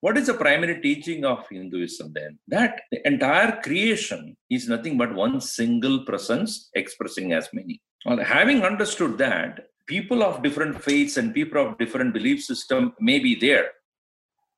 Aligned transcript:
what 0.00 0.16
is 0.16 0.26
the 0.26 0.34
primary 0.34 0.80
teaching 0.80 1.24
of 1.24 1.46
Hinduism 1.50 2.12
then? 2.14 2.38
That 2.46 2.82
the 2.90 3.04
entire 3.06 3.60
creation 3.62 4.36
is 4.48 4.68
nothing 4.68 4.96
but 4.96 5.14
one 5.14 5.40
single 5.40 6.04
presence 6.04 6.70
expressing 6.74 7.32
as 7.32 7.48
many. 7.52 7.82
Well, 8.04 8.22
having 8.22 8.62
understood 8.62 9.18
that, 9.18 9.66
people 9.86 10.22
of 10.22 10.42
different 10.42 10.82
faiths 10.82 11.16
and 11.16 11.34
people 11.34 11.66
of 11.66 11.78
different 11.78 12.12
belief 12.14 12.44
system 12.44 12.92
may 13.00 13.18
be 13.18 13.34
there. 13.34 13.70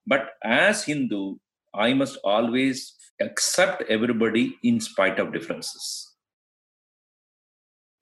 But 0.06 0.30
as 0.44 0.84
Hindu, 0.84 1.36
I 1.74 1.94
must 1.94 2.18
always 2.22 2.94
accept 3.20 3.82
everybody 3.88 4.58
in 4.62 4.80
spite 4.80 5.18
of 5.18 5.32
differences. 5.32 6.16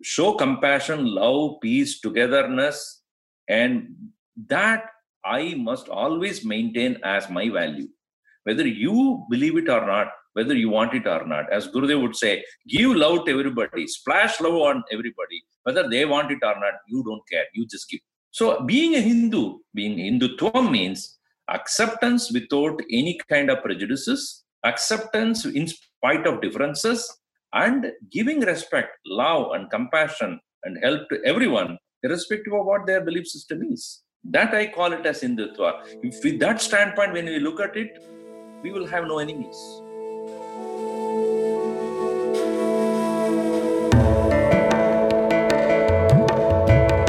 Show 0.02 0.34
compassion, 0.34 1.04
love, 1.06 1.60
peace, 1.60 2.00
togetherness, 2.00 3.02
and 3.48 3.94
that 4.46 4.90
I 5.24 5.54
must 5.54 5.88
always 5.88 6.44
maintain 6.44 6.98
as 7.04 7.28
my 7.30 7.48
value. 7.48 7.88
Whether 8.44 8.66
you 8.66 9.26
believe 9.30 9.56
it 9.56 9.68
or 9.68 9.86
not, 9.86 10.08
whether 10.38 10.54
you 10.54 10.70
want 10.70 10.94
it 10.94 11.06
or 11.06 11.26
not. 11.26 11.52
As 11.52 11.68
Gurudev 11.68 12.00
would 12.00 12.16
say, 12.16 12.44
give 12.68 12.90
love 12.94 13.24
to 13.26 13.32
everybody, 13.32 13.86
splash 13.86 14.40
love 14.40 14.54
on 14.54 14.84
everybody. 14.92 15.42
Whether 15.64 15.88
they 15.88 16.04
want 16.04 16.30
it 16.30 16.38
or 16.42 16.54
not, 16.64 16.74
you 16.88 17.02
don't 17.04 17.22
care. 17.30 17.46
You 17.54 17.66
just 17.66 17.88
give. 17.90 18.00
So 18.30 18.64
being 18.64 18.94
a 18.94 19.00
Hindu, 19.00 19.58
being 19.74 19.96
Hindutva 19.98 20.70
means 20.70 21.18
acceptance 21.50 22.30
without 22.30 22.80
any 22.90 23.18
kind 23.28 23.50
of 23.50 23.62
prejudices, 23.62 24.44
acceptance 24.64 25.44
in 25.44 25.66
spite 25.66 26.26
of 26.26 26.40
differences, 26.40 27.00
and 27.52 27.86
giving 28.12 28.40
respect, 28.40 28.90
love, 29.06 29.52
and 29.54 29.70
compassion 29.70 30.38
and 30.64 30.78
help 30.84 31.08
to 31.08 31.20
everyone, 31.24 31.78
irrespective 32.02 32.52
of 32.52 32.66
what 32.66 32.86
their 32.86 33.00
belief 33.00 33.26
system 33.26 33.62
is. 33.72 34.02
That 34.24 34.52
I 34.52 34.66
call 34.66 34.92
it 34.92 35.06
as 35.06 35.22
Hindutva. 35.22 36.00
If 36.02 36.22
with 36.24 36.40
that 36.40 36.60
standpoint, 36.60 37.12
when 37.12 37.26
we 37.26 37.38
look 37.38 37.60
at 37.60 37.76
it, 37.76 38.02
we 38.62 38.72
will 38.72 38.86
have 38.86 39.04
no 39.04 39.20
enemies. 39.20 39.56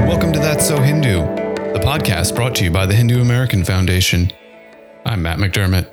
Welcome 0.08 0.32
to 0.34 0.40
That's 0.40 0.68
So 0.68 0.80
Hindu, 0.80 1.22
the 1.74 1.82
podcast 1.84 2.36
brought 2.36 2.56
to 2.58 2.64
you 2.64 2.72
by 2.72 2.86
the 2.86 2.94
Hindu 2.94 3.22
American 3.22 3.66
Foundation. 3.66 4.32
I'm 5.04 5.24
Matt 5.24 5.40
McDermott. 5.40 5.92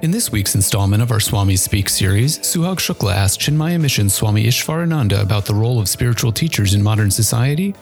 In 0.00 0.10
this 0.10 0.32
week's 0.32 0.54
installment 0.54 1.02
of 1.02 1.12
our 1.12 1.20
Swami 1.20 1.56
Speak 1.56 1.90
series, 1.90 2.38
Suhag 2.38 2.78
Shukla 2.78 3.14
asked 3.14 3.38
Chinmaya 3.38 3.78
Mission 3.78 4.08
Swami 4.08 4.44
Ishwarananda 4.44 5.20
about 5.20 5.44
the 5.44 5.54
role 5.54 5.78
of 5.78 5.90
spiritual 5.90 6.32
teachers 6.32 6.72
in 6.72 6.82
modern 6.82 7.10
society 7.10 7.74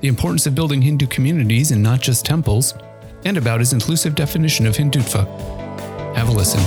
the 0.00 0.08
importance 0.08 0.46
of 0.46 0.54
building 0.54 0.82
Hindu 0.82 1.06
communities 1.06 1.70
and 1.70 1.82
not 1.82 2.00
just 2.00 2.24
temples, 2.24 2.74
and 3.24 3.36
about 3.36 3.60
his 3.60 3.72
inclusive 3.72 4.14
definition 4.14 4.66
of 4.66 4.76
Hindutva. 4.76 5.26
Have 6.14 6.28
a 6.28 6.32
listen. 6.32 6.60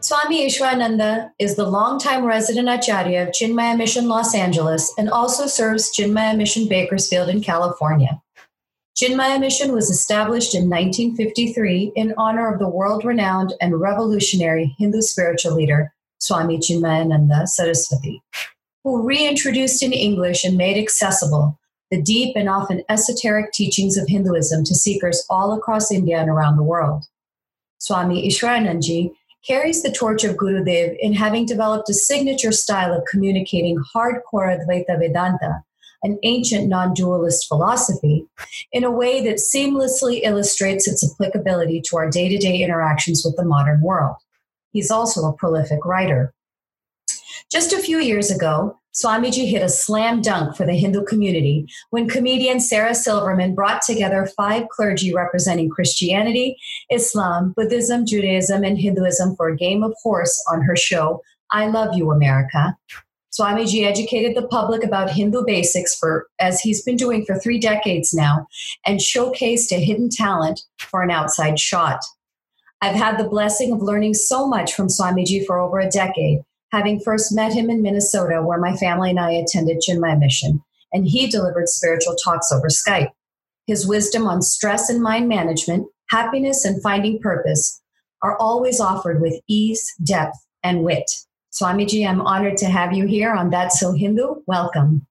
Swami 0.00 0.46
Ishwarananda 0.46 1.30
is 1.38 1.56
the 1.56 1.66
longtime 1.66 2.24
resident 2.24 2.68
Acharya 2.68 3.22
of 3.22 3.28
Chinmaya 3.30 3.76
Mission 3.76 4.08
Los 4.08 4.34
Angeles 4.34 4.92
and 4.98 5.08
also 5.08 5.46
serves 5.46 5.90
Chinmaya 5.96 6.36
Mission 6.36 6.68
Bakersfield 6.68 7.28
in 7.28 7.42
California. 7.42 8.20
Chinmaya 8.96 9.40
Mission 9.40 9.72
was 9.72 9.90
established 9.90 10.54
in 10.54 10.68
1953 10.68 11.92
in 11.96 12.14
honor 12.18 12.52
of 12.52 12.58
the 12.58 12.68
world 12.68 13.04
renowned 13.04 13.54
and 13.60 13.80
revolutionary 13.80 14.74
Hindu 14.78 15.00
spiritual 15.00 15.54
leader, 15.54 15.92
Swami 16.18 16.58
Chinmayananda 16.58 17.48
Saraswati, 17.48 18.22
who 18.84 19.02
reintroduced 19.02 19.82
in 19.82 19.94
English 19.94 20.44
and 20.44 20.58
made 20.58 20.76
accessible 20.76 21.58
the 21.90 22.02
deep 22.02 22.36
and 22.36 22.48
often 22.48 22.82
esoteric 22.88 23.52
teachings 23.52 23.96
of 23.96 24.08
Hinduism 24.08 24.64
to 24.64 24.74
seekers 24.74 25.24
all 25.28 25.52
across 25.52 25.90
India 25.90 26.18
and 26.18 26.30
around 26.30 26.56
the 26.56 26.62
world. 26.62 27.04
Swami 27.78 28.26
Ishwaranandji 28.28 29.12
carries 29.46 29.82
the 29.82 29.92
torch 29.92 30.22
of 30.24 30.36
Gurudev 30.36 30.96
in 31.00 31.12
having 31.12 31.44
developed 31.44 31.90
a 31.90 31.94
signature 31.94 32.52
style 32.52 32.94
of 32.94 33.04
communicating 33.04 33.82
hardcore 33.94 34.56
Advaita 34.56 34.98
Vedanta 34.98 35.64
an 36.02 36.18
ancient 36.22 36.68
non 36.68 36.94
dualist 36.94 37.46
philosophy 37.46 38.26
in 38.72 38.84
a 38.84 38.90
way 38.90 39.22
that 39.24 39.36
seamlessly 39.36 40.20
illustrates 40.22 40.88
its 40.88 41.08
applicability 41.08 41.80
to 41.82 41.96
our 41.96 42.10
day 42.10 42.28
to 42.28 42.38
day 42.38 42.62
interactions 42.62 43.22
with 43.24 43.36
the 43.36 43.44
modern 43.44 43.80
world. 43.80 44.16
He's 44.72 44.90
also 44.90 45.24
a 45.24 45.32
prolific 45.32 45.84
writer. 45.84 46.32
Just 47.50 47.72
a 47.72 47.78
few 47.78 47.98
years 47.98 48.30
ago, 48.30 48.78
Swamiji 48.94 49.48
hit 49.48 49.62
a 49.62 49.68
slam 49.68 50.20
dunk 50.20 50.54
for 50.54 50.66
the 50.66 50.74
Hindu 50.74 51.04
community 51.04 51.66
when 51.90 52.08
comedian 52.08 52.60
Sarah 52.60 52.94
Silverman 52.94 53.54
brought 53.54 53.80
together 53.82 54.28
five 54.36 54.68
clergy 54.68 55.14
representing 55.14 55.70
Christianity, 55.70 56.56
Islam, 56.90 57.54
Buddhism, 57.56 58.04
Judaism, 58.04 58.64
and 58.64 58.78
Hinduism 58.78 59.34
for 59.36 59.48
a 59.48 59.56
game 59.56 59.82
of 59.82 59.94
horse 60.02 60.42
on 60.50 60.62
her 60.62 60.76
show, 60.76 61.22
I 61.50 61.68
Love 61.68 61.94
You, 61.94 62.10
America, 62.10 62.76
Swamiji 63.32 63.86
educated 63.86 64.36
the 64.36 64.46
public 64.46 64.84
about 64.84 65.10
Hindu 65.10 65.44
basics 65.46 65.96
for 65.98 66.26
as 66.38 66.60
he's 66.60 66.82
been 66.82 66.96
doing 66.96 67.24
for 67.24 67.38
three 67.38 67.58
decades 67.58 68.12
now, 68.12 68.46
and 68.84 69.00
showcased 69.00 69.72
a 69.72 69.82
hidden 69.82 70.10
talent 70.10 70.60
for 70.78 71.02
an 71.02 71.10
outside 71.10 71.58
shot. 71.58 72.00
I've 72.82 72.96
had 72.96 73.16
the 73.16 73.28
blessing 73.28 73.72
of 73.72 73.80
learning 73.80 74.14
so 74.14 74.46
much 74.46 74.74
from 74.74 74.88
Swamiji 74.88 75.46
for 75.46 75.58
over 75.58 75.78
a 75.78 75.88
decade, 75.88 76.40
having 76.72 77.00
first 77.00 77.34
met 77.34 77.52
him 77.54 77.70
in 77.70 77.80
Minnesota, 77.80 78.42
where 78.42 78.58
my 78.58 78.76
family 78.76 79.10
and 79.10 79.20
I 79.20 79.30
attended 79.30 79.80
Chinmaya 79.80 80.18
Mission, 80.18 80.62
and 80.92 81.06
he 81.06 81.26
delivered 81.26 81.68
spiritual 81.68 82.16
talks 82.16 82.52
over 82.52 82.68
Skype. 82.68 83.12
His 83.66 83.86
wisdom 83.86 84.26
on 84.26 84.42
stress 84.42 84.90
and 84.90 85.00
mind 85.00 85.28
management, 85.28 85.86
happiness, 86.10 86.64
and 86.64 86.82
finding 86.82 87.20
purpose 87.20 87.80
are 88.20 88.36
always 88.36 88.80
offered 88.80 89.20
with 89.22 89.40
ease, 89.48 89.94
depth, 90.02 90.36
and 90.62 90.82
wit. 90.82 91.10
Swamiji, 91.52 92.08
I'm 92.08 92.22
honored 92.22 92.56
to 92.58 92.66
have 92.66 92.94
you 92.94 93.06
here 93.06 93.32
on 93.32 93.50
That's 93.50 93.78
So 93.78 93.92
Hindu. 93.92 94.36
Welcome. 94.46 95.06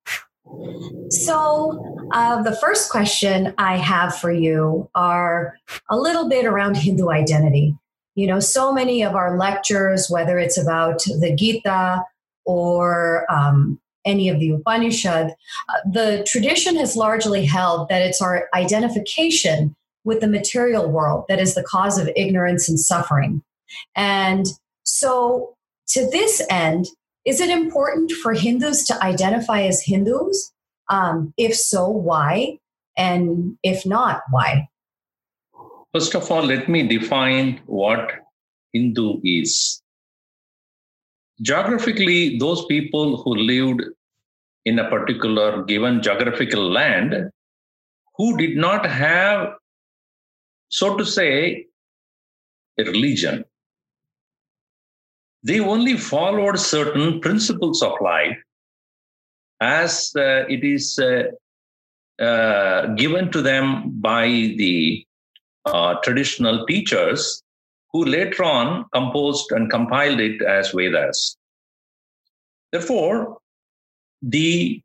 So, 1.09 2.07
uh, 2.11 2.41
the 2.41 2.55
first 2.55 2.89
question 2.89 3.53
I 3.57 3.77
have 3.77 4.17
for 4.17 4.31
you 4.31 4.89
are 4.95 5.55
a 5.89 5.97
little 5.97 6.27
bit 6.27 6.45
around 6.45 6.77
Hindu 6.77 7.09
identity. 7.09 7.77
You 8.15 8.27
know, 8.27 8.39
so 8.39 8.73
many 8.73 9.03
of 9.03 9.15
our 9.15 9.37
lectures, 9.37 10.09
whether 10.09 10.39
it's 10.39 10.57
about 10.57 11.03
the 11.03 11.33
Gita 11.33 12.03
or 12.45 13.25
um, 13.31 13.79
any 14.03 14.27
of 14.27 14.39
the 14.39 14.49
Upanishad, 14.49 15.27
uh, 15.27 15.89
the 15.89 16.25
tradition 16.27 16.75
has 16.75 16.95
largely 16.95 17.45
held 17.45 17.87
that 17.89 18.01
it's 18.01 18.21
our 18.21 18.49
identification 18.53 19.75
with 20.03 20.19
the 20.19 20.27
material 20.27 20.89
world 20.89 21.25
that 21.29 21.39
is 21.39 21.53
the 21.53 21.63
cause 21.63 21.97
of 21.97 22.09
ignorance 22.15 22.67
and 22.67 22.79
suffering. 22.79 23.43
And 23.95 24.47
so, 24.83 25.55
to 25.91 26.09
this 26.09 26.41
end, 26.49 26.87
is 27.25 27.39
it 27.39 27.49
important 27.49 28.11
for 28.11 28.33
Hindus 28.33 28.85
to 28.85 29.03
identify 29.03 29.61
as 29.63 29.83
Hindus? 29.83 30.53
Um, 30.89 31.33
if 31.37 31.55
so, 31.55 31.87
why? 31.87 32.57
And 32.97 33.57
if 33.63 33.85
not, 33.85 34.21
why? 34.31 34.67
First 35.93 36.15
of 36.15 36.31
all, 36.31 36.43
let 36.43 36.69
me 36.69 36.87
define 36.87 37.61
what 37.65 38.11
Hindu 38.73 39.19
is. 39.23 39.81
Geographically, 41.41 42.37
those 42.37 42.65
people 42.65 43.21
who 43.21 43.35
lived 43.35 43.81
in 44.65 44.79
a 44.79 44.89
particular 44.89 45.63
given 45.63 46.01
geographical 46.01 46.69
land 46.69 47.31
who 48.15 48.37
did 48.37 48.55
not 48.55 48.85
have, 48.85 49.53
so 50.69 50.95
to 50.97 51.05
say, 51.05 51.65
a 52.77 52.83
religion 52.83 53.43
they 55.43 55.59
only 55.59 55.97
followed 55.97 56.59
certain 56.59 57.19
principles 57.19 57.81
of 57.81 57.93
life 58.01 58.37
as 59.59 60.11
uh, 60.15 60.45
it 60.47 60.63
is 60.63 60.99
uh, 60.99 61.23
uh, 62.23 62.87
given 62.95 63.31
to 63.31 63.41
them 63.41 63.91
by 64.01 64.25
the 64.27 65.05
uh, 65.65 65.95
traditional 66.03 66.65
teachers 66.65 67.43
who 67.91 68.05
later 68.05 68.43
on 68.43 68.85
composed 68.93 69.51
and 69.51 69.69
compiled 69.69 70.19
it 70.19 70.41
as 70.41 70.71
Vedas. 70.71 71.37
Therefore, 72.71 73.37
the 74.21 74.81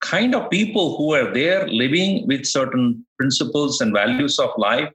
kind 0.00 0.34
of 0.34 0.50
people 0.50 0.96
who 0.96 1.14
are 1.14 1.32
there 1.32 1.66
living 1.68 2.26
with 2.26 2.44
certain 2.44 3.04
principles 3.18 3.80
and 3.80 3.92
values 3.92 4.38
of 4.38 4.50
life 4.56 4.92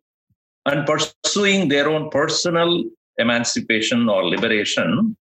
and 0.65 0.85
pursuing 0.85 1.69
their 1.69 1.89
own 1.89 2.09
personal 2.09 2.83
emancipation 3.17 4.09
or 4.09 4.25
liberation. 4.25 5.15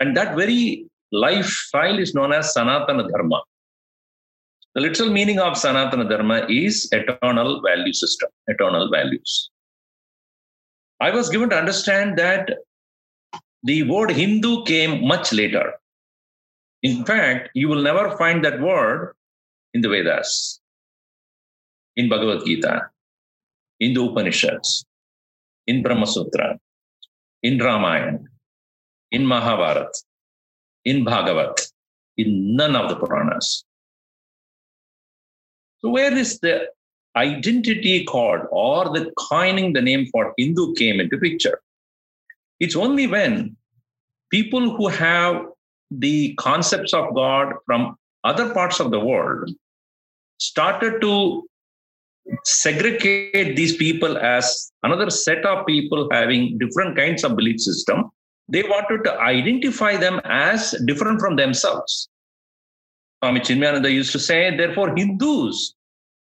And 0.00 0.16
that 0.16 0.36
very 0.36 0.86
lifestyle 1.12 1.98
is 1.98 2.14
known 2.14 2.32
as 2.32 2.52
Sanatana 2.54 3.08
Dharma. 3.10 3.42
The 4.74 4.82
literal 4.82 5.10
meaning 5.10 5.38
of 5.38 5.54
Sanatana 5.54 6.08
Dharma 6.08 6.46
is 6.48 6.88
eternal 6.92 7.62
value 7.62 7.92
system, 7.92 8.28
eternal 8.46 8.90
values. 8.90 9.50
I 11.00 11.10
was 11.10 11.30
given 11.30 11.50
to 11.50 11.56
understand 11.56 12.18
that 12.18 12.50
the 13.62 13.82
word 13.84 14.10
Hindu 14.10 14.64
came 14.64 15.06
much 15.06 15.32
later. 15.32 15.74
In 16.82 17.04
fact, 17.04 17.50
you 17.54 17.68
will 17.68 17.82
never 17.82 18.16
find 18.16 18.44
that 18.44 18.60
word 18.60 19.14
in 19.74 19.80
the 19.80 19.88
Vedas, 19.88 20.60
in 21.96 22.08
Bhagavad 22.08 22.44
Gita, 22.44 22.90
in 23.80 23.94
the 23.94 24.02
Upanishads, 24.02 24.84
in 25.66 25.82
Brahma 25.82 26.06
Sutra, 26.06 26.58
in 27.42 27.58
Ramayana, 27.58 28.20
in 29.10 29.26
Mahabharata, 29.26 29.92
in 30.84 31.04
Bhagavat, 31.04 31.60
in 32.16 32.56
none 32.56 32.76
of 32.76 32.88
the 32.88 32.96
Puranas. 32.96 33.64
So, 35.78 35.90
where 35.90 36.16
is 36.16 36.40
the 36.40 36.68
identity 37.16 38.04
card 38.04 38.46
or 38.50 38.84
the 38.86 39.12
coining 39.18 39.72
the 39.72 39.82
name 39.82 40.06
for 40.06 40.34
Hindu 40.36 40.74
came 40.74 41.00
into 41.00 41.18
picture? 41.18 41.60
It's 42.60 42.76
only 42.76 43.06
when 43.06 43.56
people 44.30 44.76
who 44.76 44.88
have 44.88 45.46
the 45.90 46.34
concepts 46.34 46.92
of 46.92 47.14
God 47.14 47.54
from 47.64 47.96
other 48.24 48.52
parts 48.52 48.80
of 48.80 48.90
the 48.90 49.00
world 49.00 49.50
started 50.38 51.00
to 51.00 51.48
segregate 52.44 53.56
these 53.56 53.76
people 53.76 54.16
as 54.18 54.72
another 54.82 55.10
set 55.10 55.44
of 55.44 55.66
people 55.66 56.08
having 56.10 56.58
different 56.58 56.96
kinds 56.96 57.24
of 57.24 57.36
belief 57.36 57.60
system. 57.60 58.10
They 58.48 58.62
wanted 58.62 59.04
to 59.04 59.18
identify 59.18 59.96
them 59.96 60.20
as 60.24 60.74
different 60.86 61.20
from 61.20 61.36
themselves. 61.36 62.08
Swami 63.22 63.40
chinmayananda 63.40 63.92
used 63.92 64.12
to 64.12 64.18
say 64.18 64.56
therefore 64.56 64.94
hindus 64.94 65.74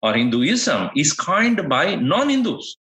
or 0.03 0.13
hinduism 0.13 0.89
is 0.95 1.13
coined 1.13 1.67
by 1.69 1.95
non-hindus. 1.95 2.77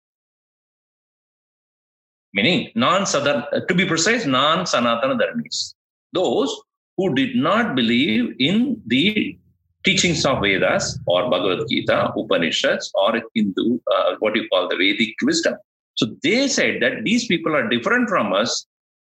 Meaning 2.34 2.70
non 2.74 3.04
to 3.06 3.74
be 3.74 3.86
precise 3.86 4.26
non-sanatana 4.26 5.18
dharmis. 5.20 5.74
Those 6.12 6.54
who 6.96 7.14
did 7.14 7.36
not 7.36 7.74
believe 7.74 8.34
in 8.38 8.80
the 8.86 9.38
teachings 9.84 10.24
of 10.24 10.42
Vedas 10.42 10.98
or 11.06 11.30
Bhagavad 11.30 11.66
Gita, 11.68 12.12
Upanishads, 12.16 12.90
or 12.94 13.22
Hindu, 13.34 13.78
uh, 13.92 14.16
what 14.18 14.36
you 14.36 14.48
call 14.48 14.68
the 14.68 14.76
Vedic 14.76 15.14
wisdom. 15.22 15.54
So 15.94 16.06
they 16.22 16.48
said 16.48 16.82
that 16.82 17.04
these 17.04 17.26
people 17.26 17.54
are 17.54 17.68
different 17.68 18.08
from 18.08 18.32
us, 18.32 18.66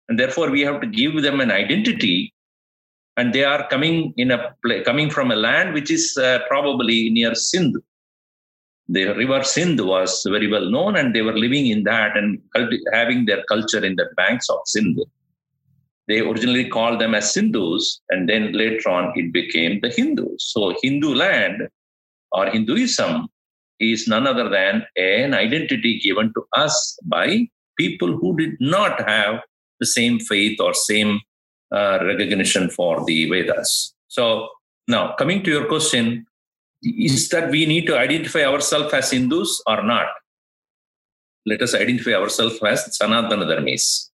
and 0.09 0.19
therefore 0.19 0.49
we 0.49 0.61
have 0.61 0.81
to 0.81 0.87
give 0.87 1.21
them 1.21 1.39
an 1.39 1.51
identity. 1.51 2.33
And 3.17 3.33
they 3.33 3.43
are 3.43 3.67
coming 3.69 4.13
in 4.17 4.31
a 4.31 4.55
coming 4.85 5.09
from 5.09 5.31
a 5.31 5.35
land 5.35 5.73
which 5.73 5.91
is 5.91 6.17
uh, 6.17 6.39
probably 6.47 7.09
near 7.11 7.35
Sindh. 7.35 7.75
The 8.89 9.05
river 9.13 9.43
Sindh 9.43 9.79
was 9.81 10.25
very 10.29 10.47
well 10.47 10.69
known, 10.69 10.97
and 10.97 11.15
they 11.15 11.21
were 11.21 11.37
living 11.37 11.67
in 11.67 11.83
that 11.83 12.17
and 12.17 12.41
having 12.91 13.25
their 13.25 13.43
culture 13.43 13.83
in 13.83 13.95
the 13.95 14.09
banks 14.17 14.49
of 14.49 14.59
Sindh. 14.65 14.99
They 16.07 16.19
originally 16.19 16.67
called 16.67 16.99
them 16.99 17.15
as 17.15 17.33
Sindhus, 17.33 18.01
and 18.09 18.27
then 18.27 18.51
later 18.53 18.89
on 18.89 19.13
it 19.15 19.31
became 19.31 19.79
the 19.81 19.89
Hindus. 19.89 20.51
So 20.51 20.75
Hindu 20.81 21.13
land 21.13 21.69
or 22.31 22.47
Hinduism 22.47 23.27
is 23.79 24.07
none 24.07 24.27
other 24.27 24.49
than 24.49 24.85
an 24.97 25.33
identity 25.33 25.99
given 25.99 26.33
to 26.33 26.43
us 26.55 26.97
by 27.03 27.47
people 27.77 28.17
who 28.17 28.35
did 28.37 28.55
not 28.59 29.07
have 29.07 29.41
the 29.79 29.85
same 29.85 30.19
faith 30.19 30.59
or 30.59 30.73
same 30.73 31.19
uh, 31.73 31.99
recognition 32.03 32.69
for 32.69 33.03
the 33.05 33.29
Vedas. 33.29 33.93
So 34.07 34.49
now 34.87 35.15
coming 35.15 35.43
to 35.43 35.51
your 35.51 35.67
question, 35.67 36.25
is 36.81 37.29
that 37.29 37.49
we 37.49 37.65
need 37.65 37.85
to 37.87 37.97
identify 37.97 38.43
ourselves 38.43 38.93
as 38.93 39.11
Hindus 39.11 39.61
or 39.65 39.83
not? 39.83 40.07
Let 41.45 41.61
us 41.61 41.73
identify 41.73 42.11
ourselves 42.11 42.59
as 42.63 42.97
Sanatana 43.01 43.45
Dharmis. 43.45 44.09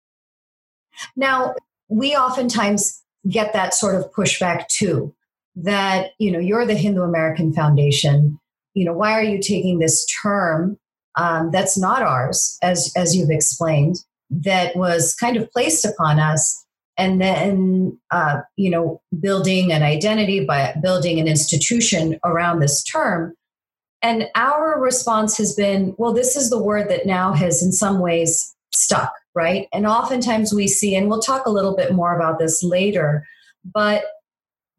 Now, 1.16 1.54
we 1.90 2.16
oftentimes 2.16 3.02
get 3.30 3.54
that 3.54 3.74
sort 3.74 3.96
of 3.96 4.12
pushback 4.12 4.68
too 4.68 5.14
that 5.56 6.12
you 6.20 6.32
know 6.32 6.40
you're 6.40 6.66
the 6.66 6.76
hindu 6.76 7.02
american 7.02 7.54
foundation. 7.54 8.40
You 8.74 8.86
know 8.86 8.94
why 8.94 9.14
are 9.14 9.24
you 9.24 9.40
taking 9.40 9.80
this 9.80 10.06
term 10.22 10.78
um, 11.18 11.50
that's 11.52 11.78
not 11.78 12.04
ours 12.04 12.58
as 12.62 12.92
as 12.96 13.16
you've 13.16 13.32
explained 13.32 13.98
that 14.30 14.76
was 14.76 15.16
kind 15.16 15.38
of 15.38 15.52
placed 15.52 15.86
upon 15.86 16.20
us 16.20 16.66
and 16.98 17.22
then 17.22 17.98
uh, 18.12 18.42
you 18.56 18.70
know 18.70 19.02
building 19.20 19.72
an 19.72 19.84
identity 19.84 20.46
by 20.46 20.76
building 20.82 21.20
an 21.20 21.28
institution 21.28 22.20
around 22.24 22.60
this 22.60 22.84
term. 22.84 23.34
And 24.04 24.28
our 24.36 24.80
response 24.80 25.38
has 25.38 25.56
been 25.56 25.96
well 25.98 26.14
this 26.14 26.36
is 26.36 26.50
the 26.50 26.62
word 26.62 26.90
that 26.90 27.08
now 27.08 27.34
has 27.34 27.64
in 27.64 27.72
some 27.72 28.00
ways 28.00 28.56
stuck 28.74 29.12
right? 29.38 29.68
And 29.72 29.86
oftentimes 29.86 30.52
we 30.52 30.68
see, 30.68 30.96
and 30.96 31.08
we'll 31.10 31.22
talk 31.22 31.46
a 31.46 31.52
little 31.52 31.76
bit 31.76 31.94
more 31.94 32.16
about 32.16 32.40
this 32.40 32.64
later, 32.64 33.24
but 33.64 34.04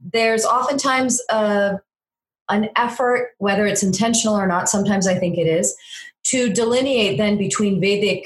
there's 0.00 0.44
oftentimes 0.44 1.22
a, 1.30 1.34
uh, 1.34 1.76
an 2.50 2.70
effort, 2.76 3.34
whether 3.38 3.66
it's 3.66 3.82
intentional 3.82 4.34
or 4.34 4.46
not, 4.46 4.68
sometimes 4.68 5.06
I 5.06 5.14
think 5.14 5.36
it 5.38 5.46
is, 5.46 5.76
to 6.24 6.50
delineate 6.50 7.18
then 7.18 7.36
between 7.36 7.80
Vedic 7.80 8.24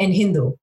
and 0.00 0.14
Hindu. 0.14 0.54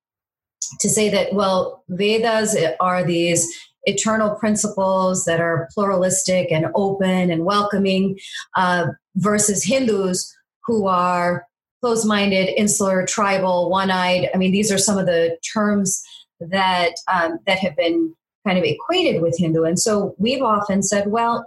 To 0.79 0.89
say 0.89 1.09
that, 1.09 1.33
well, 1.33 1.83
Vedas 1.89 2.57
are 2.79 3.03
these 3.03 3.47
eternal 3.83 4.35
principles 4.35 5.25
that 5.25 5.39
are 5.39 5.69
pluralistic 5.71 6.51
and 6.51 6.65
open 6.73 7.29
and 7.29 7.45
welcoming, 7.45 8.17
uh, 8.57 8.87
versus 9.17 9.63
Hindus 9.63 10.35
who 10.65 10.87
are 10.87 11.45
closed 11.85 12.07
minded, 12.07 12.49
insular, 12.59 13.05
tribal, 13.05 13.69
one 13.69 13.91
eyed. 13.91 14.27
I 14.33 14.39
mean, 14.39 14.51
these 14.51 14.71
are 14.71 14.77
some 14.79 14.97
of 14.97 15.05
the 15.05 15.37
terms 15.53 16.01
that, 16.39 16.93
um, 17.13 17.37
that 17.45 17.59
have 17.59 17.75
been 17.75 18.15
kind 18.43 18.57
of 18.57 18.63
equated 18.63 19.21
with 19.21 19.37
Hindu. 19.37 19.65
And 19.65 19.77
so 19.79 20.15
we've 20.17 20.41
often 20.41 20.81
said, 20.81 21.11
well, 21.11 21.45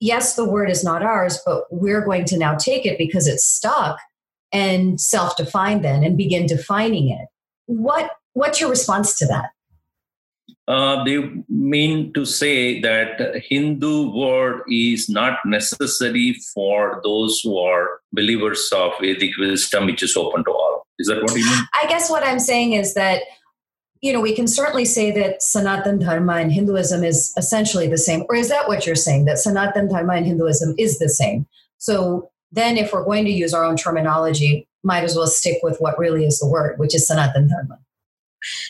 yes, 0.00 0.36
the 0.36 0.48
word 0.48 0.70
is 0.70 0.82
not 0.82 1.02
ours, 1.02 1.38
but 1.44 1.64
we're 1.70 2.02
going 2.02 2.24
to 2.24 2.38
now 2.38 2.54
take 2.54 2.86
it 2.86 2.96
because 2.96 3.26
it's 3.26 3.44
stuck 3.44 3.98
and 4.54 4.98
self 4.98 5.36
define 5.36 5.82
then 5.82 6.02
and 6.02 6.16
begin 6.16 6.46
defining 6.46 7.10
it. 7.10 7.28
What, 7.66 8.12
what's 8.32 8.62
your 8.62 8.70
response 8.70 9.18
to 9.18 9.26
that? 9.26 9.50
Uh, 10.68 11.02
they 11.02 11.18
mean 11.48 12.12
to 12.12 12.26
say 12.26 12.78
that 12.80 13.42
Hindu 13.48 14.10
word 14.14 14.62
is 14.70 15.08
not 15.08 15.38
necessary 15.46 16.34
for 16.52 17.00
those 17.02 17.40
who 17.42 17.56
are 17.56 18.00
believers 18.12 18.70
of 18.76 18.92
Vedic 19.00 19.30
wisdom, 19.38 19.86
which 19.86 20.02
is 20.02 20.14
open 20.14 20.44
to 20.44 20.50
all. 20.50 20.86
Is 20.98 21.08
that 21.08 21.22
what 21.22 21.34
you 21.34 21.46
mean? 21.46 21.64
I 21.72 21.86
guess 21.86 22.10
what 22.10 22.22
I'm 22.22 22.38
saying 22.38 22.74
is 22.74 22.92
that 22.92 23.22
you 24.02 24.12
know 24.12 24.20
we 24.20 24.34
can 24.34 24.46
certainly 24.46 24.84
say 24.84 25.10
that 25.12 25.42
Sanatan 25.42 26.00
Dharma 26.00 26.34
and 26.34 26.52
Hinduism 26.52 27.02
is 27.02 27.32
essentially 27.38 27.88
the 27.88 27.96
same, 27.96 28.24
or 28.28 28.34
is 28.34 28.50
that 28.50 28.68
what 28.68 28.86
you're 28.86 28.94
saying? 28.94 29.24
That 29.24 29.38
Sanatan 29.38 29.88
Dharma 29.88 30.14
and 30.14 30.26
Hinduism 30.26 30.74
is 30.78 30.98
the 30.98 31.08
same. 31.08 31.46
So 31.78 32.30
then, 32.52 32.76
if 32.76 32.92
we're 32.92 33.04
going 33.04 33.24
to 33.24 33.30
use 33.30 33.54
our 33.54 33.64
own 33.64 33.76
terminology, 33.76 34.68
might 34.82 35.04
as 35.04 35.16
well 35.16 35.28
stick 35.28 35.60
with 35.62 35.78
what 35.78 35.98
really 35.98 36.26
is 36.26 36.40
the 36.40 36.46
word, 36.48 36.78
which 36.78 36.94
is 36.94 37.06
Sanatan 37.06 37.48
Dharma. 37.48 37.78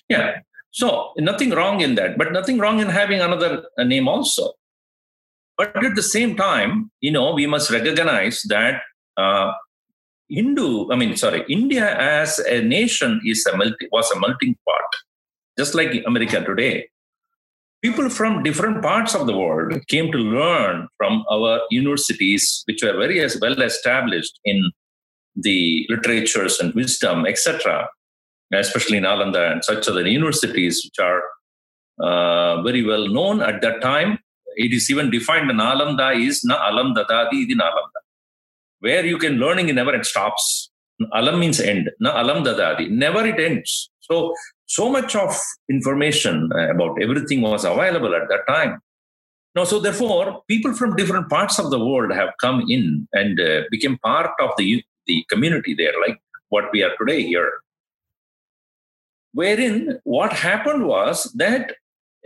Yeah, 0.08 0.38
so 0.78 1.10
nothing 1.18 1.50
wrong 1.50 1.80
in 1.80 1.96
that, 1.96 2.16
but 2.16 2.32
nothing 2.32 2.58
wrong 2.60 2.78
in 2.78 2.88
having 2.88 3.20
another 3.20 3.64
uh, 3.76 3.82
name 3.82 4.06
also. 4.06 4.52
But 5.56 5.74
at 5.84 5.96
the 5.96 6.04
same 6.04 6.36
time, 6.36 6.92
you 7.00 7.10
know, 7.10 7.34
we 7.34 7.46
must 7.48 7.72
recognize 7.72 8.42
that 8.48 8.82
uh, 9.16 9.50
Hindu, 10.28 10.92
I 10.92 10.94
mean, 10.94 11.16
sorry, 11.16 11.44
India 11.48 11.98
as 11.98 12.38
a 12.38 12.62
nation 12.62 13.20
is 13.26 13.44
a 13.46 13.56
multi, 13.56 13.88
was 13.90 14.08
a 14.12 14.20
melting 14.20 14.54
pot, 14.64 14.90
just 15.58 15.74
like 15.74 16.00
America 16.06 16.44
today. 16.44 16.88
People 17.82 18.08
from 18.08 18.44
different 18.44 18.80
parts 18.80 19.16
of 19.16 19.26
the 19.26 19.36
world 19.36 19.84
came 19.88 20.12
to 20.12 20.18
learn 20.18 20.86
from 20.96 21.24
our 21.28 21.60
universities, 21.72 22.62
which 22.66 22.84
were 22.84 22.96
very 22.96 23.20
as 23.20 23.36
well 23.40 23.60
established 23.62 24.38
in 24.44 24.70
the 25.34 25.86
literatures 25.90 26.60
and 26.60 26.72
wisdom, 26.74 27.26
etc 27.26 27.88
especially 28.52 28.96
in 28.96 29.04
Nalanda 29.04 29.52
and 29.52 29.64
such 29.64 29.88
other 29.88 30.06
universities, 30.06 30.82
which 30.84 30.98
are 31.04 31.22
uh, 32.00 32.62
very 32.62 32.84
well 32.84 33.08
known 33.08 33.42
at 33.42 33.60
that 33.62 33.80
time. 33.80 34.18
It 34.56 34.72
is 34.72 34.90
even 34.90 35.10
defined 35.10 35.50
Nalanda 35.50 36.16
is 36.18 36.44
na 36.44 36.56
alam 36.68 36.94
dadadi 36.94 37.46
idi 37.46 37.52
Nalanda, 37.52 38.00
where 38.80 39.04
you 39.04 39.18
can 39.18 39.34
learning 39.34 39.74
never 39.74 39.94
it 39.94 40.06
stops. 40.06 40.70
Alam 41.12 41.38
means 41.38 41.60
end, 41.60 41.90
na 42.00 42.20
alam 42.20 42.44
dadadi, 42.44 42.90
never 42.90 43.24
it 43.26 43.38
ends. 43.38 43.90
So, 44.00 44.34
so 44.66 44.88
much 44.88 45.14
of 45.14 45.38
information 45.70 46.50
about 46.52 47.00
everything 47.00 47.42
was 47.42 47.64
available 47.64 48.14
at 48.14 48.28
that 48.28 48.46
time. 48.48 48.80
Now, 49.54 49.64
so 49.64 49.78
therefore, 49.78 50.42
people 50.48 50.72
from 50.74 50.96
different 50.96 51.28
parts 51.28 51.58
of 51.58 51.70
the 51.70 51.78
world 51.78 52.12
have 52.12 52.30
come 52.40 52.64
in 52.68 53.06
and 53.12 53.40
uh, 53.40 53.62
became 53.70 53.98
part 53.98 54.30
of 54.40 54.50
the, 54.56 54.82
the 55.06 55.24
community 55.30 55.74
there, 55.74 55.92
like 56.06 56.18
what 56.48 56.64
we 56.72 56.82
are 56.82 56.96
today 56.96 57.22
here 57.22 57.50
wherein 59.32 60.00
what 60.04 60.32
happened 60.32 60.86
was 60.86 61.24
that 61.34 61.72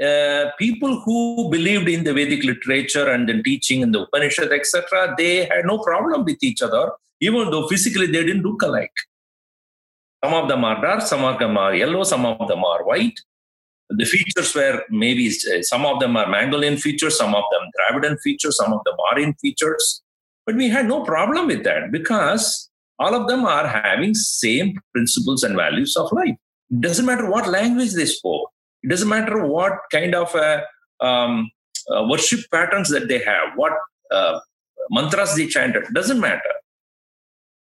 uh, 0.03 0.51
people 0.59 1.01
who 1.01 1.51
believed 1.51 1.89
in 1.89 2.05
the 2.05 2.15
Vedic 2.15 2.45
literature 2.45 3.11
and 3.11 3.29
the 3.29 3.43
teaching 3.43 3.83
in 3.83 3.93
the 3.93 4.01
Upanishad, 4.01 4.53
etc., 4.53 5.15
they 5.17 5.45
had 5.45 5.65
no 5.65 5.79
problem 5.79 6.25
with 6.25 6.43
each 6.43 6.63
other, 6.63 6.93
even 7.21 7.51
though 7.51 7.69
physically 7.69 8.07
they 8.07 8.25
didn't 8.25 8.43
look 8.43 8.63
alike. 8.63 8.93
Some 10.25 10.35
of 10.35 10.49
them 10.49 10.65
are 10.65 10.81
dark, 10.81 11.03
some 11.03 11.25
of 11.25 11.39
them 11.39 11.57
are 11.57 11.75
yellow, 11.75 12.05
some 12.05 12.25
of 12.25 12.49
them 12.49 12.65
are 12.65 12.85
white. 12.85 13.19
the 13.91 14.07
features 14.07 14.55
were 14.55 14.85
maybe 14.91 15.29
uh, 15.29 15.63
some 15.63 15.85
of 15.85 16.01
them 16.01 16.17
are 16.17 16.27
Mongolian 16.27 16.77
features, 16.77 17.19
some 17.19 17.35
of 17.35 17.45
them 17.53 17.69
Dravidian 17.77 18.17
features, 18.19 18.57
some 18.57 18.73
of 18.73 18.81
them 18.85 18.95
Aryan 19.11 19.35
features. 19.35 20.03
But 20.47 20.57
we 20.57 20.69
had 20.69 20.87
no 20.87 21.05
problem 21.05 21.47
with 21.47 21.65
that 21.65 21.93
because 21.93 22.71
all 22.99 23.15
of 23.15 23.29
them 23.29 23.45
are 23.45 23.67
having 23.67 24.15
same 24.15 24.79
principles 24.93 25.43
and 25.43 25.57
values 25.57 25.97
of 25.97 26.11
life. 26.13 26.37
Doesn't 26.81 27.05
matter 27.07 27.31
what 27.31 27.49
language 27.49 27.93
they 27.93 28.07
spoke. 28.07 28.51
It 28.83 28.89
doesn't 28.89 29.09
matter 29.09 29.47
what 29.47 29.75
kind 29.91 30.15
of 30.15 30.35
uh, 30.35 30.63
um, 31.01 31.51
uh, 31.91 32.07
worship 32.09 32.41
patterns 32.51 32.89
that 32.91 33.09
they 33.09 33.19
have, 33.19 33.57
what 33.57 33.73
uh, 34.11 34.41
mantras 34.91 35.37
they 35.37 35.47
chanted. 35.47 35.85
Doesn't 35.93 36.21
matter. 36.21 36.55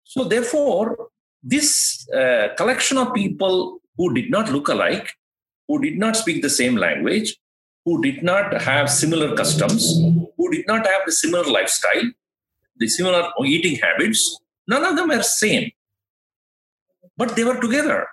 So 0.03 0.23
therefore, 0.23 1.09
this 1.43 2.07
uh, 2.09 2.49
collection 2.55 2.97
of 2.97 3.13
people 3.13 3.79
who 3.97 4.13
did 4.13 4.29
not 4.31 4.51
look 4.51 4.67
alike, 4.67 5.11
who 5.67 5.81
did 5.81 5.97
not 5.97 6.15
speak 6.15 6.41
the 6.41 6.49
same 6.49 6.75
language, 6.75 7.35
who 7.85 8.01
did 8.01 8.23
not 8.23 8.61
have 8.61 8.89
similar 8.89 9.35
customs, 9.35 9.95
who 10.37 10.51
did 10.51 10.65
not 10.67 10.85
have 10.85 11.01
the 11.05 11.11
similar 11.11 11.43
lifestyle, 11.49 12.11
the 12.77 12.87
similar 12.87 13.29
eating 13.45 13.75
habits, 13.77 14.39
none 14.67 14.83
of 14.83 14.95
them 14.95 15.09
were 15.09 15.23
same. 15.23 15.71
But 17.17 17.35
they 17.35 17.43
were 17.43 17.59
together. 17.59 18.07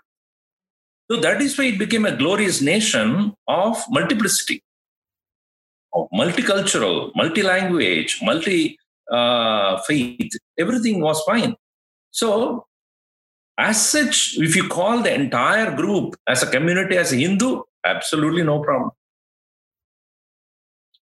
So 1.10 1.18
that 1.20 1.40
is 1.40 1.56
why 1.56 1.64
it 1.66 1.78
became 1.78 2.04
a 2.04 2.16
glorious 2.16 2.60
nation 2.60 3.32
of 3.48 3.82
multiplicity, 3.88 4.62
of 5.94 6.08
multicultural, 6.12 7.10
multi-language, 7.16 8.18
multi 8.22 8.78
uh, 9.10 9.80
faith. 9.82 10.30
Everything 10.58 11.00
was 11.00 11.22
fine. 11.22 11.56
So 12.10 12.66
as 13.56 13.90
such, 13.90 14.36
if 14.38 14.54
you 14.54 14.68
call 14.68 15.02
the 15.02 15.14
entire 15.14 15.74
group 15.74 16.14
as 16.28 16.42
a 16.42 16.46
community 16.46 16.96
as 16.96 17.12
a 17.12 17.16
Hindu, 17.16 17.62
absolutely 17.84 18.42
no 18.42 18.60
problem. 18.62 18.90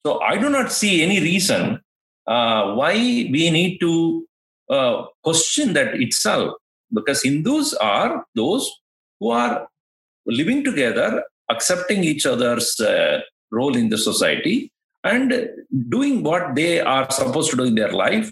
So 0.07 0.21
I 0.21 0.39
do 0.39 0.49
not 0.49 0.71
see 0.71 1.03
any 1.03 1.21
reason 1.21 1.81
uh, 2.29 2.75
why 2.75 2.95
we 2.95 3.51
need 3.51 3.79
to 3.81 4.27
uh, 4.71 5.07
question 5.25 5.73
that 5.73 6.01
itself, 6.01 6.55
because 6.95 7.23
Hindus 7.25 7.75
are 7.75 8.25
those 8.37 8.71
who 9.19 9.31
are 9.31 9.69
living 10.27 10.65
together, 10.65 11.23
accepting 11.51 12.05
each 12.05 12.27
other's 12.27 12.79
uh, 12.81 13.21
role 13.51 13.77
in 13.77 13.89
the 13.89 13.99
society, 13.99 14.73
and 15.05 15.49
doing 15.89 16.23
what 16.23 16.55
they 16.55 16.81
are 16.81 17.11
supposed 17.11 17.51
to 17.51 17.57
do 17.57 17.65
in 17.65 17.75
their 17.75 17.93
life 17.93 18.31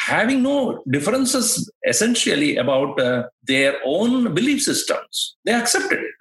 having 0.00 0.42
no 0.42 0.82
differences 0.90 1.70
essentially 1.86 2.56
about 2.56 2.98
uh, 3.00 3.24
their 3.42 3.76
own 3.84 4.34
belief 4.34 4.62
systems. 4.62 5.36
They 5.44 5.52
accepted 5.52 5.98
it. 5.98 6.14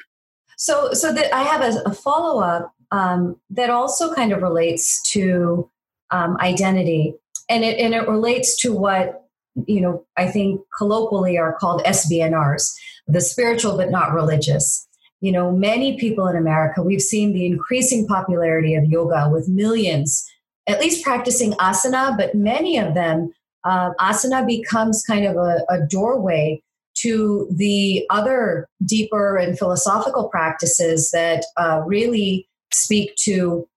So, 0.57 0.91
so 0.91 1.13
that 1.13 1.33
I 1.33 1.43
have 1.43 1.61
a, 1.61 1.81
a 1.85 1.93
follow 1.93 2.41
up 2.41 2.73
um, 2.91 3.37
that 3.49 3.69
also 3.69 4.13
kind 4.13 4.33
of 4.33 4.41
relates 4.41 5.01
to 5.13 5.69
um, 6.11 6.37
identity, 6.41 7.13
and 7.47 7.63
it 7.63 7.79
and 7.79 7.93
it 7.93 8.07
relates 8.07 8.57
to 8.61 8.73
what 8.73 9.27
you 9.67 9.79
know 9.79 10.05
I 10.17 10.27
think 10.27 10.61
colloquially 10.77 11.37
are 11.37 11.53
called 11.53 11.83
SBNRs, 11.83 12.73
the 13.09 13.21
spiritual 13.21 13.75
but 13.75 13.91
not 13.91 14.13
religious. 14.13 14.87
You 15.21 15.31
know, 15.31 15.51
many 15.51 15.97
people 15.97 16.27
in 16.27 16.37
America, 16.37 16.81
we've 16.81 17.01
seen 17.01 17.33
the 17.33 17.45
increasing 17.45 18.07
popularity 18.07 18.75
of 18.75 18.85
yoga 18.85 19.29
with 19.31 19.49
millions, 19.49 20.25
at 20.67 20.79
least 20.79 21.03
practicing 21.03 21.51
asana, 21.53 22.15
but 22.15 22.35
many 22.35 22.77
of 22.77 22.93
them 22.93 23.33
uh, 23.65 23.91
asana 23.99 24.47
becomes 24.47 25.03
kind 25.05 25.25
of 25.25 25.35
a, 25.35 25.65
a 25.69 25.85
doorway 25.89 26.61
to 26.95 27.47
the 27.51 28.05
other 28.09 28.67
deeper 28.85 29.37
and 29.37 29.57
philosophical 29.57 30.29
practices 30.29 31.11
that 31.11 31.45
uh, 31.57 31.81
really 31.85 32.47
speak 32.71 33.15
to 33.15 33.67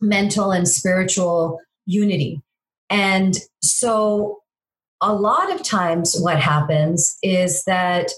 mental 0.00 0.52
and 0.52 0.68
spiritual 0.68 1.60
unity. 1.86 2.40
And 2.90 3.36
so, 3.62 4.40
a 5.00 5.12
lot 5.12 5.52
of 5.52 5.62
times, 5.62 6.16
what 6.18 6.40
happens 6.40 7.18
is 7.22 7.64
that 7.64 8.10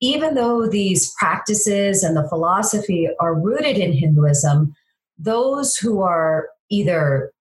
even 0.00 0.34
though 0.34 0.68
these 0.68 1.12
practices 1.18 2.02
and 2.02 2.16
the 2.16 2.28
philosophy 2.28 3.08
are 3.20 3.34
rooted 3.34 3.78
in 3.78 3.92
Hinduism, 3.92 4.74
those 5.18 5.76
who 5.76 6.02
are 6.02 6.48
either 6.70 7.32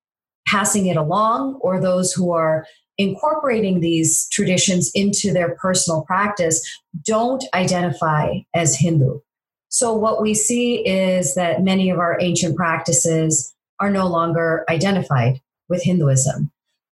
passing 0.48 0.88
it 0.88 0.98
along 0.98 1.56
or 1.62 1.80
those 1.80 2.14
who 2.14 2.32
are 2.32 2.66
incorporating 2.98 3.80
these 3.80 4.28
traditions 4.30 4.92
into 4.94 5.34
their 5.34 5.56
personal 5.56 6.04
practice 6.04 6.62
don't 7.04 7.44
identify 7.56 8.40
as 8.54 8.76
Hindu. 8.78 9.20
So, 9.70 9.94
what 9.94 10.22
we 10.22 10.36
see 10.36 10.88
is 10.88 11.34
that 11.34 11.64
many 11.64 11.90
of 11.90 11.98
our 11.98 12.18
ancient 12.22 12.56
practices 12.56 13.54
are 13.80 13.90
no 13.90 14.08
longer 14.08 14.64
identified 14.70 15.42
with 15.68 15.82
Hinduism. 15.82 16.52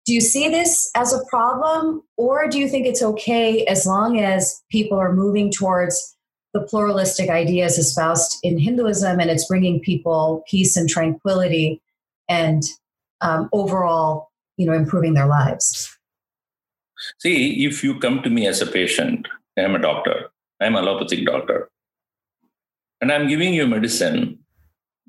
Do 0.10 0.16
you 0.16 0.22
see 0.22 0.50
this 0.50 0.90
as 0.96 1.14
a 1.14 1.24
problem, 1.26 2.02
or 2.18 2.48
do 2.48 2.58
you 2.58 2.68
think 2.68 2.88
it's 2.88 3.04
okay 3.04 3.64
as 3.66 3.86
long 3.86 4.20
as 4.20 4.60
people 4.72 4.98
are 4.98 5.14
moving 5.14 5.52
towards 5.52 6.18
the 6.52 6.62
pluralistic 6.62 7.30
ideas 7.30 7.78
espoused 7.78 8.40
in 8.42 8.58
Hinduism 8.58 9.20
and 9.20 9.30
it's 9.30 9.46
bringing 9.46 9.80
people 9.80 10.44
peace 10.50 10.76
and 10.76 10.90
tranquility 10.90 11.80
and 12.28 12.64
um, 13.22 13.50
overall 13.54 14.32
you 14.58 14.66
know 14.66 14.74
improving 14.74 15.14
their 15.14 15.28
lives? 15.28 15.96
See 17.20 17.64
if 17.64 17.84
you 17.84 18.00
come 18.00 18.24
to 18.24 18.32
me 18.32 18.48
as 18.48 18.64
a 18.64 18.66
patient 18.66 19.28
i'm 19.60 19.76
a 19.76 19.80
doctor. 19.80 20.32
I'm 20.60 20.76
a 20.76 20.80
allopathic 20.80 21.24
doctor. 21.24 21.70
And 23.00 23.12
i'm 23.12 23.28
giving 23.28 23.54
you 23.54 23.68
medicine 23.68 24.40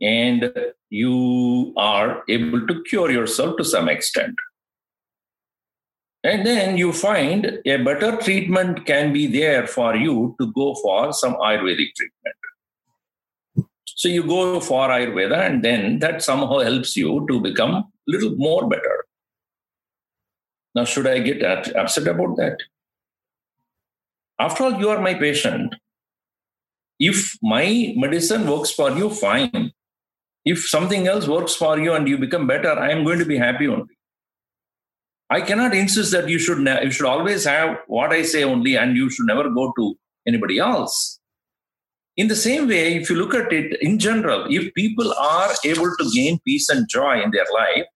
and 0.03 0.53
you 0.91 1.73
are 1.79 2.23
able 2.29 2.67
to 2.67 2.83
cure 2.83 3.11
yourself 3.11 3.57
to 3.57 3.65
some 3.65 3.89
extent 3.89 4.37
and 6.23 6.47
then 6.47 6.77
you 6.77 6.93
find 6.93 7.61
a 7.65 7.77
better 7.79 8.17
treatment 8.17 8.85
can 8.87 9.13
be 9.13 9.27
there 9.27 9.67
for 9.67 9.97
you 9.97 10.37
to 10.41 10.53
go 10.53 10.75
for 10.83 11.13
some 11.13 11.35
ayurvedic 11.35 11.95
treatment 11.97 12.37
so 14.01 14.09
you 14.09 14.23
go 14.23 14.61
for 14.61 14.89
Ayurveda, 14.89 15.47
and 15.47 15.63
then 15.63 15.99
that 15.99 16.23
somehow 16.23 16.61
helps 16.61 16.97
you 16.97 17.27
to 17.29 17.39
become 17.39 17.75
a 17.75 17.85
little 18.07 18.35
more 18.37 18.67
better. 18.67 19.05
Now, 20.75 20.87
should 20.87 21.07
I 21.07 21.19
get 21.19 21.43
upset 21.77 22.07
about 22.07 22.35
that? 22.39 22.57
After 24.39 24.65
all, 24.65 24.81
you 24.81 24.89
are 24.89 25.03
my 25.03 25.13
patient. 25.13 25.75
If 26.99 27.37
my 27.43 27.93
medicine 27.95 28.47
works 28.47 28.71
for 28.71 28.91
you, 28.91 29.11
fine. 29.11 29.73
If 30.47 30.67
something 30.67 31.07
else 31.07 31.29
works 31.29 31.55
for 31.55 31.79
you 31.79 31.93
and 31.93 32.09
you 32.09 32.17
become 32.17 32.47
better, 32.47 32.73
I 32.73 32.93
am 32.93 33.05
going 33.05 33.19
to 33.19 33.27
be 33.27 33.37
happy 33.37 33.69
only. 33.69 33.99
I 35.31 35.41
cannot 35.41 35.75
insist 35.75 36.11
that 36.11 36.29
you 36.29 36.41
should 36.41 36.59
ne- 36.59 36.83
you 36.85 36.91
should 36.91 37.07
always 37.07 37.45
have 37.45 37.79
what 37.87 38.13
I 38.13 38.23
say 38.23 38.43
only, 38.43 38.77
and 38.77 38.97
you 38.97 39.09
should 39.11 39.27
never 39.27 39.49
go 39.49 39.73
to 39.79 39.97
anybody 40.27 40.59
else. 40.59 41.21
In 42.17 42.27
the 42.29 42.37
same 42.37 42.67
way, 42.69 42.97
if 42.97 43.09
you 43.09 43.17
look 43.17 43.35
at 43.35 43.53
it 43.53 43.81
in 43.81 43.99
general, 43.99 44.47
if 44.51 44.75
people 44.75 45.13
are 45.15 45.51
able 45.65 45.91
to 45.99 46.11
gain 46.13 46.41
peace 46.45 46.69
and 46.69 46.89
joy 46.89 47.23
in 47.23 47.31
their 47.31 47.47
life, 47.55 47.87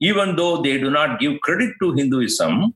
even 0.00 0.34
though 0.36 0.60
they 0.60 0.78
do 0.78 0.90
not 0.90 1.20
give 1.20 1.40
credit 1.42 1.74
to 1.80 1.92
Hinduism, 1.92 2.74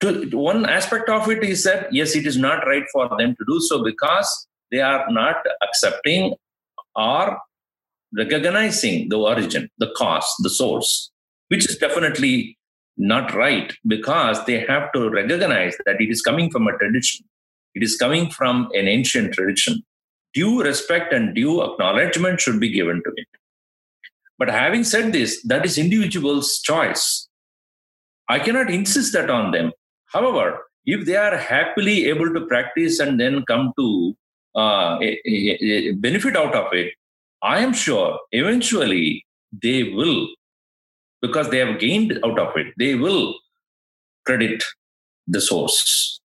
to, 0.00 0.30
one 0.30 0.64
aspect 0.64 1.08
of 1.08 1.28
it 1.28 1.42
is 1.42 1.64
that 1.64 1.92
yes, 1.92 2.14
it 2.14 2.26
is 2.26 2.36
not 2.36 2.66
right 2.66 2.84
for 2.92 3.08
them 3.18 3.34
to 3.34 3.44
do 3.48 3.60
so 3.60 3.82
because 3.82 4.46
they 4.70 4.80
are 4.80 5.10
not 5.10 5.36
accepting 5.62 6.36
or 6.94 7.38
recognizing 8.16 9.08
the 9.08 9.18
origin, 9.18 9.68
the 9.78 9.90
cause, 9.96 10.32
the 10.38 10.50
source, 10.50 11.10
which 11.48 11.68
is 11.68 11.76
definitely 11.76 12.57
not 12.98 13.34
right 13.34 13.72
because 13.86 14.44
they 14.44 14.60
have 14.66 14.92
to 14.92 15.08
recognize 15.08 15.76
that 15.86 16.00
it 16.00 16.10
is 16.10 16.20
coming 16.20 16.50
from 16.50 16.66
a 16.66 16.76
tradition. 16.76 17.24
It 17.74 17.82
is 17.82 17.96
coming 17.96 18.30
from 18.30 18.68
an 18.74 18.88
ancient 18.88 19.34
tradition. 19.34 19.82
Due 20.34 20.62
respect 20.62 21.12
and 21.12 21.34
due 21.34 21.62
acknowledgement 21.62 22.40
should 22.40 22.60
be 22.60 22.70
given 22.70 22.96
to 22.96 23.12
it. 23.16 23.28
But 24.38 24.50
having 24.50 24.84
said 24.84 25.12
this, 25.12 25.42
that 25.44 25.64
is 25.64 25.78
individual's 25.78 26.60
choice. 26.60 27.28
I 28.28 28.38
cannot 28.38 28.70
insist 28.70 29.12
that 29.14 29.30
on 29.30 29.52
them. 29.52 29.72
However, 30.06 30.60
if 30.84 31.06
they 31.06 31.16
are 31.16 31.36
happily 31.36 32.06
able 32.06 32.32
to 32.32 32.46
practice 32.46 32.98
and 32.98 33.18
then 33.18 33.44
come 33.46 33.72
to 33.78 34.16
uh, 34.56 34.98
a, 35.00 35.20
a, 35.26 35.58
a 35.62 35.92
benefit 35.92 36.36
out 36.36 36.54
of 36.54 36.72
it, 36.72 36.92
I 37.42 37.60
am 37.60 37.72
sure 37.72 38.18
eventually 38.32 39.24
they 39.52 39.84
will, 39.84 40.28
because 41.20 41.50
they 41.50 41.58
have 41.58 41.78
gained 41.78 42.18
out 42.24 42.38
of 42.38 42.56
it, 42.56 42.68
they 42.78 42.94
will 42.94 43.34
credit 44.26 44.62
the 45.26 45.40
source. 45.40 46.20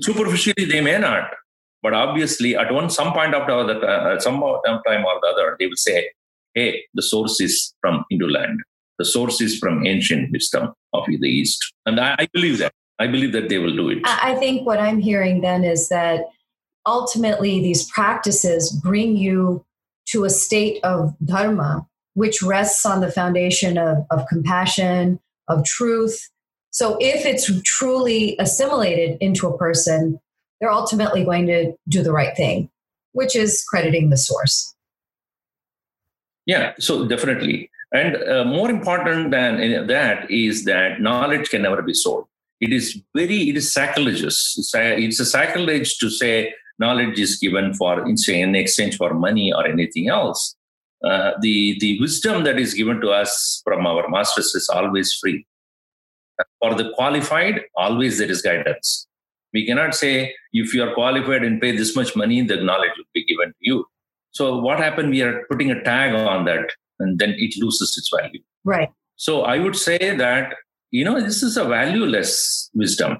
Superficially, 0.00 0.66
they 0.66 0.80
may 0.80 0.98
not, 0.98 1.30
but 1.82 1.94
obviously, 1.94 2.56
at 2.56 2.72
one 2.72 2.90
some 2.90 3.12
point 3.12 3.34
of 3.34 3.46
the 3.46 3.78
uh, 3.80 4.20
some 4.20 4.40
time 4.40 5.04
or 5.04 5.18
the 5.22 5.28
other, 5.32 5.56
they 5.58 5.66
will 5.66 5.76
say, 5.76 6.10
"Hey, 6.54 6.84
the 6.94 7.02
source 7.02 7.40
is 7.40 7.74
from 7.80 8.04
Hindu 8.10 8.28
land. 8.28 8.60
The 8.98 9.04
source 9.04 9.40
is 9.40 9.58
from 9.58 9.86
ancient 9.86 10.30
wisdom 10.30 10.74
of 10.92 11.06
the 11.06 11.28
East." 11.28 11.72
And 11.86 11.98
I, 11.98 12.14
I 12.18 12.28
believe 12.32 12.58
that. 12.58 12.72
I 13.00 13.06
believe 13.06 13.32
that 13.32 13.48
they 13.48 13.58
will 13.58 13.74
do 13.74 13.88
it. 13.90 13.98
I 14.04 14.34
think 14.36 14.66
what 14.66 14.80
I'm 14.80 14.98
hearing 14.98 15.40
then 15.40 15.64
is 15.64 15.88
that 15.88 16.24
ultimately 16.84 17.60
these 17.60 17.88
practices 17.90 18.72
bring 18.72 19.16
you 19.16 19.64
to 20.10 20.24
a 20.24 20.30
state 20.30 20.82
of 20.84 21.14
dharma, 21.24 21.86
which 22.18 22.42
rests 22.42 22.84
on 22.84 23.00
the 23.00 23.12
foundation 23.12 23.78
of, 23.78 23.98
of 24.10 24.26
compassion, 24.26 25.20
of 25.46 25.64
truth. 25.64 26.18
So 26.70 26.96
if 27.00 27.24
it's 27.24 27.48
truly 27.62 28.34
assimilated 28.40 29.16
into 29.20 29.46
a 29.46 29.56
person, 29.56 30.18
they're 30.60 30.78
ultimately 30.82 31.22
going 31.24 31.46
to 31.46 31.74
do 31.88 32.02
the 32.02 32.10
right 32.10 32.36
thing, 32.36 32.70
which 33.12 33.36
is 33.36 33.64
crediting 33.70 34.10
the 34.10 34.16
source. 34.16 34.74
Yeah, 36.44 36.72
so 36.80 37.06
definitely. 37.06 37.70
And 37.92 38.16
uh, 38.16 38.44
more 38.44 38.68
important 38.68 39.30
than 39.30 39.86
that 39.86 40.28
is 40.28 40.64
that 40.64 41.00
knowledge 41.00 41.50
can 41.50 41.62
never 41.62 41.82
be 41.82 41.94
sold. 41.94 42.26
It 42.60 42.72
is 42.72 43.00
very, 43.14 43.48
it 43.50 43.56
is 43.56 43.72
sacrilegious. 43.72 44.38
It's 44.74 45.20
a 45.20 45.24
sacrilege 45.24 45.98
to 45.98 46.10
say 46.10 46.52
knowledge 46.80 47.20
is 47.20 47.36
given 47.36 47.74
for 47.74 48.04
in 48.04 48.54
exchange 48.56 48.96
for 48.96 49.14
money 49.14 49.52
or 49.52 49.64
anything 49.64 50.08
else. 50.08 50.56
Uh, 51.04 51.32
the 51.40 51.78
the 51.80 52.00
wisdom 52.00 52.44
that 52.44 52.58
is 52.58 52.74
given 52.74 53.00
to 53.00 53.10
us 53.10 53.60
from 53.64 53.86
our 53.86 54.08
masters 54.08 54.54
is 54.54 54.68
always 54.68 55.14
free. 55.14 55.46
For 56.60 56.74
the 56.74 56.90
qualified, 56.94 57.62
always 57.76 58.18
there 58.18 58.30
is 58.30 58.42
guidance. 58.42 59.06
We 59.52 59.66
cannot 59.66 59.94
say 59.94 60.34
if 60.52 60.74
you 60.74 60.82
are 60.82 60.94
qualified 60.94 61.42
and 61.42 61.60
pay 61.60 61.76
this 61.76 61.94
much 61.96 62.14
money, 62.14 62.42
the 62.42 62.56
knowledge 62.56 62.90
will 62.96 63.12
be 63.14 63.24
given 63.24 63.48
to 63.48 63.60
you. 63.60 63.84
So 64.32 64.58
what 64.58 64.78
happened? 64.78 65.10
We 65.10 65.22
are 65.22 65.44
putting 65.50 65.70
a 65.70 65.82
tag 65.82 66.14
on 66.14 66.44
that, 66.44 66.70
and 66.98 67.18
then 67.18 67.34
it 67.38 67.54
loses 67.58 67.96
its 67.96 68.10
value. 68.14 68.40
Right. 68.64 68.90
So 69.16 69.42
I 69.42 69.58
would 69.58 69.76
say 69.76 70.16
that 70.16 70.54
you 70.90 71.04
know 71.04 71.20
this 71.20 71.42
is 71.42 71.56
a 71.56 71.64
valueless 71.64 72.70
wisdom. 72.74 73.18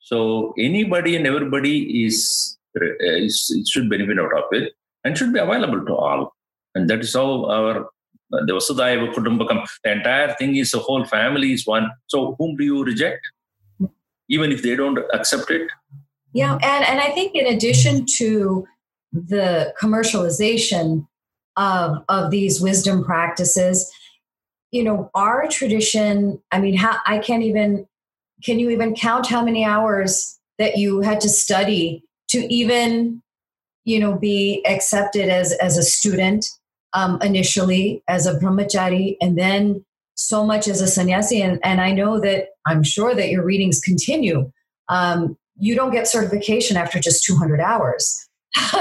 So 0.00 0.54
anybody 0.58 1.16
and 1.16 1.26
everybody 1.26 2.04
is, 2.04 2.58
is 2.74 3.68
should 3.68 3.90
benefit 3.90 4.18
out 4.18 4.32
of 4.32 4.44
it 4.52 4.72
and 5.04 5.18
should 5.18 5.32
be 5.32 5.38
available 5.38 5.84
to 5.84 5.94
all. 5.94 6.32
And 6.74 6.88
that 6.90 7.00
is 7.00 7.14
how 7.14 7.46
our 7.46 7.88
uh, 8.30 8.44
the 8.44 8.52
Vasudhaiva 8.52 9.14
Kutumbakam, 9.14 9.66
the 9.82 9.92
entire 9.92 10.34
thing 10.34 10.56
is 10.56 10.74
a 10.74 10.78
whole 10.78 11.04
family 11.04 11.52
is 11.52 11.66
one. 11.66 11.90
So 12.08 12.36
whom 12.38 12.56
do 12.56 12.64
you 12.64 12.84
reject? 12.84 13.26
Even 14.28 14.52
if 14.52 14.62
they 14.62 14.76
don't 14.76 14.98
accept 15.14 15.50
it? 15.50 15.70
Yeah, 16.34 16.58
and, 16.62 16.84
and 16.84 17.00
I 17.00 17.10
think 17.12 17.34
in 17.34 17.46
addition 17.46 18.04
to 18.16 18.66
the 19.12 19.72
commercialization 19.80 21.06
of, 21.56 22.04
of 22.10 22.30
these 22.30 22.60
wisdom 22.60 23.02
practices, 23.02 23.90
you 24.70 24.84
know, 24.84 25.10
our 25.14 25.48
tradition, 25.48 26.42
I 26.52 26.60
mean, 26.60 26.76
how, 26.76 26.98
I 27.06 27.18
can't 27.18 27.42
even, 27.42 27.86
can 28.44 28.58
you 28.58 28.68
even 28.68 28.94
count 28.94 29.26
how 29.26 29.42
many 29.42 29.64
hours 29.64 30.38
that 30.58 30.76
you 30.76 31.00
had 31.00 31.22
to 31.22 31.30
study 31.30 32.04
to 32.28 32.40
even, 32.52 33.22
you 33.84 33.98
know, 33.98 34.18
be 34.18 34.62
accepted 34.68 35.30
as, 35.30 35.52
as 35.54 35.78
a 35.78 35.82
student 35.82 36.44
um, 36.92 37.20
initially 37.22 38.02
as 38.08 38.26
a 38.26 38.34
brahmachari 38.38 39.16
and 39.20 39.38
then 39.38 39.84
so 40.14 40.44
much 40.44 40.66
as 40.66 40.80
a 40.80 40.86
sannyasi. 40.86 41.40
And, 41.40 41.60
and 41.62 41.80
I 41.80 41.92
know 41.92 42.18
that 42.20 42.48
I'm 42.66 42.82
sure 42.82 43.14
that 43.14 43.30
your 43.30 43.44
readings 43.44 43.80
continue. 43.80 44.50
Um, 44.88 45.36
you 45.56 45.74
don't 45.74 45.92
get 45.92 46.08
certification 46.08 46.76
after 46.76 46.98
just 46.98 47.24
200 47.24 47.60
hours. 47.60 48.28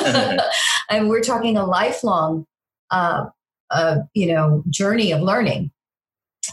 and 0.89 1.09
we're 1.09 1.21
talking 1.21 1.57
a 1.57 1.65
lifelong, 1.65 2.45
uh, 2.91 3.25
uh, 3.69 3.97
you 4.13 4.33
know, 4.33 4.63
journey 4.69 5.11
of 5.11 5.21
learning. 5.21 5.71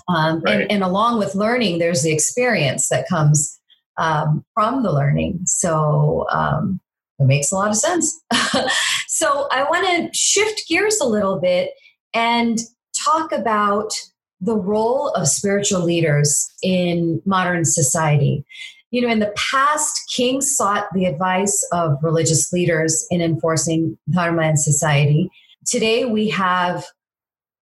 Um, 0.08 0.40
right. 0.40 0.62
and, 0.62 0.70
and, 0.70 0.82
along 0.82 1.18
with 1.18 1.34
learning, 1.34 1.78
there's 1.78 2.02
the 2.02 2.12
experience 2.12 2.88
that 2.88 3.08
comes 3.08 3.58
um, 3.96 4.44
from 4.52 4.82
the 4.82 4.92
learning. 4.92 5.40
So 5.46 6.26
um, 6.30 6.80
it 7.18 7.24
makes 7.24 7.52
a 7.52 7.54
lot 7.54 7.70
of 7.70 7.76
sense. 7.76 8.20
so 9.08 9.48
I 9.50 9.64
want 9.64 9.86
to 9.86 10.18
shift 10.18 10.68
gears 10.68 11.00
a 11.00 11.06
little 11.06 11.38
bit 11.38 11.70
and 12.12 12.58
talk 13.04 13.32
about 13.32 13.92
the 14.40 14.56
role 14.56 15.08
of 15.10 15.28
spiritual 15.28 15.80
leaders 15.80 16.52
in 16.62 17.22
modern 17.24 17.64
society. 17.64 18.44
You 18.90 19.02
know, 19.02 19.08
in 19.08 19.18
the 19.18 19.32
past, 19.36 20.08
kings 20.14 20.54
sought 20.54 20.86
the 20.92 21.06
advice 21.06 21.66
of 21.72 21.98
religious 22.02 22.52
leaders 22.52 23.06
in 23.10 23.20
enforcing 23.20 23.98
dharma 24.10 24.42
in 24.42 24.56
society. 24.56 25.30
Today, 25.66 26.04
we 26.04 26.28
have 26.28 26.84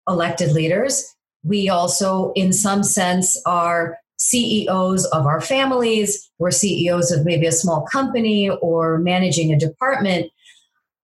elected 0.08 0.54
leaders. 0.54 1.16
We 1.44 1.70
also, 1.70 2.32
in 2.34 2.52
some 2.54 2.84
sense, 2.84 3.40
are 3.46 3.98
CEOs 4.20 5.06
of 5.06 5.26
our 5.26 5.42
families, 5.42 6.30
we're 6.40 6.52
CEOs 6.52 7.12
of 7.12 7.26
maybe 7.26 7.48
a 7.48 7.52
small 7.52 7.82
company 7.92 8.50
or 8.50 9.00
managing 9.00 9.52
a 9.52 9.60
department. 9.60 10.30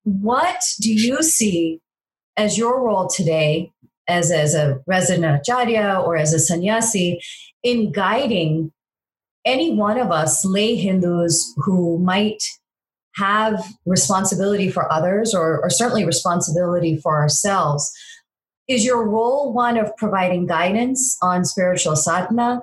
What 0.03 0.61
do 0.81 0.93
you 0.93 1.23
see 1.23 1.79
as 2.37 2.57
your 2.57 2.85
role 2.85 3.07
today 3.07 3.71
as, 4.07 4.31
as 4.31 4.53
a 4.53 4.79
resident 4.85 5.25
of 5.25 5.39
acharya 5.41 6.01
or 6.05 6.17
as 6.17 6.33
a 6.33 6.39
sannyasi 6.39 7.21
in 7.63 7.91
guiding 7.91 8.71
any 9.45 9.73
one 9.73 9.97
of 9.99 10.11
us 10.11 10.43
lay 10.43 10.75
Hindus 10.75 11.53
who 11.57 11.99
might 11.99 12.43
have 13.15 13.63
responsibility 13.85 14.69
for 14.69 14.91
others 14.91 15.33
or, 15.33 15.61
or 15.61 15.69
certainly 15.69 16.05
responsibility 16.05 16.97
for 16.97 17.21
ourselves? 17.21 17.91
Is 18.67 18.83
your 18.83 19.07
role 19.07 19.53
one 19.53 19.77
of 19.77 19.95
providing 19.95 20.47
guidance 20.47 21.17
on 21.21 21.45
spiritual 21.45 21.95
sadhana? 21.95 22.61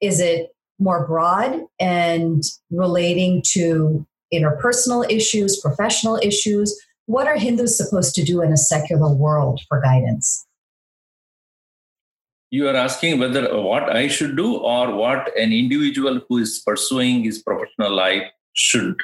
Is 0.00 0.20
it 0.20 0.54
more 0.78 1.06
broad 1.06 1.62
and 1.78 2.42
relating 2.70 3.42
to 3.52 4.06
interpersonal 4.32 5.08
issues, 5.10 5.60
professional 5.60 6.18
issues? 6.22 6.78
What 7.06 7.26
are 7.26 7.36
Hindus 7.36 7.76
supposed 7.76 8.14
to 8.14 8.24
do 8.24 8.40
in 8.42 8.52
a 8.52 8.56
secular 8.56 9.12
world 9.12 9.60
for 9.68 9.80
guidance? 9.80 10.46
You 12.50 12.68
are 12.68 12.74
asking 12.74 13.20
whether 13.20 13.60
what 13.60 13.94
I 13.94 14.08
should 14.08 14.36
do 14.36 14.56
or 14.56 14.94
what 14.94 15.36
an 15.38 15.52
individual 15.52 16.20
who 16.28 16.38
is 16.38 16.60
pursuing 16.66 17.22
his 17.22 17.40
professional 17.42 17.94
life 17.94 18.24
should. 18.54 18.96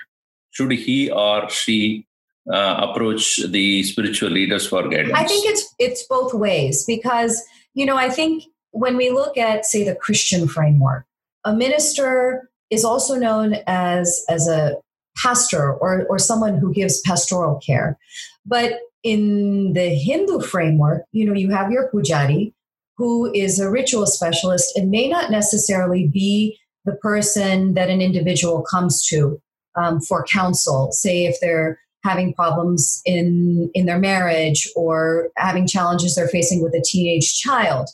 Should 0.51 0.73
he 0.73 1.11
or 1.11 1.49
she 1.49 2.07
uh, 2.53 2.89
approach 2.89 3.41
the 3.47 3.83
spiritual 3.85 4.31
leaders 4.31 4.67
for 4.67 4.83
guidance? 4.89 5.13
I 5.15 5.25
think 5.25 5.47
it's 5.47 5.75
it's 5.79 6.07
both 6.09 6.35
ways 6.35 6.85
because 6.87 7.41
you 7.75 7.87
know 7.87 7.97
I 7.97 8.09
think 8.09 8.45
when 8.77 8.97
we 8.97 9.11
look 9.11 9.39
at, 9.39 9.65
say, 9.65 9.85
the 9.85 9.95
Christian 9.95 10.47
framework, 10.47 11.07
a 11.45 11.55
minister 11.55 12.51
is 12.71 12.85
also 12.85 13.15
known 13.15 13.57
as, 13.67 14.25
as 14.29 14.47
a 14.49 14.77
pastor 15.17 15.73
or, 15.73 16.07
or 16.11 16.19
someone 16.19 16.59
who 16.59 16.73
gives 16.73 17.01
pastoral 17.01 17.59
care. 17.65 17.97
But 18.45 18.81
in 19.03 19.73
the 19.73 19.89
Hindu 19.89 20.41
framework, 20.41 21.05
you 21.13 21.27
know, 21.27 21.33
you 21.33 21.51
have 21.51 21.71
your 21.71 21.91
pujari, 21.91 22.53
who 22.99 23.33
is 23.33 23.59
a 23.59 23.71
ritual 23.71 24.07
specialist 24.07 24.77
and 24.77 24.91
may 24.91 25.09
not 25.09 25.31
necessarily 25.31 26.09
be 26.09 26.59
the 26.85 26.97
person 26.97 27.75
that 27.75 27.89
an 27.89 28.01
individual 28.01 28.63
comes 28.63 29.05
to 29.07 29.41
um, 29.77 30.01
for 30.01 30.25
counsel. 30.25 30.93
Say 30.93 31.27
if 31.27 31.37
they're 31.41 31.79
having 32.05 32.35
problems 32.35 33.03
in 33.05 33.71
in 33.75 33.87
their 33.87 33.99
marriage 33.99 34.69
or 34.77 35.29
having 35.37 35.67
challenges 35.67 36.15
they're 36.15 36.29
facing 36.29 36.63
with 36.63 36.73
a 36.73 36.83
teenage 36.85 37.37
child 37.41 37.89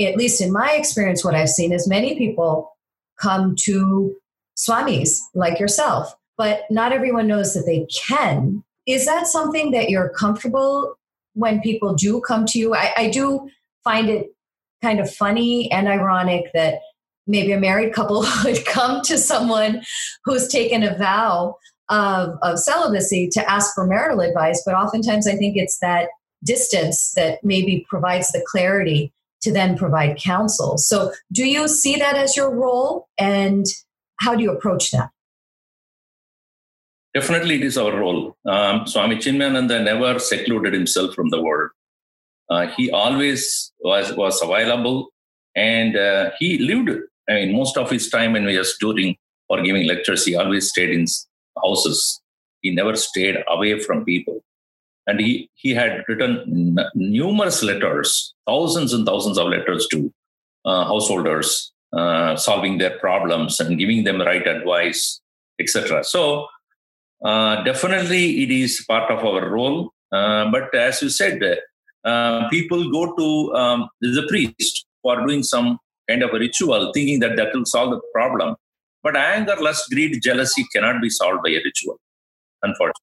at 0.00 0.16
least 0.16 0.40
in 0.40 0.52
my 0.52 0.72
experience, 0.72 1.24
what 1.24 1.34
I've 1.34 1.48
seen 1.48 1.72
is 1.72 1.88
many 1.88 2.16
people 2.16 2.76
come 3.20 3.54
to 3.60 4.14
swamis 4.56 5.20
like 5.34 5.58
yourself, 5.58 6.14
but 6.36 6.62
not 6.70 6.92
everyone 6.92 7.26
knows 7.26 7.54
that 7.54 7.64
they 7.66 7.86
can. 8.06 8.62
Is 8.86 9.06
that 9.06 9.26
something 9.26 9.70
that 9.72 9.88
you're 9.88 10.10
comfortable 10.10 10.94
when 11.34 11.60
people 11.60 11.94
do 11.94 12.20
come 12.20 12.46
to 12.46 12.58
you? 12.58 12.74
I, 12.74 12.92
I 12.96 13.10
do 13.10 13.48
find 13.84 14.08
it 14.08 14.34
kind 14.82 15.00
of 15.00 15.12
funny 15.12 15.70
and 15.72 15.88
ironic 15.88 16.52
that 16.52 16.80
maybe 17.26 17.52
a 17.52 17.60
married 17.60 17.92
couple 17.92 18.24
would 18.44 18.64
come 18.66 19.02
to 19.02 19.18
someone 19.18 19.82
who's 20.24 20.48
taken 20.48 20.82
a 20.82 20.96
vow 20.96 21.56
of, 21.88 22.36
of 22.42 22.58
celibacy 22.58 23.28
to 23.32 23.50
ask 23.50 23.74
for 23.74 23.86
marital 23.86 24.20
advice, 24.20 24.62
but 24.64 24.74
oftentimes 24.74 25.26
I 25.26 25.36
think 25.36 25.56
it's 25.56 25.78
that 25.78 26.08
distance 26.44 27.12
that 27.14 27.42
maybe 27.42 27.86
provides 27.88 28.30
the 28.30 28.44
clarity 28.46 29.12
to 29.46 29.52
then 29.52 29.78
provide 29.78 30.18
counsel. 30.18 30.76
So, 30.76 31.12
do 31.32 31.44
you 31.46 31.68
see 31.68 31.96
that 31.96 32.16
as 32.16 32.36
your 32.36 32.50
role, 32.52 33.08
and 33.16 33.64
how 34.20 34.34
do 34.34 34.42
you 34.42 34.50
approach 34.50 34.90
that? 34.90 35.10
Definitely, 37.14 37.54
it 37.56 37.62
is 37.62 37.78
our 37.78 37.96
role. 37.96 38.36
Um, 38.44 38.86
Swami 38.86 39.16
Chinmayananda 39.16 39.84
never 39.84 40.18
secluded 40.18 40.74
himself 40.74 41.14
from 41.14 41.30
the 41.30 41.40
world. 41.40 41.70
Uh, 42.50 42.66
he 42.76 42.90
always 42.90 43.72
was 43.80 44.12
was 44.16 44.42
available, 44.42 45.10
and 45.54 45.96
uh, 45.96 46.30
he 46.40 46.58
lived. 46.58 46.90
I 47.28 47.34
mean, 47.34 47.56
most 47.56 47.76
of 47.76 47.88
his 47.88 48.08
time 48.10 48.32
when 48.32 48.48
he 48.48 48.58
was 48.58 48.76
doing 48.80 49.16
or 49.48 49.62
giving 49.62 49.86
lectures, 49.86 50.24
he 50.24 50.34
always 50.34 50.68
stayed 50.70 50.90
in 50.90 51.06
houses. 51.64 52.20
He 52.62 52.74
never 52.74 52.96
stayed 52.96 53.36
away 53.48 53.78
from 53.80 54.04
people 54.04 54.42
and 55.06 55.20
he, 55.20 55.50
he 55.54 55.70
had 55.70 56.04
written 56.08 56.76
n- 56.78 56.90
numerous 56.94 57.62
letters, 57.62 58.34
thousands 58.46 58.92
and 58.92 59.06
thousands 59.06 59.38
of 59.38 59.48
letters 59.48 59.86
to 59.92 60.12
uh, 60.64 60.84
householders, 60.84 61.72
uh, 61.92 62.36
solving 62.36 62.78
their 62.78 62.98
problems 62.98 63.60
and 63.60 63.78
giving 63.78 64.04
them 64.04 64.20
right 64.20 64.46
advice, 64.46 65.20
etc. 65.60 66.02
So 66.04 66.22
Uh, 67.30 67.64
definitely, 67.64 68.24
it 68.44 68.50
is 68.50 68.72
part 68.88 69.10
of 69.12 69.20
our 69.28 69.48
role. 69.48 69.78
Uh, 70.12 70.44
but 70.54 70.66
as 70.74 71.00
you 71.02 71.08
said, 71.08 71.40
uh, 72.04 72.38
people 72.54 72.82
go 72.96 73.02
to 73.20 73.28
um, 73.60 73.88
the 74.16 74.24
priest 74.28 74.84
for 75.02 75.14
doing 75.26 75.42
some 75.42 75.68
kind 76.08 76.22
of 76.26 76.30
a 76.36 76.38
ritual, 76.38 76.92
thinking 76.92 77.18
that 77.24 77.34
that 77.38 77.50
will 77.54 77.64
solve 77.64 77.90
the 77.94 78.00
problem. 78.16 78.54
But 79.02 79.16
anger, 79.16 79.56
lust, 79.66 79.88
greed, 79.90 80.20
jealousy 80.28 80.64
cannot 80.74 81.00
be 81.00 81.10
solved 81.20 81.40
by 81.42 81.52
a 81.58 81.62
ritual, 81.68 81.98
unfortunately. 82.62 83.05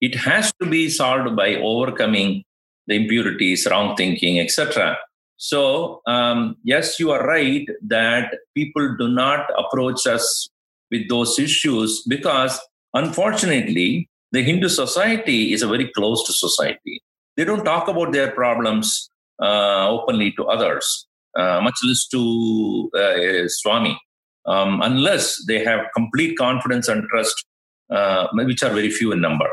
It 0.00 0.14
has 0.14 0.52
to 0.60 0.68
be 0.68 0.88
solved 0.88 1.34
by 1.36 1.56
overcoming 1.56 2.44
the 2.86 2.94
impurities, 2.94 3.66
wrong 3.70 3.96
thinking, 3.96 4.40
etc. 4.40 4.96
So, 5.36 6.00
um, 6.06 6.56
yes, 6.64 6.98
you 6.98 7.10
are 7.10 7.26
right 7.26 7.66
that 7.86 8.34
people 8.56 8.96
do 8.96 9.08
not 9.08 9.46
approach 9.56 10.06
us 10.06 10.48
with 10.90 11.08
those 11.08 11.38
issues 11.38 12.02
because, 12.08 12.60
unfortunately, 12.94 14.08
the 14.32 14.42
Hindu 14.42 14.68
society 14.68 15.52
is 15.52 15.62
a 15.62 15.68
very 15.68 15.90
closed 15.92 16.26
society. 16.26 17.02
They 17.36 17.44
don't 17.44 17.64
talk 17.64 17.88
about 17.88 18.12
their 18.12 18.32
problems 18.32 19.10
uh, 19.40 19.88
openly 19.88 20.32
to 20.32 20.44
others, 20.46 21.06
uh, 21.36 21.60
much 21.62 21.78
less 21.84 22.06
to 22.08 22.90
uh, 22.94 23.48
Swami, 23.48 23.98
um, 24.46 24.80
unless 24.82 25.44
they 25.46 25.62
have 25.62 25.86
complete 25.94 26.36
confidence 26.36 26.88
and 26.88 27.04
trust, 27.08 27.44
uh, 27.90 28.26
which 28.32 28.62
are 28.62 28.70
very 28.70 28.90
few 28.90 29.12
in 29.12 29.20
number. 29.20 29.48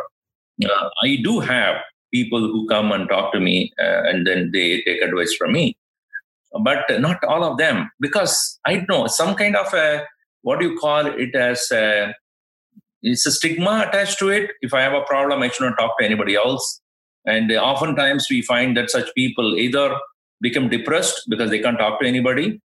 Uh, 0.63 0.89
I 1.03 1.17
do 1.23 1.39
have 1.39 1.77
people 2.13 2.39
who 2.39 2.67
come 2.67 2.91
and 2.91 3.09
talk 3.09 3.33
to 3.33 3.39
me 3.39 3.73
uh, 3.79 4.03
and 4.09 4.25
then 4.25 4.51
they 4.53 4.81
take 4.81 5.01
advice 5.01 5.33
from 5.35 5.51
me. 5.53 5.77
But 6.63 6.85
not 7.01 7.21
all 7.25 7.43
of 7.43 7.57
them 7.57 7.91
because 7.99 8.59
i 8.65 8.85
know 8.87 9.07
some 9.07 9.35
kind 9.35 9.57
of 9.57 9.73
a 9.73 10.05
what 10.43 10.59
do 10.59 10.69
you 10.69 10.77
call 10.77 11.05
it 11.05 11.35
as 11.35 11.69
a, 11.71 12.13
it's 13.01 13.25
a 13.25 13.31
stigma 13.31 13.85
attached 13.87 14.19
to 14.19 14.29
it. 14.29 14.51
If 14.61 14.73
i 14.73 14.81
have 14.81 14.93
a 14.93 15.01
problem 15.01 15.41
i 15.41 15.49
should 15.49 15.65
not 15.65 15.77
talk 15.77 15.97
to 15.99 16.05
anybody 16.05 16.35
else. 16.35 16.81
And 17.25 17.51
oftentimes 17.51 18.27
we 18.29 18.41
find 18.41 18.77
that 18.77 18.89
such 18.89 19.13
people 19.15 19.57
either 19.57 19.97
become 20.39 20.69
depressed 20.69 21.23
because 21.27 21.49
they 21.49 21.59
can't 21.59 21.79
talk 21.79 21.99
to 21.99 22.07
anybody 22.07 22.61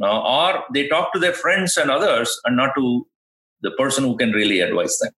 uh, 0.00 0.20
or 0.22 0.62
they 0.72 0.86
talk 0.88 1.12
to 1.14 1.18
their 1.18 1.32
friends 1.32 1.76
and 1.76 1.90
others 1.90 2.30
and 2.44 2.56
not 2.56 2.70
to 2.76 3.06
the 3.62 3.72
person 3.72 4.04
who 4.04 4.16
can 4.16 4.30
really 4.30 4.60
advise 4.60 4.96
them 4.98 5.12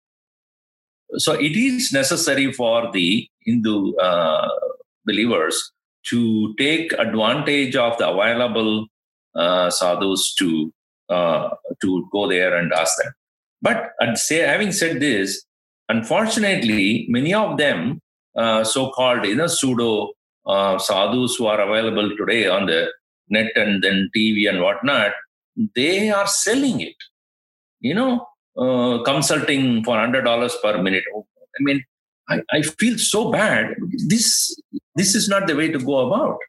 so 1.17 1.33
it 1.33 1.55
is 1.55 1.91
necessary 1.91 2.51
for 2.51 2.91
the 2.91 3.27
hindu 3.45 3.95
uh, 3.95 4.47
believers 5.05 5.71
to 6.05 6.53
take 6.55 6.93
advantage 6.93 7.75
of 7.75 7.97
the 7.97 8.07
available 8.07 8.87
uh, 9.35 9.69
sadhus 9.69 10.33
to 10.35 10.73
uh, 11.09 11.49
to 11.81 12.07
go 12.11 12.27
there 12.27 12.55
and 12.57 12.73
ask 12.73 12.97
them. 13.01 13.13
But 13.61 13.91
say, 14.15 14.39
having 14.39 14.71
said 14.71 14.99
this, 14.99 15.43
unfortunately, 15.89 17.05
many 17.09 17.33
of 17.33 17.57
them, 17.57 18.01
uh, 18.35 18.63
so-called 18.63 19.25
you 19.25 19.35
know 19.35 19.47
pseudo 19.47 20.13
uh, 20.45 20.77
sadhus 20.77 21.35
who 21.35 21.47
are 21.47 21.59
available 21.59 22.15
today 22.17 22.47
on 22.47 22.65
the 22.67 22.91
net 23.29 23.51
and 23.55 23.83
then 23.83 24.09
TV 24.15 24.47
and 24.47 24.61
whatnot, 24.61 25.11
they 25.75 26.09
are 26.09 26.27
selling 26.27 26.81
it. 26.81 26.95
You 27.79 27.93
know, 27.93 28.27
uh, 28.57 29.03
consulting 29.03 29.83
for 29.83 29.97
hundred 29.97 30.23
dollars 30.23 30.55
per 30.63 30.81
minute. 30.81 31.03
I 31.15 31.59
mean, 31.59 31.83
I, 32.29 32.41
I 32.51 32.61
feel 32.61 32.97
so 32.97 33.31
bad. 33.31 33.75
This 34.07 34.59
this 34.95 35.15
is 35.15 35.29
not 35.29 35.47
the 35.47 35.55
way 35.55 35.69
to 35.69 35.79
go 35.79 36.07
about. 36.07 36.39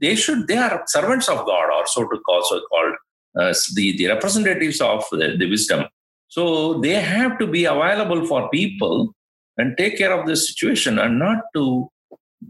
They 0.00 0.14
should. 0.14 0.48
They 0.48 0.56
are 0.56 0.82
servants 0.86 1.28
of 1.28 1.44
God, 1.46 1.70
or 1.70 1.86
so 1.86 2.02
to 2.02 2.18
call 2.20 2.42
so 2.44 2.60
called 2.70 2.94
uh, 3.38 3.54
the 3.74 3.96
the 3.96 4.08
representatives 4.08 4.80
of 4.80 5.04
the, 5.10 5.36
the 5.38 5.48
wisdom. 5.48 5.86
So 6.28 6.80
they 6.80 6.94
have 6.94 7.38
to 7.38 7.46
be 7.46 7.64
available 7.64 8.26
for 8.26 8.48
people 8.50 9.14
and 9.56 9.76
take 9.76 9.98
care 9.98 10.12
of 10.12 10.26
the 10.26 10.36
situation, 10.36 10.98
and 10.98 11.18
not 11.18 11.38
to 11.54 11.90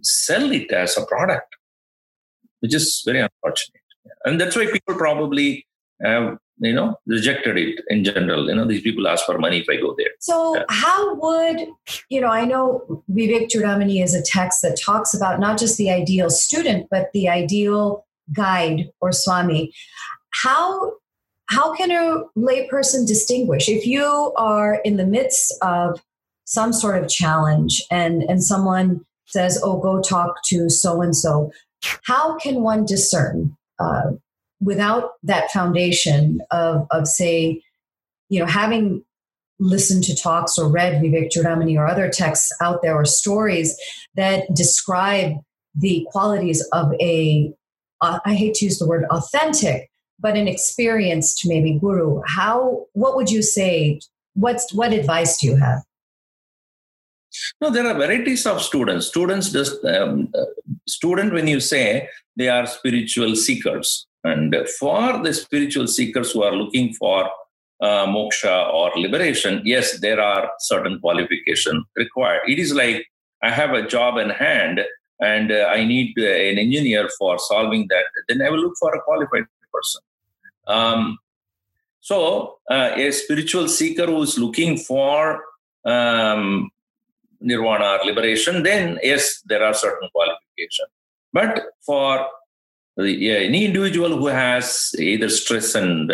sell 0.03 0.51
it 0.53 0.71
as 0.73 0.97
a 0.97 1.05
product, 1.07 1.57
which 2.61 2.75
is 2.75 3.03
very 3.05 3.21
unfortunate. 3.21 3.83
And 4.25 4.41
that's 4.41 4.57
why 4.57 4.67
people 4.67 4.95
probably 4.95 5.67
have 6.03 6.39
you 6.59 6.73
know 6.73 6.97
rejected 7.07 7.59
it 7.59 7.81
in 7.89 8.05
general. 8.05 8.49
You 8.49 8.55
know 8.55 8.67
these 8.67 8.83
people 8.83 9.07
ask 9.09 9.25
for 9.27 9.39
money 9.39 9.61
if 9.61 9.67
i 9.69 9.77
go 9.77 9.95
there. 9.97 10.11
So 10.21 10.57
yeah. 10.57 10.65
how 10.69 11.15
would 11.17 11.69
you 12.09 12.21
know 12.21 12.29
i 12.29 12.45
know 12.45 13.03
vivek 13.11 13.49
chudamani 13.51 14.03
is 14.03 14.15
a 14.15 14.23
text 14.23 14.63
that 14.63 14.79
talks 14.81 15.15
about 15.15 15.41
not 15.41 15.59
just 15.59 15.77
the 15.79 15.91
ideal 15.91 16.31
student 16.31 16.89
but 16.91 17.11
the 17.13 17.29
ideal 17.29 18.07
guide 18.33 18.91
or 19.01 19.13
swami. 19.13 19.73
How 20.43 20.93
how 21.47 21.75
can 21.75 21.91
a 21.91 22.23
layperson 22.39 23.07
distinguish? 23.07 23.69
If 23.69 23.87
you 23.87 24.33
are 24.37 24.77
in 24.85 24.97
the 24.97 25.07
midst 25.07 25.55
of 25.63 26.01
some 26.45 26.73
sort 26.73 27.03
of 27.03 27.09
challenge 27.09 27.83
and 27.91 28.23
and 28.23 28.43
someone 28.43 29.05
says 29.27 29.59
oh 29.63 29.79
go 29.81 30.01
talk 30.01 30.43
to 30.45 30.69
so 30.69 31.01
and 31.01 31.17
so 31.17 31.51
how 32.05 32.37
can 32.39 32.63
one 32.63 32.85
discern 32.85 33.57
uh, 33.79 34.13
without 34.65 35.11
that 35.23 35.51
foundation 35.51 36.41
of, 36.51 36.87
of 36.91 37.07
say, 37.07 37.63
you 38.31 38.41
know, 38.41 38.47
having 38.47 39.05
listened 39.61 40.03
to 40.05 40.17
talks 40.17 40.59
or 40.59 40.69
read 40.69 41.03
Vivek 41.03 41.31
Chudamani 41.31 41.79
or 41.79 41.87
other 41.87 42.09
texts 42.09 42.53
out 42.61 42.81
there 42.83 42.95
or 42.95 43.05
stories 43.05 43.79
that 44.17 44.53
describe 44.55 45.35
the 45.75 46.07
qualities 46.11 46.67
of 46.73 46.93
a, 47.01 47.53
uh, 48.01 48.19
I 48.25 48.35
hate 48.35 48.55
to 48.55 48.65
use 48.65 48.79
the 48.79 48.87
word 48.87 49.05
authentic, 49.11 49.91
but 50.19 50.37
an 50.37 50.49
experienced 50.49 51.43
maybe 51.47 51.79
guru. 51.79 52.23
How, 52.27 52.87
what 52.95 53.17
would 53.17 53.31
you 53.31 53.43
say? 53.43 54.01
What's, 54.35 54.73
what 54.73 54.93
advice 54.93 55.39
do 55.41 55.49
you 55.49 55.57
have? 55.57 55.83
No, 57.61 57.71
there 57.71 57.87
are 57.87 57.95
varieties 57.95 58.47
of 58.47 58.63
students. 58.63 59.09
Students 59.09 59.51
just 59.51 59.85
um, 59.85 60.29
uh, 60.35 60.45
student 60.87 61.33
when 61.33 61.49
you 61.49 61.61
say 61.61 62.09
they 62.37 62.49
are 62.49 62.67
spiritual 62.67 63.37
seekers. 63.37 64.07
And 64.25 64.57
for 64.79 65.23
the 65.23 65.35
spiritual 65.35 65.87
seekers 65.87 66.33
who 66.33 66.43
are 66.43 66.55
looking 66.55 66.95
for 66.95 67.31
uh, 67.81 68.07
moksha 68.07 68.73
or 68.73 68.91
liberation, 68.97 69.61
yes, 69.65 70.01
there 70.01 70.21
are 70.21 70.51
certain 70.61 70.99
qualification 70.99 71.85
required. 71.95 72.41
It 72.49 72.59
is 72.59 72.73
like 72.73 73.07
I 73.43 73.51
have 73.51 73.73
a 73.73 73.87
job 73.87 74.17
in 74.17 74.31
hand 74.31 74.81
and 75.21 75.53
uh, 75.53 75.67
I 75.71 75.85
need 75.85 76.15
uh, 76.19 76.25
an 76.25 76.59
engineer 76.59 77.09
for 77.19 77.39
solving 77.39 77.87
that. 77.91 78.05
Then 78.29 78.41
I 78.41 78.51
will 78.51 78.61
look 78.61 78.75
for 78.81 78.95
a 78.95 79.03
qualified 79.03 79.45
person. 79.73 80.01
Um, 80.67 81.19
so, 82.01 82.59
uh, 82.71 82.93
a 82.97 83.11
spiritual 83.13 83.69
seeker 83.69 84.07
who 84.07 84.23
is 84.23 84.39
looking 84.39 84.79
for 84.79 85.43
um, 85.85 86.71
nirvana 87.41 87.99
or 87.99 88.05
liberation, 88.07 88.63
then 88.63 88.99
yes, 89.03 89.43
there 89.47 89.63
are 89.63 89.75
certain 89.75 90.09
qualifications. 90.15 90.89
But 91.33 91.65
for 91.85 92.27
yeah, 92.97 93.35
any 93.35 93.65
individual 93.65 94.17
who 94.17 94.27
has 94.27 94.95
either 94.99 95.29
stress 95.29 95.75
and 95.75 96.13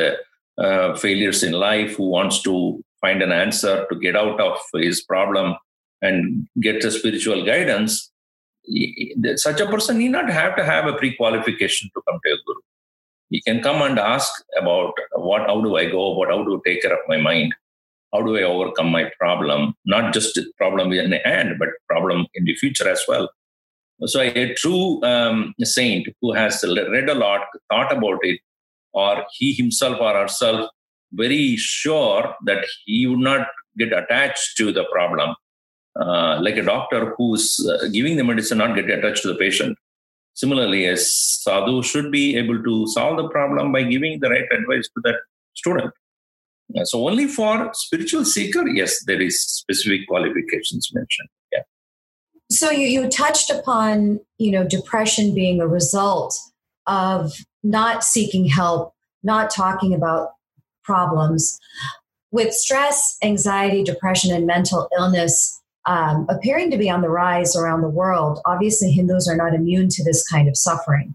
uh, 0.59 0.95
failures 0.97 1.43
in 1.43 1.53
life 1.53 1.97
who 1.97 2.09
wants 2.09 2.43
to 2.43 2.83
find 3.01 3.23
an 3.23 3.33
answer 3.33 3.87
to 3.91 3.99
get 3.99 4.17
out 4.17 4.41
of 4.41 4.59
his 4.75 5.03
problem 5.03 5.57
and 6.03 6.47
get 6.61 6.85
a 6.85 6.91
spiritual 6.91 7.45
guidance 7.45 8.11
such 9.37 9.61
a 9.61 9.67
person 9.67 9.99
need 9.99 10.11
not 10.11 10.31
have 10.31 10.55
to 10.57 10.65
have 10.65 10.87
a 10.87 10.93
pre-qualification 10.93 11.91
to 11.95 12.03
come 12.09 12.21
to 12.25 12.33
a 12.33 12.37
guru. 12.47 12.61
He 13.31 13.41
can 13.43 13.63
come 13.63 13.83
and 13.83 13.99
ask 13.99 14.31
about 14.59 14.93
what 15.13 15.43
how 15.47 15.61
do 15.61 15.77
i 15.77 15.87
go? 15.87 16.13
About 16.13 16.37
how 16.37 16.45
to 16.45 16.63
take 16.67 16.83
care 16.83 16.93
of 16.93 17.01
my 17.09 17.17
mind? 17.17 17.55
How 18.13 18.23
do 18.23 18.37
i 18.37 18.43
overcome 18.43 18.91
my 18.91 19.11
problem? 19.19 19.75
Not 19.85 20.13
just 20.13 20.35
the 20.35 20.47
problem 20.57 20.93
in 20.93 21.11
the 21.11 21.21
hand 21.25 21.57
but 21.59 21.69
problem 21.89 22.27
in 22.35 22.45
the 22.45 22.55
future 22.55 22.89
as 22.89 23.03
well 23.09 23.29
so 24.07 24.21
a 24.21 24.55
true 24.55 25.03
um, 25.03 25.55
saint 25.63 26.09
who 26.21 26.33
has 26.33 26.65
read 26.65 27.09
a 27.09 27.15
lot, 27.15 27.43
thought 27.71 27.93
about 27.93 28.19
it, 28.23 28.41
or 28.93 29.25
he 29.33 29.53
himself 29.53 30.01
or 30.01 30.15
herself 30.15 30.71
very 31.13 31.57
sure 31.57 32.35
that 32.47 32.65
he 32.85 33.07
would 33.07 33.19
not 33.19 33.47
get 33.79 33.93
attached 33.93 34.57
to 34.57 34.73
the 34.73 34.85
problem. 34.93 35.35
Uh, 36.01 36.39
like 36.41 36.57
a 36.57 36.63
doctor 36.63 37.15
who's 37.19 37.59
uh, 37.69 37.89
giving 37.89 38.17
the 38.17 38.25
medicine, 38.25 38.59
not 38.59 38.77
get 38.77 38.89
attached 38.89 39.23
to 39.23 39.29
the 39.29 39.35
patient. 39.35 39.77
Similarly, 40.35 40.87
a 40.87 40.97
sadhu 40.97 41.83
should 41.83 42.13
be 42.13 42.37
able 42.37 42.63
to 42.63 42.87
solve 42.87 43.17
the 43.17 43.29
problem 43.29 43.73
by 43.73 43.83
giving 43.83 44.21
the 44.21 44.31
right 44.31 44.47
advice 44.53 44.89
to 44.95 45.01
that 45.05 45.17
student. 45.55 45.93
so 46.85 47.07
only 47.09 47.27
for 47.27 47.71
spiritual 47.75 48.25
seeker, 48.25 48.67
yes, 48.69 49.05
there 49.05 49.21
is 49.21 49.43
specific 49.43 50.07
qualifications 50.07 50.89
mentioned. 50.95 51.29
So 52.61 52.71
you, 52.71 52.89
you 52.89 53.09
touched 53.09 53.49
upon, 53.49 54.21
you 54.37 54.51
know, 54.51 54.69
depression 54.69 55.35
being 55.35 55.63
a 55.63 55.67
result 55.67 56.39
of 56.87 57.33
not 57.63 58.05
seeking 58.05 58.45
help, 58.45 58.93
not 59.23 59.49
talking 59.49 59.95
about 59.95 60.33
problems. 60.85 61.59
With 62.33 62.53
stress, 62.53 63.17
anxiety, 63.25 63.83
depression, 63.83 64.31
and 64.37 64.47
mental 64.47 64.91
illness 64.95 65.59
um, 65.87 66.27
appearing 66.29 66.71
to 66.73 66.77
be 66.77 66.91
on 66.91 67.01
the 67.01 67.09
rise 67.09 67.57
around 67.57 67.81
the 67.81 67.89
world, 67.89 68.41
obviously 68.45 68.93
Hindus 68.93 69.27
are 69.27 69.37
not 69.37 69.55
immune 69.55 69.89
to 69.89 70.05
this 70.05 70.29
kind 70.29 70.47
of 70.47 70.55
suffering. 70.55 71.15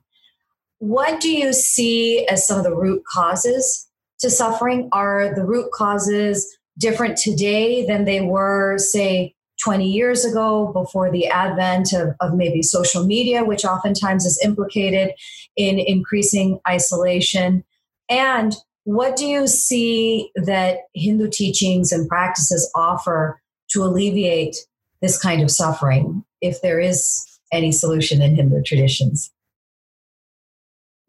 What 0.79 1.21
do 1.21 1.29
you 1.29 1.53
see 1.53 2.25
as 2.25 2.47
some 2.47 2.57
of 2.57 2.63
the 2.63 2.75
root 2.75 3.03
causes 3.13 3.87
to 4.17 4.31
suffering? 4.31 4.89
Are 4.93 5.35
the 5.35 5.45
root 5.45 5.69
causes 5.71 6.57
different 6.79 7.17
today 7.17 7.85
than 7.85 8.05
they 8.05 8.21
were, 8.21 8.79
say, 8.79 9.34
20 9.65 9.89
years 9.89 10.23
ago 10.23 10.71
before 10.73 11.11
the 11.11 11.27
advent 11.27 11.91
of, 11.91 12.15
of 12.21 12.35
maybe 12.35 12.61
social 12.61 13.03
media, 13.03 13.43
which 13.43 13.65
oftentimes 13.65 14.23
is 14.23 14.39
implicated 14.45 15.11
in 15.55 15.79
increasing 15.79 16.59
isolation? 16.69 17.63
And 18.07 18.55
what 18.83 19.15
do 19.15 19.25
you 19.25 19.47
see 19.47 20.29
that 20.35 20.81
Hindu 20.93 21.29
teachings 21.29 21.91
and 21.91 22.07
practices 22.07 22.69
offer 22.75 23.41
to 23.69 23.83
alleviate 23.83 24.55
this 25.01 25.19
kind 25.19 25.41
of 25.41 25.49
suffering, 25.49 26.23
if 26.41 26.61
there 26.61 26.79
is 26.79 27.25
any 27.51 27.71
solution 27.71 28.21
in 28.21 28.35
Hindu 28.35 28.61
traditions? 28.61 29.31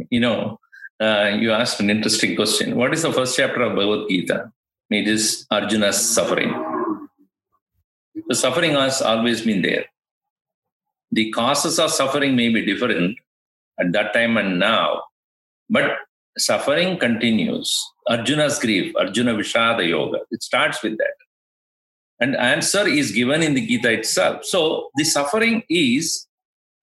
You 0.09 0.21
know, 0.21 0.61
uh, 0.99 1.37
you 1.38 1.53
asked 1.53 1.79
an 1.81 1.90
interesting 1.90 2.35
question. 2.35 2.75
What 2.77 2.95
is 2.95 3.03
the 3.03 3.12
first 3.12 3.37
chapter 3.37 3.61
of 3.61 3.77
Bhagavad 3.77 4.09
Gita? 4.09 4.51
It 4.88 5.07
is 5.09 5.47
Arjuna's 5.51 5.99
suffering. 5.99 6.75
The 8.29 8.35
suffering 8.35 8.72
has 8.72 9.02
always 9.02 9.42
been 9.42 9.62
there. 9.62 9.85
The 11.12 11.31
causes 11.31 11.79
of 11.79 11.90
suffering 11.90 12.35
may 12.35 12.48
be 12.48 12.64
different 12.64 13.18
at 13.79 13.92
that 13.92 14.12
time 14.14 14.37
and 14.37 14.59
now, 14.59 15.02
but 15.68 15.98
suffering 16.38 16.98
continues. 16.98 17.70
Arjuna's 18.09 18.59
grief, 18.59 18.94
Arjuna 18.96 19.35
Vishada 19.35 19.87
Yoga, 19.87 20.20
it 20.31 20.42
starts 20.42 20.83
with 20.83 20.96
that. 20.98 21.14
And 22.18 22.35
answer 22.37 22.87
is 22.87 23.12
given 23.12 23.42
in 23.42 23.55
the 23.55 23.66
Gita 23.66 23.92
itself. 23.92 24.44
So 24.44 24.88
the 24.96 25.05
suffering 25.05 25.62
is, 25.68 26.26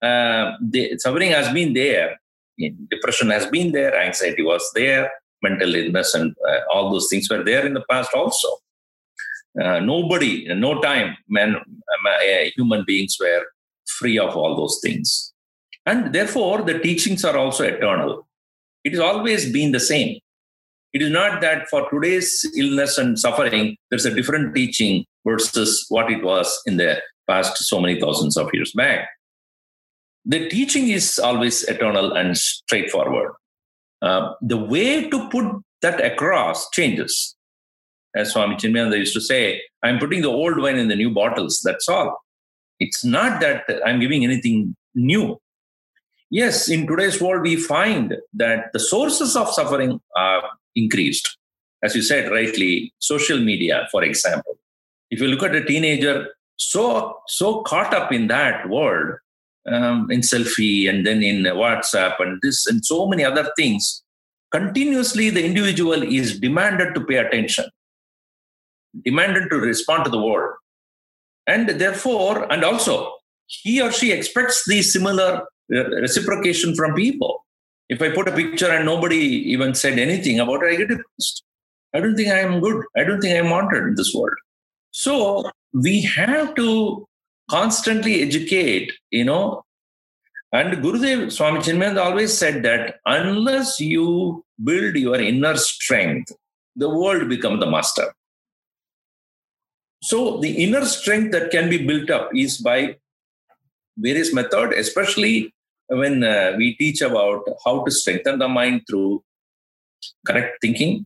uh, 0.02 0.52
the 0.62 0.98
suffering 1.00 1.32
has 1.32 1.52
been 1.52 1.74
there. 1.74 2.20
Depression 2.92 3.32
has 3.32 3.48
been 3.48 3.72
there, 3.72 4.00
anxiety 4.00 4.44
was 4.44 4.64
there, 4.76 5.12
mental 5.42 5.74
illness 5.74 6.14
and 6.14 6.36
uh, 6.48 6.60
all 6.72 6.92
those 6.92 7.08
things 7.10 7.30
were 7.30 7.44
there 7.44 7.66
in 7.66 7.74
the 7.74 7.84
past 7.90 8.12
also. 8.14 8.48
Uh, 9.62 9.80
nobody, 9.80 10.48
no 10.56 10.82
time, 10.82 11.16
man, 11.30 11.56
uh, 11.56 12.50
human 12.56 12.84
beings 12.86 13.18
were 13.20 13.46
free 13.86 14.18
of 14.18 14.36
all 14.36 14.56
those 14.56 14.80
things. 14.82 15.34
And 15.86 16.14
therefore, 16.14 16.62
the 16.62 16.80
teachings 16.80 17.24
are 17.24 17.38
also 17.38 17.64
eternal. 17.64 18.28
It 18.84 18.94
has 18.94 19.00
always 19.00 19.52
been 19.52 19.72
the 19.72 19.80
same. 19.80 20.20
It 20.94 21.02
is 21.02 21.12
not 21.12 21.42
that 21.42 21.68
for 21.70 21.90
today's 21.90 22.46
illness 22.58 22.98
and 22.98 23.18
suffering, 23.18 23.78
there's 23.90 24.06
a 24.06 24.14
different 24.14 24.56
teaching 24.56 25.06
versus 25.26 25.86
what 25.90 26.12
it 26.12 26.24
was 26.24 26.62
in 26.66 26.78
the 26.78 27.02
past 27.28 27.58
so 27.58 27.80
many 27.82 28.00
thousands 28.00 28.38
of 28.38 28.50
years 28.54 28.72
back. 28.74 29.10
The 30.26 30.48
teaching 30.50 30.90
is 30.90 31.20
always 31.20 31.64
eternal 31.64 32.14
and 32.14 32.38
straightforward. 32.38 33.34
Uh, 34.02 34.34
the 34.42 34.58
way 34.58 35.10
to 35.10 35.30
put 35.30 35.46
that 35.82 36.04
across 36.04 36.70
changes. 36.70 37.36
As 38.16 38.32
Swami 38.32 38.56
Chinmayananda 38.56 38.98
used 39.00 39.14
to 39.14 39.22
say, 39.22 39.62
I'm 39.84 40.00
putting 40.00 40.22
the 40.22 40.30
old 40.30 40.60
wine 40.60 40.78
in 40.78 40.88
the 40.88 40.96
new 40.96 41.10
bottles. 41.10 41.62
That's 41.64 41.90
all. 41.90 42.22
It's 42.80 43.04
not 43.04 43.42
that 43.42 43.66
I'm 43.86 44.00
giving 44.00 44.24
anything 44.24 44.76
new. 44.94 45.40
Yes, 46.30 46.70
in 46.70 46.88
today's 46.88 47.22
world, 47.22 47.44
we 47.44 47.56
find 47.56 48.18
that 48.34 48.74
the 48.74 48.80
sources 48.80 49.36
of 49.36 49.50
suffering 49.50 50.00
are 50.16 50.44
increased. 50.76 51.38
As 51.84 51.96
you 51.96 52.02
said 52.02 52.32
rightly, 52.32 52.94
social 53.00 53.40
media, 53.40 53.88
for 53.92 54.04
example. 54.04 54.58
If 55.12 55.22
you 55.22 55.28
look 55.28 55.44
at 55.44 55.56
a 55.56 55.64
teenager 55.64 56.28
so 56.56 57.20
so 57.28 57.62
caught 57.64 57.94
up 57.94 58.12
in 58.12 58.28
that 58.28 58.70
world, 58.70 59.18
um, 59.68 60.10
in 60.12 60.22
selfie 60.22 60.90
and 60.90 61.06
then 61.06 61.22
in 61.24 61.44
WhatsApp 61.44 62.16
and 62.20 62.40
this 62.42 62.66
and 62.68 62.84
so 62.86 63.08
many 63.08 63.24
other 63.24 63.52
things, 63.58 64.04
continuously 64.52 65.30
the 65.30 65.44
individual 65.44 66.02
is 66.04 66.40
demanded 66.40 66.96
to 66.96 67.02
pay 67.02 67.18
attention, 67.18 67.66
demanded 69.04 69.50
to 69.50 69.58
respond 69.58 70.06
to 70.06 70.12
the 70.12 70.22
world. 70.22 70.56
And 71.48 71.70
therefore, 71.70 72.52
and 72.52 72.64
also, 72.64 73.14
he 73.48 73.82
or 73.82 73.92
she 73.92 74.12
expects 74.12 74.64
the 74.68 74.82
similar 74.82 75.46
reciprocation 75.70 76.76
from 76.76 76.94
people. 76.94 77.46
If 77.90 78.02
I 78.02 78.10
put 78.10 78.28
a 78.28 78.32
picture 78.32 78.72
and 78.72 78.86
nobody 78.86 79.18
even 79.52 79.76
said 79.76 80.00
anything 80.00 80.40
about 80.40 80.64
it, 80.64 80.74
I 80.74 80.76
get 80.78 80.88
depressed. 80.88 81.44
I 81.94 82.00
don't 82.00 82.16
think 82.16 82.30
I 82.30 82.40
am 82.40 82.60
good. 82.60 82.84
I 82.98 83.04
don't 83.04 83.22
think 83.22 83.38
I'm 83.38 83.50
wanted 83.50 83.84
in 83.84 83.96
this 83.96 84.14
world. 84.14 84.36
So 84.92 85.50
we 85.74 86.02
have 86.02 86.56
to 86.56 87.08
constantly 87.50 88.22
educate, 88.22 88.92
you 89.12 89.26
know. 89.26 89.64
And 90.52 90.84
Gurudev 90.84 91.32
Swami 91.32 91.60
Chinmayananda 91.60 92.06
always 92.06 92.36
said 92.36 92.64
that 92.64 93.00
unless 93.06 93.80
you 93.80 94.44
build 94.64 94.96
your 94.96 95.20
inner 95.20 95.58
strength, 95.58 96.32
the 96.76 96.90
world 96.90 97.28
become 97.28 97.60
the 97.60 97.70
master. 97.70 98.14
So 100.04 100.38
the 100.38 100.52
inner 100.64 100.86
strength 100.86 101.32
that 101.32 101.50
can 101.50 101.70
be 101.70 101.78
built 101.88 102.10
up 102.10 102.30
is 102.36 102.58
by 102.58 102.98
various 103.98 104.34
method, 104.34 104.74
especially 104.74 105.54
when 105.88 106.26
uh, 106.26 106.56
we 106.58 106.76
teach 106.76 107.00
about 107.02 107.48
how 107.64 107.86
to 107.86 107.92
strengthen 107.92 108.38
the 108.38 108.50
mind 108.50 108.82
through 108.90 109.24
correct 110.28 110.58
thinking, 110.62 111.06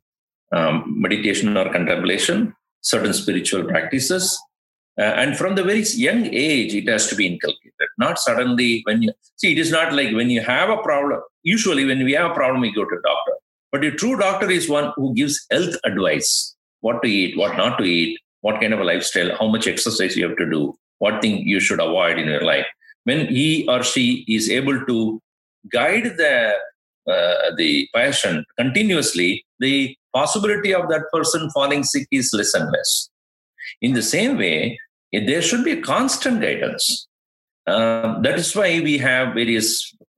um, 0.51 0.99
meditation 0.99 1.55
or 1.55 1.71
contemplation, 1.71 2.55
certain 2.81 3.13
spiritual 3.13 3.65
practices, 3.65 4.35
uh, 4.99 5.13
and 5.21 5.37
from 5.37 5.53
the 5.53 5.63
very 5.63 5.83
young 5.93 6.25
age, 6.33 6.73
it 6.73 6.87
has 6.87 7.07
to 7.07 7.15
be 7.15 7.27
inculcated. 7.27 7.89
Not 7.99 8.17
suddenly 8.17 8.81
when 8.85 9.03
you 9.03 9.11
see, 9.35 9.51
it 9.51 9.59
is 9.59 9.71
not 9.71 9.93
like 9.93 10.11
when 10.15 10.31
you 10.31 10.41
have 10.41 10.71
a 10.71 10.81
problem. 10.81 11.21
Usually, 11.43 11.85
when 11.85 12.03
we 12.03 12.13
have 12.13 12.31
a 12.31 12.33
problem, 12.33 12.61
we 12.61 12.73
go 12.73 12.83
to 12.83 13.01
doctor. 13.03 13.33
But 13.71 13.83
a 13.83 13.91
true 13.91 14.17
doctor 14.17 14.49
is 14.49 14.67
one 14.67 14.91
who 14.95 15.13
gives 15.13 15.45
health 15.51 15.75
advice 15.85 16.55
what 16.79 17.03
to 17.03 17.07
eat, 17.07 17.37
what 17.37 17.57
not 17.57 17.77
to 17.77 17.83
eat, 17.83 18.19
what 18.47 18.61
kind 18.61 18.73
of 18.73 18.79
a 18.79 18.89
lifestyle, 18.89 19.35
how 19.39 19.47
much 19.55 19.67
exercise 19.67 20.15
you 20.15 20.25
have 20.27 20.37
to 20.37 20.49
do, 20.49 20.61
what 20.99 21.21
thing 21.21 21.39
you 21.53 21.59
should 21.59 21.81
avoid 21.87 22.17
in 22.17 22.27
your 22.33 22.45
life. 22.53 22.67
When 23.03 23.27
he 23.27 23.67
or 23.67 23.83
she 23.83 24.05
is 24.27 24.49
able 24.49 24.85
to 24.85 25.21
guide 25.71 26.07
the 26.21 26.53
uh, 27.13 27.55
the 27.55 27.87
patient 27.95 28.45
continuously, 28.59 29.45
the 29.59 29.95
possibility 30.13 30.73
of 30.79 30.89
that 30.89 31.03
person 31.13 31.49
falling 31.51 31.83
sick 31.91 32.07
is 32.11 32.31
less 32.33 32.53
and 32.53 32.69
less. 32.75 33.09
In 33.81 33.93
the 33.93 34.01
same 34.01 34.37
way, 34.37 34.79
there 35.13 35.41
should 35.41 35.63
be 35.63 35.75
constant 35.81 36.41
guidance. 36.41 37.07
Uh, 37.65 38.19
that 38.25 38.37
is 38.39 38.55
why 38.55 38.69
we 38.89 38.97
have 38.97 39.33
various 39.33 39.69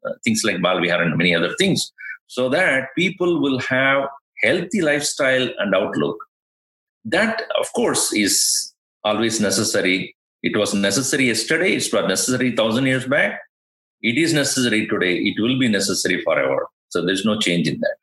uh, 0.06 0.14
things 0.24 0.42
like 0.44 0.58
Balvihar 0.58 1.02
and 1.02 1.18
many 1.18 1.36
other 1.36 1.54
things, 1.60 1.92
so 2.28 2.50
that 2.50 2.90
people 2.96 3.40
will 3.44 3.60
have 3.60 4.04
healthy 4.44 4.82
lifestyle 4.82 5.48
and 5.60 5.76
outlook. 5.76 6.18
That, 7.12 7.44
of 7.60 7.72
course, 7.74 8.14
is 8.14 8.74
always 9.04 9.40
necessary. 9.40 10.16
It 10.44 10.58
was 10.58 10.74
necessary 10.74 11.26
yesterday. 11.28 11.74
it's 11.74 11.92
not 11.94 12.08
necessary 12.08 12.56
thousand 12.56 12.86
years 12.86 13.06
back. 13.06 13.40
It 14.02 14.18
is 14.18 14.34
necessary 14.34 14.88
today. 14.88 15.16
It 15.16 15.42
will 15.42 15.60
be 15.60 15.68
necessary 15.68 16.22
forever. 16.24 16.68
So 16.90 17.06
there's 17.06 17.26
no 17.26 17.38
change 17.40 17.68
in 17.68 17.80
that. 17.80 17.98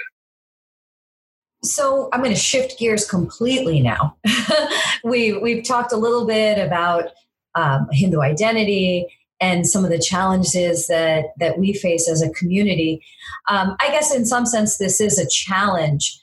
So 1.65 2.09
I'm 2.13 2.21
going 2.21 2.35
to 2.35 2.41
shift 2.41 2.79
gears 2.79 3.09
completely 3.09 3.81
now. 3.81 4.17
we 5.05 5.39
we've 5.39 5.65
talked 5.65 5.93
a 5.93 5.97
little 5.97 6.27
bit 6.27 6.59
about 6.59 7.11
um, 7.55 7.89
Hindu 7.91 8.21
identity 8.21 9.07
and 9.41 9.67
some 9.67 9.85
of 9.85 9.91
the 9.91 9.99
challenges 9.99 10.87
that 10.89 11.27
that 11.39 11.59
we 11.59 11.73
face 11.73 12.09
as 12.09 12.23
a 12.23 12.31
community. 12.31 13.03
Um, 13.49 13.77
I 13.81 13.89
guess 13.89 14.15
in 14.15 14.27
some 14.27 14.47
sense 14.47 14.77
this 14.77 15.01
is 15.01 15.19
a 15.19 15.29
challenge, 15.29 16.21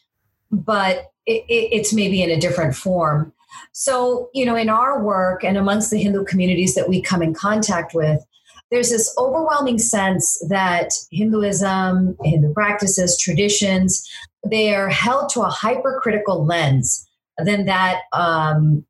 but 0.52 1.13
it, 1.26 1.44
it, 1.48 1.70
it's 1.72 1.94
maybe 1.94 2.22
in 2.22 2.30
a 2.30 2.40
different 2.40 2.76
form. 2.76 3.34
So 3.72 4.30
you 4.34 4.46
know, 4.46 4.56
in 4.56 4.70
our 4.70 5.04
work 5.04 5.44
and 5.44 5.58
amongst 5.58 5.90
the 5.90 6.02
Hindu 6.02 6.26
communities 6.26 6.76
that 6.76 6.90
we 6.90 7.02
come 7.02 7.22
in 7.22 7.34
contact 7.34 7.94
with, 7.94 8.24
there's 8.72 8.90
this 8.90 9.14
overwhelming 9.18 9.78
sense 9.78 10.44
that 10.50 10.90
Hinduism, 11.12 12.18
Hindu 12.24 12.54
practices, 12.54 13.18
traditions, 13.20 14.10
they 14.44 14.74
are 14.74 14.90
held 14.90 15.30
to 15.30 15.42
a 15.42 15.50
hypercritical 15.50 16.46
lens 16.46 17.08
than 17.38 17.66
that 17.66 18.02
um, 18.14 18.86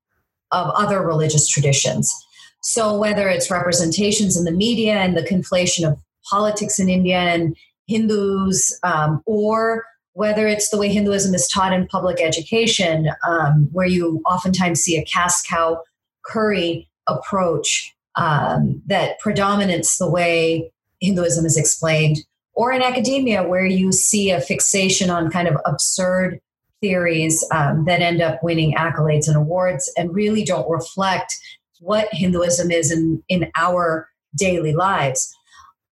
of 0.51 0.69
other 0.75 1.05
religious 1.05 1.47
traditions. 1.47 2.13
So, 2.61 2.97
whether 2.97 3.27
it's 3.27 3.51
representations 3.51 4.37
in 4.37 4.45
the 4.45 4.51
media 4.51 4.95
and 4.95 5.17
the 5.17 5.23
conflation 5.23 5.85
of 5.85 5.99
politics 6.29 6.79
in 6.79 6.87
India 6.87 7.17
and 7.17 7.55
Hindus, 7.87 8.79
um, 8.83 9.21
or 9.25 9.83
whether 10.13 10.47
it's 10.47 10.69
the 10.69 10.77
way 10.77 10.89
Hinduism 10.89 11.33
is 11.33 11.47
taught 11.47 11.73
in 11.73 11.87
public 11.87 12.21
education, 12.21 13.09
um, 13.27 13.69
where 13.71 13.87
you 13.87 14.21
oftentimes 14.25 14.79
see 14.79 14.97
a 14.97 15.05
caste 15.05 15.47
cow 15.47 15.81
curry 16.25 16.89
approach 17.07 17.93
um, 18.15 18.81
that 18.85 19.19
predominates 19.19 19.97
the 19.97 20.09
way 20.09 20.71
Hinduism 21.01 21.45
is 21.45 21.57
explained, 21.57 22.17
or 22.53 22.71
in 22.71 22.81
academia 22.81 23.43
where 23.43 23.65
you 23.65 23.91
see 23.91 24.29
a 24.29 24.39
fixation 24.39 25.09
on 25.09 25.31
kind 25.31 25.47
of 25.47 25.57
absurd 25.65 26.39
theories 26.79 27.45
um, 27.51 27.85
that 27.85 28.01
end 28.01 28.21
up 28.21 28.43
winning 28.43 28.75
accolades 28.75 29.27
and 29.27 29.35
awards 29.35 29.91
and 29.97 30.13
really 30.13 30.43
don't 30.43 30.69
reflect 30.69 31.35
what 31.79 32.07
Hinduism 32.11 32.71
is 32.71 32.91
in, 32.91 33.23
in 33.29 33.51
our 33.57 34.07
daily 34.35 34.73
lives. 34.73 35.33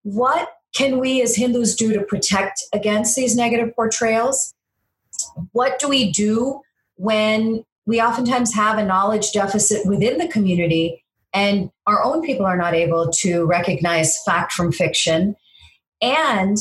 What 0.03 0.49
can 0.73 0.99
we 0.99 1.21
as 1.21 1.35
Hindus 1.35 1.75
do 1.75 1.93
to 1.93 2.01
protect 2.01 2.63
against 2.73 3.15
these 3.15 3.35
negative 3.35 3.75
portrayals? 3.75 4.53
What 5.51 5.79
do 5.79 5.87
we 5.87 6.11
do 6.11 6.61
when 6.95 7.65
we 7.85 8.01
oftentimes 8.01 8.53
have 8.53 8.77
a 8.77 8.85
knowledge 8.85 9.31
deficit 9.31 9.85
within 9.85 10.17
the 10.17 10.27
community, 10.27 11.03
and 11.33 11.71
our 11.87 12.03
own 12.03 12.21
people 12.21 12.45
are 12.45 12.57
not 12.57 12.73
able 12.73 13.09
to 13.09 13.45
recognize 13.45 14.21
fact 14.23 14.53
from 14.53 14.71
fiction. 14.71 15.35
And 16.01 16.57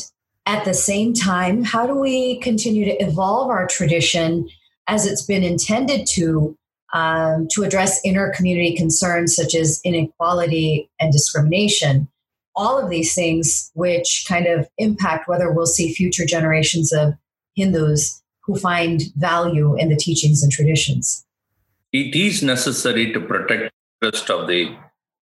at 0.46 0.64
the 0.64 0.74
same 0.74 1.12
time, 1.12 1.62
how 1.62 1.86
do 1.86 1.94
we 1.94 2.40
continue 2.40 2.84
to 2.84 3.02
evolve 3.02 3.50
our 3.50 3.66
tradition 3.66 4.48
as 4.88 5.06
it's 5.06 5.22
been 5.22 5.44
intended 5.44 6.06
to 6.14 6.56
um, 6.92 7.46
to 7.52 7.62
address 7.62 8.00
inner 8.04 8.32
community 8.34 8.74
concerns 8.74 9.36
such 9.36 9.54
as 9.54 9.80
inequality 9.84 10.90
and 10.98 11.12
discrimination? 11.12 12.08
All 12.60 12.76
of 12.78 12.90
these 12.90 13.14
things, 13.14 13.70
which 13.72 14.26
kind 14.28 14.46
of 14.46 14.68
impact 14.76 15.28
whether 15.28 15.50
we'll 15.50 15.74
see 15.78 15.94
future 15.94 16.26
generations 16.26 16.92
of 16.92 17.14
Hindus 17.56 18.22
who 18.44 18.56
find 18.56 19.02
value 19.16 19.78
in 19.80 19.88
the 19.88 19.96
teachings 19.96 20.42
and 20.42 20.52
traditions. 20.52 21.24
It 21.92 22.14
is 22.14 22.42
necessary 22.42 23.12
to 23.14 23.20
protect 23.20 23.72
the 24.00 24.10
rest 24.10 24.28
of 24.28 24.46
the 24.46 24.76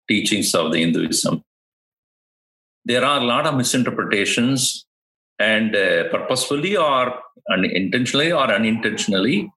teachings 0.09 0.55
of 0.55 0.71
the 0.73 0.79
Hinduism. 0.79 1.43
There 2.85 3.05
are 3.05 3.21
a 3.21 3.25
lot 3.25 3.47
of 3.47 3.57
misinterpretations 3.57 4.87
and 5.39 5.75
uh, 5.75 6.05
purposefully 6.11 6.77
or 6.77 7.19
unintentionally 7.51 8.31
or 8.31 8.47
unintentionally, 8.53 9.51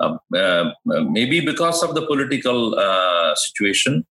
uh, 0.00 0.16
uh, 0.34 0.70
maybe 0.84 1.40
because 1.40 1.82
of 1.82 1.94
the 1.94 2.06
political 2.06 2.78
uh, 2.78 3.34
situation, 3.34 4.06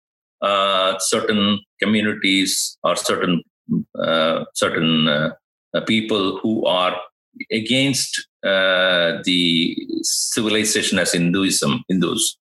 uh, 0.46 0.98
certain 0.98 1.42
communities 1.82 2.78
or 2.82 2.94
certain 2.96 3.34
uh, 4.06 4.44
certain 4.54 4.92
people 5.86 6.38
who 6.40 6.64
are 6.66 6.94
against 7.60 8.12
the 8.42 9.76
civilization 10.02 10.98
as 10.98 11.12
Hinduism, 11.12 11.82
Hindus 11.88 12.38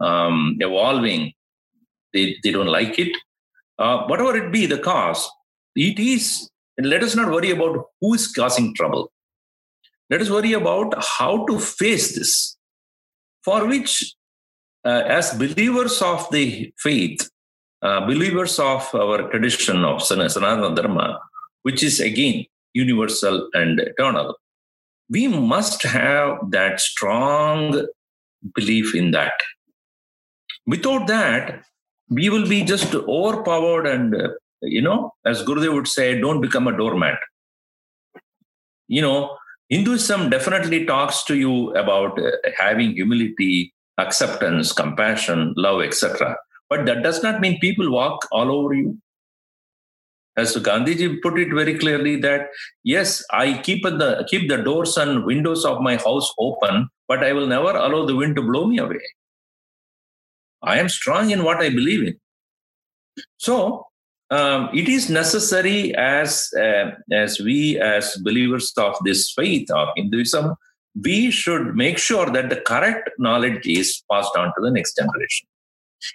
um, 0.00 0.56
evolving, 0.60 1.32
they, 2.12 2.36
they 2.42 2.52
don't 2.52 2.74
like 2.78 2.98
it. 2.98 3.12
whatever 3.78 4.36
it 4.36 4.52
be 4.52 4.66
the 4.66 4.78
cause, 4.78 5.22
it 5.74 5.98
is 5.98 6.50
let 6.78 7.02
us 7.02 7.16
not 7.16 7.30
worry 7.30 7.50
about 7.50 7.86
who 8.00 8.14
is 8.14 8.28
causing 8.28 8.74
trouble. 8.74 9.10
Let 10.10 10.20
us 10.20 10.30
worry 10.30 10.52
about 10.52 10.94
how 11.02 11.46
to 11.46 11.58
face 11.58 12.14
this, 12.14 12.56
for 13.44 13.66
which, 13.66 14.14
uh, 14.84 15.02
as 15.06 15.32
believers 15.32 16.00
of 16.02 16.30
the 16.30 16.72
faith, 16.78 17.28
uh, 17.86 18.00
believers 18.06 18.58
of 18.58 18.82
our 18.94 19.18
tradition 19.30 19.84
of 19.84 19.96
Sanatana 20.08 20.74
Dharma, 20.74 21.20
which 21.62 21.82
is 21.82 22.00
again 22.00 22.44
universal 22.74 23.48
and 23.54 23.80
eternal, 23.80 24.34
we 25.08 25.28
must 25.28 25.82
have 25.82 26.38
that 26.50 26.80
strong 26.80 27.86
belief 28.54 28.94
in 28.94 29.12
that. 29.12 29.36
Without 30.66 31.06
that, 31.06 31.62
we 32.08 32.28
will 32.28 32.48
be 32.48 32.64
just 32.64 32.94
overpowered 32.94 33.86
and 33.86 34.16
you 34.62 34.82
know, 34.82 35.12
as 35.24 35.42
Gurudev 35.42 35.74
would 35.74 35.88
say, 35.88 36.20
don't 36.20 36.40
become 36.40 36.66
a 36.66 36.76
doormat. 36.76 37.18
You 38.88 39.02
know, 39.02 39.36
Hinduism 39.68 40.30
definitely 40.30 40.86
talks 40.86 41.24
to 41.24 41.36
you 41.36 41.74
about 41.74 42.18
uh, 42.18 42.30
having 42.56 42.92
humility, 42.92 43.74
acceptance, 43.98 44.72
compassion, 44.72 45.54
love, 45.56 45.82
etc. 45.82 46.36
But 46.68 46.86
that 46.86 47.02
does 47.02 47.22
not 47.22 47.40
mean 47.40 47.58
people 47.60 47.90
walk 47.90 48.26
all 48.32 48.50
over 48.50 48.74
you. 48.74 48.98
As 50.36 50.54
Gandhiji 50.54 51.22
put 51.22 51.38
it 51.38 51.52
very 51.52 51.78
clearly, 51.78 52.16
that 52.20 52.48
yes, 52.84 53.24
I 53.30 53.58
keep 53.58 53.82
the 53.84 54.26
keep 54.28 54.48
the 54.50 54.58
doors 54.58 54.96
and 54.98 55.24
windows 55.24 55.64
of 55.64 55.80
my 55.80 55.96
house 55.96 56.30
open, 56.38 56.88
but 57.08 57.24
I 57.24 57.32
will 57.32 57.46
never 57.46 57.70
allow 57.70 58.04
the 58.04 58.14
wind 58.14 58.36
to 58.36 58.42
blow 58.42 58.66
me 58.66 58.78
away. 58.78 59.00
I 60.62 60.78
am 60.78 60.88
strong 60.88 61.30
in 61.30 61.42
what 61.42 61.58
I 61.58 61.70
believe 61.70 62.06
in. 62.06 62.20
So 63.38 63.86
um, 64.30 64.68
it 64.74 64.88
is 64.88 65.08
necessary 65.08 65.94
as 65.94 66.50
uh, 66.58 66.90
as 67.12 67.40
we 67.40 67.80
as 67.80 68.16
believers 68.16 68.72
of 68.76 68.96
this 69.04 69.32
faith 69.32 69.70
of 69.70 69.88
hinduism 69.96 70.54
we 71.04 71.30
should 71.30 71.76
make 71.76 71.98
sure 71.98 72.26
that 72.30 72.48
the 72.48 72.56
correct 72.56 73.10
knowledge 73.18 73.66
is 73.66 74.02
passed 74.10 74.34
on 74.36 74.46
to 74.46 74.60
the 74.62 74.70
next 74.70 74.96
generation 74.96 75.46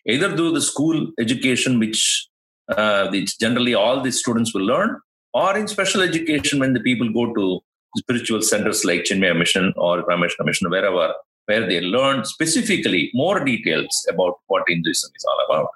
either 0.07 0.35
through 0.35 0.51
the 0.51 0.61
school 0.61 1.11
education 1.19 1.79
which 1.79 2.27
uh, 2.69 3.11
generally 3.39 3.73
all 3.73 4.01
the 4.01 4.11
students 4.11 4.53
will 4.53 4.65
learn 4.73 4.99
or 5.33 5.57
in 5.57 5.67
special 5.67 6.01
education 6.01 6.59
when 6.59 6.73
the 6.73 6.79
people 6.79 7.11
go 7.11 7.33
to 7.33 7.59
spiritual 7.97 8.41
centers 8.41 8.85
like 8.85 9.03
chinmaya 9.09 9.37
mission 9.43 9.73
or 9.75 9.93
ramakrishna 10.03 10.45
mission 10.45 10.69
wherever 10.69 11.13
where 11.47 11.65
they 11.67 11.81
learn 11.81 12.23
specifically 12.23 13.03
more 13.13 13.43
details 13.51 14.05
about 14.13 14.35
what 14.47 14.63
hinduism 14.67 15.11
is 15.19 15.25
all 15.31 15.41
about 15.47 15.69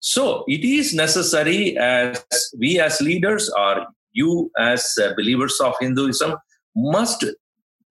so 0.00 0.44
it 0.46 0.64
is 0.64 0.94
necessary 0.94 1.78
as 1.78 2.22
we 2.58 2.78
as 2.78 3.00
leaders 3.00 3.50
or 3.64 3.86
you 4.14 4.50
as 4.58 4.96
uh, 5.02 5.12
believers 5.16 5.58
of 5.60 5.74
Hinduism 5.80 6.34
must 6.74 7.24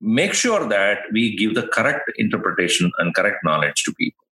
make 0.01 0.33
sure 0.33 0.67
that 0.67 0.99
we 1.11 1.35
give 1.35 1.55
the 1.55 1.67
correct 1.67 2.11
interpretation 2.17 2.91
and 2.97 3.15
correct 3.15 3.43
knowledge 3.43 3.83
to 3.83 3.93
people. 3.93 4.22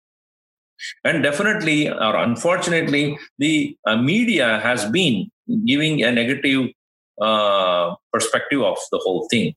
And 1.04 1.24
definitely, 1.24 1.90
or 1.90 2.16
unfortunately, 2.16 3.18
the 3.38 3.76
uh, 3.86 3.98
media 3.98 4.60
has 4.60 4.86
been 4.90 5.30
giving 5.66 6.04
a 6.04 6.12
negative 6.12 6.70
uh, 7.22 7.96
perspective 8.12 8.62
of 8.62 8.78
the 8.92 9.00
whole 9.00 9.28
thing. 9.30 9.54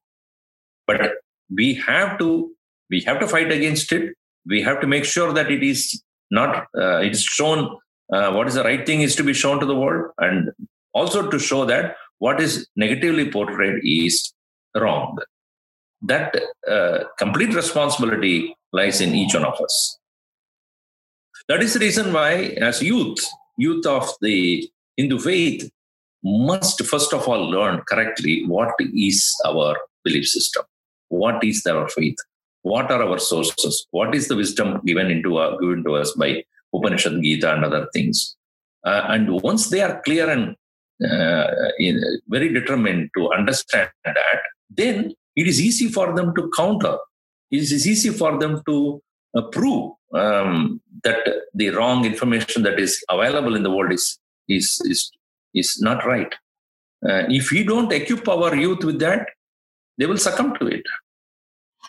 But 0.87 1.13
we 1.51 1.75
have 1.75 2.19
to 2.19 2.51
we 2.91 3.01
have 3.01 3.19
to 3.21 3.27
fight 3.27 3.51
against 3.51 3.93
it. 3.93 4.15
We 4.47 4.61
have 4.63 4.81
to 4.81 4.87
make 4.87 5.05
sure 5.05 5.33
that 5.33 5.51
it 5.51 5.63
is 5.63 6.03
not 6.31 6.67
uh, 6.77 6.99
it 6.99 7.13
is 7.13 7.23
shown 7.23 7.79
uh, 8.13 8.33
what 8.33 8.49
is 8.49 8.55
the 8.55 8.65
right 8.65 8.85
thing 8.85 9.01
is 9.01 9.17
to 9.17 9.25
be 9.25 9.33
shown 9.33 9.61
to 9.61 9.67
the 9.67 9.75
world 9.75 10.11
and 10.19 10.51
also 10.93 11.31
to 11.31 11.39
show 11.39 11.65
that 11.65 11.97
what 12.19 12.41
is 12.41 12.67
negatively 12.77 13.31
portrayed 13.31 13.81
is 13.83 14.33
wrong 14.77 15.19
that 16.03 16.37
uh, 16.69 17.05
complete 17.19 17.55
responsibility 17.55 18.55
lies 18.73 19.01
in 19.01 19.15
each 19.15 19.35
one 19.35 19.45
of 19.45 19.59
us 19.61 19.99
that 21.49 21.63
is 21.63 21.75
the 21.75 21.81
reason 21.81 22.13
why 22.13 22.33
as 22.71 22.83
youth 22.83 23.23
youth 23.57 23.87
of 23.87 24.09
the 24.27 24.69
hindu 24.97 25.19
faith 25.19 25.71
must 26.51 26.85
first 26.93 27.13
of 27.19 27.29
all 27.29 27.43
learn 27.57 27.81
correctly 27.91 28.37
what 28.47 28.73
is 29.09 29.19
our 29.51 29.77
belief 30.05 30.27
system 30.37 30.65
what 31.09 31.43
is 31.51 31.61
our 31.67 31.89
faith 31.89 32.17
what 32.63 32.91
are 32.91 33.03
our 33.07 33.19
sources 33.19 33.87
what 33.99 34.15
is 34.15 34.29
the 34.29 34.37
wisdom 34.43 34.81
given 34.85 35.11
into 35.11 35.37
uh, 35.37 35.57
given 35.59 35.85
to 35.85 35.95
us 36.03 36.13
by 36.13 36.31
Upanishad, 36.75 37.23
Gita, 37.23 37.55
and 37.55 37.65
other 37.65 37.89
things. 37.93 38.37
Uh, 38.85 39.03
and 39.09 39.41
once 39.43 39.71
they 39.71 39.81
are 39.81 40.03
clear 40.03 40.29
and 40.29 40.57
uh, 41.03 41.47
in, 41.79 42.03
very 42.29 42.53
determined 42.53 43.11
to 43.17 43.33
understand 43.33 43.89
that, 44.05 44.41
then 44.71 45.15
it 45.37 45.47
is 45.47 45.61
easy 45.61 45.89
for 45.89 46.15
them 46.15 46.35
to 46.35 46.51
counter. 46.57 46.99
It 47.51 47.59
is 47.59 47.87
easy 47.87 48.11
for 48.11 48.39
them 48.39 48.63
to 48.67 49.03
uh, 49.37 49.43
prove 49.43 49.93
um, 50.15 50.81
that 51.03 51.19
the 51.55 51.71
wrong 51.71 52.05
information 52.05 52.63
that 52.63 52.79
is 52.79 53.03
available 53.11 53.55
in 53.57 53.63
the 53.63 53.71
world 53.71 53.93
is 53.93 54.19
is 54.49 54.81
is 54.85 55.11
is 55.55 55.81
not 55.81 56.05
right. 56.07 56.33
Uh, 57.07 57.25
if 57.29 57.51
we 57.51 57.65
don't 57.65 57.93
equip 57.93 58.27
our 58.29 58.55
youth 58.55 58.83
with 58.85 58.99
that, 59.01 59.27
they 59.99 60.07
will 60.07 60.19
succumb 60.19 60.57
to 60.59 60.67
it. 60.67 60.83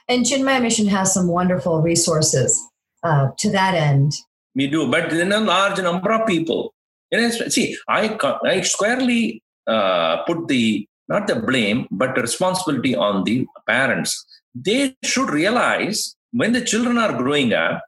And 0.07 0.25
Chinmaya 0.25 0.61
Mission 0.61 0.88
has 0.88 1.13
some 1.13 1.27
wonderful 1.27 1.81
resources 1.81 2.61
uh, 3.03 3.29
to 3.38 3.49
that 3.51 3.75
end 3.75 4.13
we 4.55 4.67
do, 4.67 4.89
but 4.89 5.11
in 5.11 5.31
a 5.31 5.39
large 5.39 5.79
number 5.79 6.11
of 6.11 6.25
people. 6.25 6.73
And 7.11 7.31
see, 7.33 7.77
I, 7.88 8.17
I 8.45 8.61
squarely 8.61 9.43
uh, 9.67 10.23
put 10.23 10.47
the 10.47 10.88
not 11.07 11.27
the 11.27 11.35
blame, 11.35 11.88
but 11.91 12.15
the 12.15 12.21
responsibility 12.21 12.95
on 12.95 13.25
the 13.25 13.45
parents. 13.67 14.25
They 14.55 14.95
should 15.03 15.29
realize 15.29 16.15
when 16.31 16.53
the 16.53 16.61
children 16.61 16.97
are 16.97 17.13
growing 17.13 17.53
up, 17.53 17.83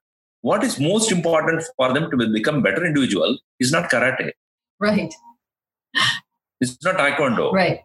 what 0.48 0.64
is 0.64 0.80
most 0.80 1.12
important 1.12 1.64
for 1.76 1.94
them 1.94 2.10
to 2.12 2.18
become 2.38 2.62
better 2.62 2.86
individual 2.86 3.38
is 3.60 3.72
not 3.72 3.90
karate. 3.92 4.32
Right. 4.80 5.14
It's 6.62 6.84
not 6.84 6.96
taekwondo. 6.98 7.52
Right. 7.52 7.82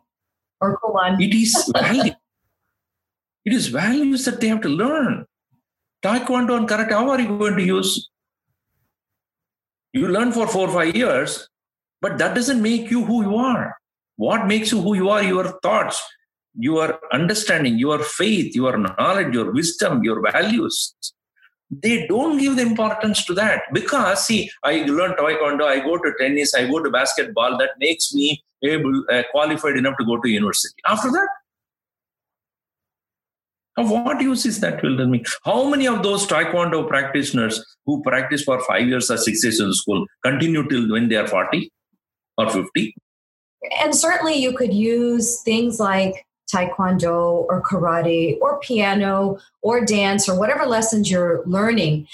Or 0.60 0.78
Kumon. 0.80 1.20
It 1.20 1.34
is 1.34 1.52
value. 1.76 2.12
it 3.44 3.52
is 3.52 3.66
values 3.66 4.24
that 4.26 4.40
they 4.40 4.48
have 4.48 4.62
to 4.62 4.68
learn. 4.68 5.26
Taekwondo 6.04 6.56
and 6.56 6.68
karate, 6.68 6.92
how 6.92 7.10
are 7.10 7.20
you 7.20 7.36
going 7.38 7.56
to 7.56 7.64
use? 7.64 8.10
You 9.92 10.08
learn 10.08 10.32
for 10.32 10.46
four 10.46 10.68
or 10.68 10.72
five 10.72 10.96
years, 10.96 11.48
but 12.00 12.16
that 12.18 12.34
doesn't 12.34 12.62
make 12.62 12.90
you 12.90 13.04
who 13.04 13.22
you 13.22 13.36
are. 13.36 13.76
What 14.16 14.46
makes 14.46 14.72
you 14.72 14.80
who 14.80 14.94
you 14.94 15.10
are? 15.10 15.22
Your 15.22 15.58
thoughts, 15.60 16.00
your 16.54 16.98
understanding, 17.12 17.78
your 17.78 17.98
faith, 17.98 18.54
your 18.54 18.78
knowledge, 18.78 19.34
your 19.34 19.52
wisdom, 19.52 20.02
your 20.02 20.22
values. 20.30 20.94
They 21.72 22.06
don't 22.06 22.38
give 22.38 22.56
the 22.56 22.62
importance 22.62 23.24
to 23.24 23.34
that 23.34 23.62
because, 23.72 24.26
see, 24.26 24.50
I 24.62 24.84
learn 24.84 25.12
taekwondo, 25.12 25.64
I 25.64 25.80
go 25.80 25.96
to 25.96 26.12
tennis, 26.20 26.54
I 26.54 26.66
go 26.66 26.82
to 26.82 26.90
basketball. 26.90 27.56
That 27.56 27.70
makes 27.78 28.12
me 28.12 28.44
able 28.62 29.04
uh, 29.10 29.22
qualified 29.30 29.76
enough 29.76 29.96
to 29.98 30.04
go 30.04 30.20
to 30.20 30.28
university. 30.28 30.80
After 30.86 31.10
that, 31.10 31.28
Of 33.78 33.90
what 33.90 34.20
use 34.20 34.44
is 34.44 34.60
that, 34.60 34.82
will 34.82 34.98
tell 34.98 35.06
me? 35.06 35.24
How 35.44 35.66
many 35.66 35.88
of 35.88 36.02
those 36.02 36.26
Taekwondo 36.26 36.86
practitioners 36.86 37.64
who 37.86 38.02
practice 38.02 38.42
for 38.42 38.60
five 38.64 38.86
years 38.86 39.10
or 39.10 39.16
six 39.16 39.42
years 39.42 39.60
in 39.60 39.72
school 39.72 40.06
continue 40.22 40.68
till 40.68 40.90
when 40.90 41.08
they 41.08 41.16
are 41.16 41.26
40 41.26 41.72
or 42.36 42.50
50? 42.50 42.94
And 43.80 43.94
certainly 43.94 44.34
you 44.34 44.54
could 44.54 44.74
use 44.74 45.40
things 45.42 45.80
like 45.80 46.26
Taekwondo 46.52 47.46
or 47.48 47.62
karate 47.62 48.38
or 48.40 48.60
piano 48.60 49.38
or 49.62 49.84
dance 49.84 50.28
or 50.28 50.38
whatever 50.38 50.66
lessons 50.66 51.10
you're 51.10 51.42
learning. 51.46 52.06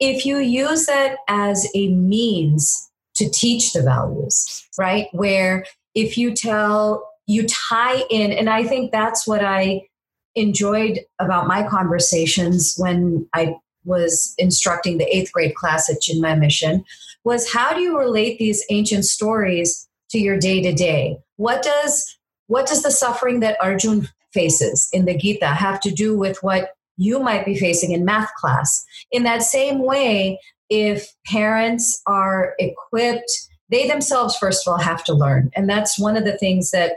If 0.00 0.26
you 0.26 0.38
use 0.38 0.86
that 0.86 1.18
as 1.28 1.66
a 1.74 1.88
means 1.88 2.90
to 3.14 3.30
teach 3.30 3.72
the 3.72 3.82
values, 3.82 4.66
right? 4.78 5.08
Where 5.12 5.64
if 5.94 6.18
you 6.18 6.34
tell, 6.34 7.08
you 7.26 7.46
tie 7.46 8.02
in, 8.10 8.30
and 8.32 8.50
I 8.50 8.64
think 8.64 8.92
that's 8.92 9.26
what 9.26 9.44
I 9.44 9.88
enjoyed 10.34 11.00
about 11.18 11.46
my 11.46 11.66
conversations 11.66 12.74
when 12.76 13.26
I 13.34 13.56
was 13.84 14.34
instructing 14.36 14.98
the 14.98 15.16
eighth 15.16 15.32
grade 15.32 15.54
class 15.54 15.88
at 15.88 16.02
Chinmaya 16.02 16.38
Mission 16.38 16.84
was 17.24 17.52
how 17.52 17.72
do 17.72 17.80
you 17.80 17.98
relate 17.98 18.38
these 18.38 18.64
ancient 18.70 19.04
stories 19.04 19.88
to 20.10 20.18
your 20.18 20.38
day 20.38 20.60
to 20.62 20.72
day? 20.72 21.18
What 21.36 21.62
does 21.62 22.15
what 22.46 22.66
does 22.66 22.82
the 22.82 22.90
suffering 22.90 23.40
that 23.40 23.58
Arjun 23.60 24.08
faces 24.32 24.88
in 24.92 25.04
the 25.04 25.16
Gita 25.16 25.46
have 25.46 25.80
to 25.80 25.90
do 25.90 26.16
with 26.16 26.42
what 26.42 26.70
you 26.96 27.20
might 27.20 27.44
be 27.44 27.58
facing 27.58 27.92
in 27.92 28.04
math 28.04 28.32
class? 28.34 28.84
In 29.10 29.22
that 29.24 29.42
same 29.42 29.80
way, 29.80 30.38
if 30.68 31.12
parents 31.26 32.02
are 32.06 32.54
equipped, 32.58 33.48
they 33.68 33.88
themselves 33.88 34.36
first 34.36 34.66
of 34.66 34.72
all 34.72 34.78
have 34.78 35.04
to 35.04 35.14
learn, 35.14 35.50
and 35.56 35.68
that's 35.68 35.98
one 35.98 36.16
of 36.16 36.24
the 36.24 36.38
things 36.38 36.70
that 36.70 36.92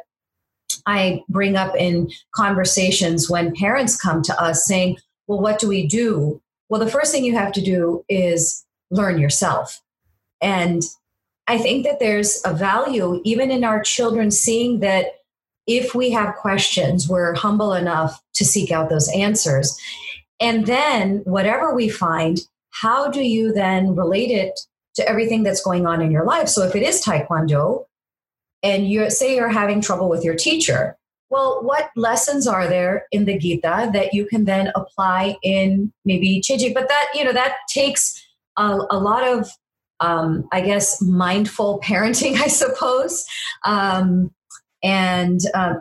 I 0.86 1.24
bring 1.30 1.56
up 1.56 1.76
in 1.76 2.12
conversations 2.34 3.30
when 3.30 3.56
parents 3.56 4.00
come 4.00 4.22
to 4.24 4.42
us 4.42 4.66
saying, 4.66 4.98
Well, 5.28 5.42
what 5.42 5.60
do 5.60 5.68
we 5.68 5.88
do? 5.88 6.42
Well, 6.70 6.80
the 6.80 6.92
first 6.92 7.12
thing 7.12 7.26
you 7.26 7.36
have 7.36 7.52
to 7.54 7.62
do 7.62 8.06
is 8.08 8.64
learn 8.92 9.20
yourself. 9.20 9.82
And 10.42 10.84
I 11.48 11.58
think 11.58 11.86
that 11.86 12.00
there's 12.00 12.42
a 12.46 12.54
value 12.54 13.22
even 13.24 13.50
in 13.52 13.64
our 13.64 13.82
children 13.82 14.30
seeing 14.32 14.80
that 14.82 15.19
if 15.70 15.94
we 15.94 16.10
have 16.10 16.36
questions, 16.36 17.08
we're 17.08 17.36
humble 17.36 17.74
enough 17.74 18.20
to 18.34 18.44
seek 18.44 18.72
out 18.72 18.90
those 18.90 19.08
answers. 19.14 19.80
And 20.42 20.66
then, 20.66 21.22
whatever 21.26 21.74
we 21.76 21.90
find, 21.90 22.40
how 22.72 23.10
do 23.10 23.22
you 23.22 23.54
then 23.54 23.96
relate 23.96 24.32
it 24.32 24.60
to 24.96 25.08
everything 25.08 25.44
that's 25.44 25.62
going 25.62 25.86
on 25.86 26.02
in 26.02 26.12
your 26.12 26.26
life? 26.26 26.50
So, 26.50 26.64
if 26.64 26.76
it 26.76 26.82
is 26.82 27.04
Taekwondo, 27.04 27.86
and 28.64 28.90
you 28.90 29.10
say 29.10 29.36
you're 29.36 29.50
having 29.50 29.80
trouble 29.80 30.10
with 30.10 30.24
your 30.24 30.36
teacher 30.36 30.98
well 31.30 31.60
what 31.64 31.90
lessons 31.96 32.48
are 32.48 32.68
there 32.68 33.06
in 33.12 33.26
the 33.26 33.38
gita 33.38 33.90
that 33.94 34.14
you 34.14 34.26
can 34.26 34.46
then 34.46 34.72
apply 34.76 35.38
in 35.44 35.94
maybe 36.06 36.42
chiji 36.42 36.74
but 36.74 36.88
that 36.88 37.08
you 37.14 37.24
know 37.24 37.32
that 37.32 37.56
takes 37.70 38.22
a, 38.58 38.80
a 38.90 39.00
lot 39.00 39.26
of 39.26 39.50
um, 40.02 40.48
i 40.52 40.62
guess 40.62 41.02
mindful 41.02 41.80
parenting 41.82 42.36
i 42.42 42.48
suppose 42.48 43.26
um, 43.66 44.32
and 44.84 45.40
uh, 45.54 45.76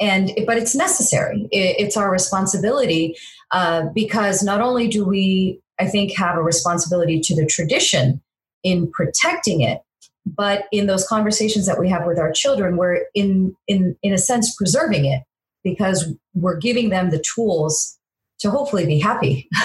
and 0.00 0.32
but 0.46 0.58
it's 0.58 0.74
necessary. 0.74 1.48
It, 1.50 1.76
it's 1.78 1.96
our 1.96 2.10
responsibility 2.10 3.16
uh, 3.50 3.86
because 3.94 4.42
not 4.42 4.60
only 4.60 4.88
do 4.88 5.04
we 5.04 5.60
i 5.78 5.86
think 5.86 6.16
have 6.16 6.36
a 6.36 6.42
responsibility 6.42 7.20
to 7.20 7.34
the 7.34 7.46
tradition 7.46 8.20
in 8.62 8.90
protecting 8.90 9.62
it 9.62 9.80
but 10.26 10.64
in 10.70 10.86
those 10.86 11.06
conversations 11.08 11.66
that 11.66 11.80
we 11.80 11.88
have 11.88 12.06
with 12.06 12.18
our 12.18 12.30
children 12.30 12.76
we're 12.76 13.00
in 13.14 13.54
in 13.68 13.96
in 14.02 14.12
a 14.12 14.18
sense 14.18 14.54
preserving 14.54 15.06
it 15.06 15.22
because 15.64 16.12
we're 16.34 16.58
giving 16.58 16.90
them 16.90 17.10
the 17.10 17.22
tools 17.34 17.98
to 18.40 18.50
hopefully 18.50 18.86
be 18.86 18.98
happy. 18.98 19.48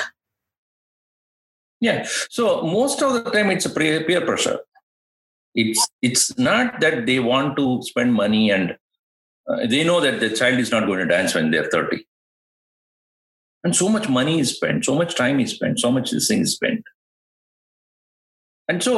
Yeah. 1.80 2.08
So 2.32 2.64
most 2.64 3.04
of 3.04 3.14
the 3.14 3.30
time 3.30 3.52
it's 3.52 3.68
a 3.68 3.70
peer 3.70 4.22
pressure 4.22 4.62
it's 5.64 5.88
it's 6.02 6.26
not 6.38 6.80
that 6.84 7.06
they 7.06 7.20
want 7.20 7.58
to 7.58 7.82
spend 7.84 8.14
money 8.14 8.44
and 8.52 8.76
uh, 9.50 9.66
they 9.74 9.84
know 9.84 10.00
that 10.00 10.20
the 10.20 10.30
child 10.30 10.60
is 10.60 10.72
not 10.72 10.86
going 10.86 11.00
to 11.00 11.06
dance 11.06 11.34
when 11.36 11.52
they're 11.52 11.70
30 11.70 12.06
and 13.64 13.76
so 13.76 13.90
much 13.90 14.08
money 14.20 14.40
is 14.40 14.56
spent 14.56 14.86
so 14.86 14.96
much 14.96 15.16
time 15.16 15.40
is 15.40 15.56
spent 15.58 15.80
so 15.86 15.92
much 15.92 16.12
this 16.12 16.30
thing 16.30 16.42
is 16.42 16.56
spent 16.56 16.94
and 18.70 18.84
so 18.84 18.98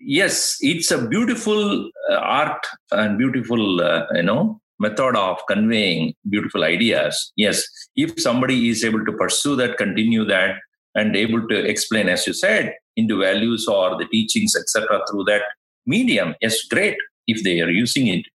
yes, 0.00 0.56
it's 0.60 0.90
a 0.90 1.06
beautiful 1.06 1.90
uh, 2.10 2.14
art 2.14 2.66
and 2.90 3.18
beautiful, 3.18 3.80
uh, 3.80 4.06
you 4.14 4.22
know, 4.22 4.60
method 4.78 5.14
of 5.16 5.38
conveying 5.46 6.14
beautiful 6.28 6.64
ideas. 6.64 7.32
Yes, 7.36 7.62
if 7.94 8.20
somebody 8.20 8.70
is 8.70 8.84
able 8.84 9.04
to 9.04 9.12
pursue 9.12 9.56
that, 9.56 9.76
continue 9.76 10.24
that, 10.24 10.56
and 10.94 11.14
able 11.14 11.46
to 11.48 11.56
explain, 11.56 12.08
as 12.08 12.26
you 12.26 12.32
said, 12.32 12.74
into 12.96 13.18
values 13.18 13.66
or 13.66 13.96
the 13.96 14.06
teachings, 14.06 14.54
etc., 14.56 15.00
through 15.10 15.24
that 15.24 15.42
medium, 15.86 16.34
yes, 16.40 16.62
great 16.64 16.96
if 17.26 17.42
they 17.42 17.60
are 17.60 17.70
using 17.70 18.08
it. 18.08 18.26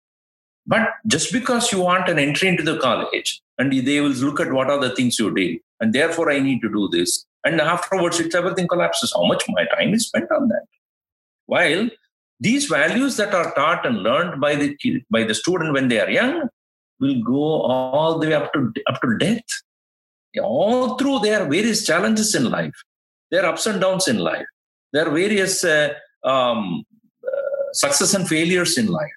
But 0.65 0.89
just 1.07 1.31
because 1.31 1.71
you 1.71 1.81
want 1.81 2.09
an 2.09 2.17
entry 2.17 2.47
into 2.47 2.63
the 2.63 2.79
college 2.79 3.41
and 3.57 3.71
they 3.71 4.01
will 4.01 4.09
look 4.09 4.39
at 4.39 4.51
what 4.51 4.69
are 4.69 4.79
the 4.79 4.95
things 4.95 5.19
you 5.19 5.33
did, 5.33 5.59
and 5.79 5.93
therefore 5.93 6.31
I 6.31 6.39
need 6.39 6.61
to 6.61 6.69
do 6.69 6.89
this, 6.91 7.25
and 7.43 7.61
afterwards 7.61 8.19
it's 8.19 8.33
everything 8.33 8.67
collapses. 8.67 9.13
How 9.15 9.25
much 9.25 9.43
my 9.49 9.65
time 9.65 9.93
is 9.93 10.07
spent 10.07 10.31
on 10.31 10.47
that? 10.47 10.65
While 11.45 11.89
these 12.39 12.65
values 12.65 13.17
that 13.17 13.33
are 13.33 13.53
taught 13.53 13.85
and 13.85 14.03
learned 14.03 14.41
by 14.41 14.55
the 14.55 14.75
by 15.09 15.23
the 15.23 15.35
student 15.35 15.73
when 15.73 15.87
they 15.87 15.99
are 15.99 16.09
young 16.09 16.49
will 16.99 17.21
go 17.23 17.61
all 17.61 18.19
the 18.19 18.27
way 18.27 18.33
up 18.33 18.51
to 18.53 18.73
up 18.87 19.01
to 19.01 19.17
death. 19.17 19.43
All 20.43 20.97
through 20.97 21.19
their 21.19 21.45
various 21.45 21.85
challenges 21.85 22.35
in 22.35 22.49
life. 22.51 22.75
There 23.31 23.43
are 23.43 23.53
ups 23.53 23.65
and 23.65 23.81
downs 23.81 24.07
in 24.07 24.19
life. 24.19 24.45
There 24.93 25.07
are 25.07 25.11
various 25.11 25.63
uh, 25.63 25.89
um, 26.23 26.83
uh, 27.25 27.73
success 27.73 28.13
and 28.13 28.27
failures 28.27 28.77
in 28.77 28.87
life. 28.87 29.11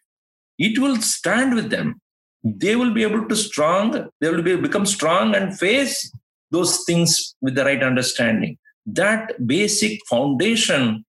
It 0.58 0.78
will 0.78 0.96
stand 0.96 1.54
with 1.54 1.70
them. 1.70 2.00
They 2.42 2.76
will 2.76 2.92
be 2.92 3.02
able 3.02 3.28
to 3.28 3.36
strong. 3.36 4.10
They 4.20 4.30
will 4.30 4.42
be, 4.42 4.56
become 4.56 4.86
strong 4.86 5.34
and 5.34 5.56
face 5.58 6.12
those 6.50 6.84
things 6.84 7.34
with 7.40 7.54
the 7.54 7.64
right 7.64 7.82
understanding. 7.82 8.58
That 8.86 9.46
basic 9.46 10.00
foundation 10.06 11.04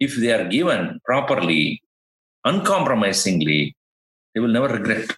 if 0.00 0.16
they 0.16 0.32
are 0.32 0.48
given 0.48 1.00
properly, 1.04 1.82
uncompromisingly, 2.44 3.74
they 4.34 4.40
will 4.40 4.48
never 4.48 4.68
regret. 4.68 5.10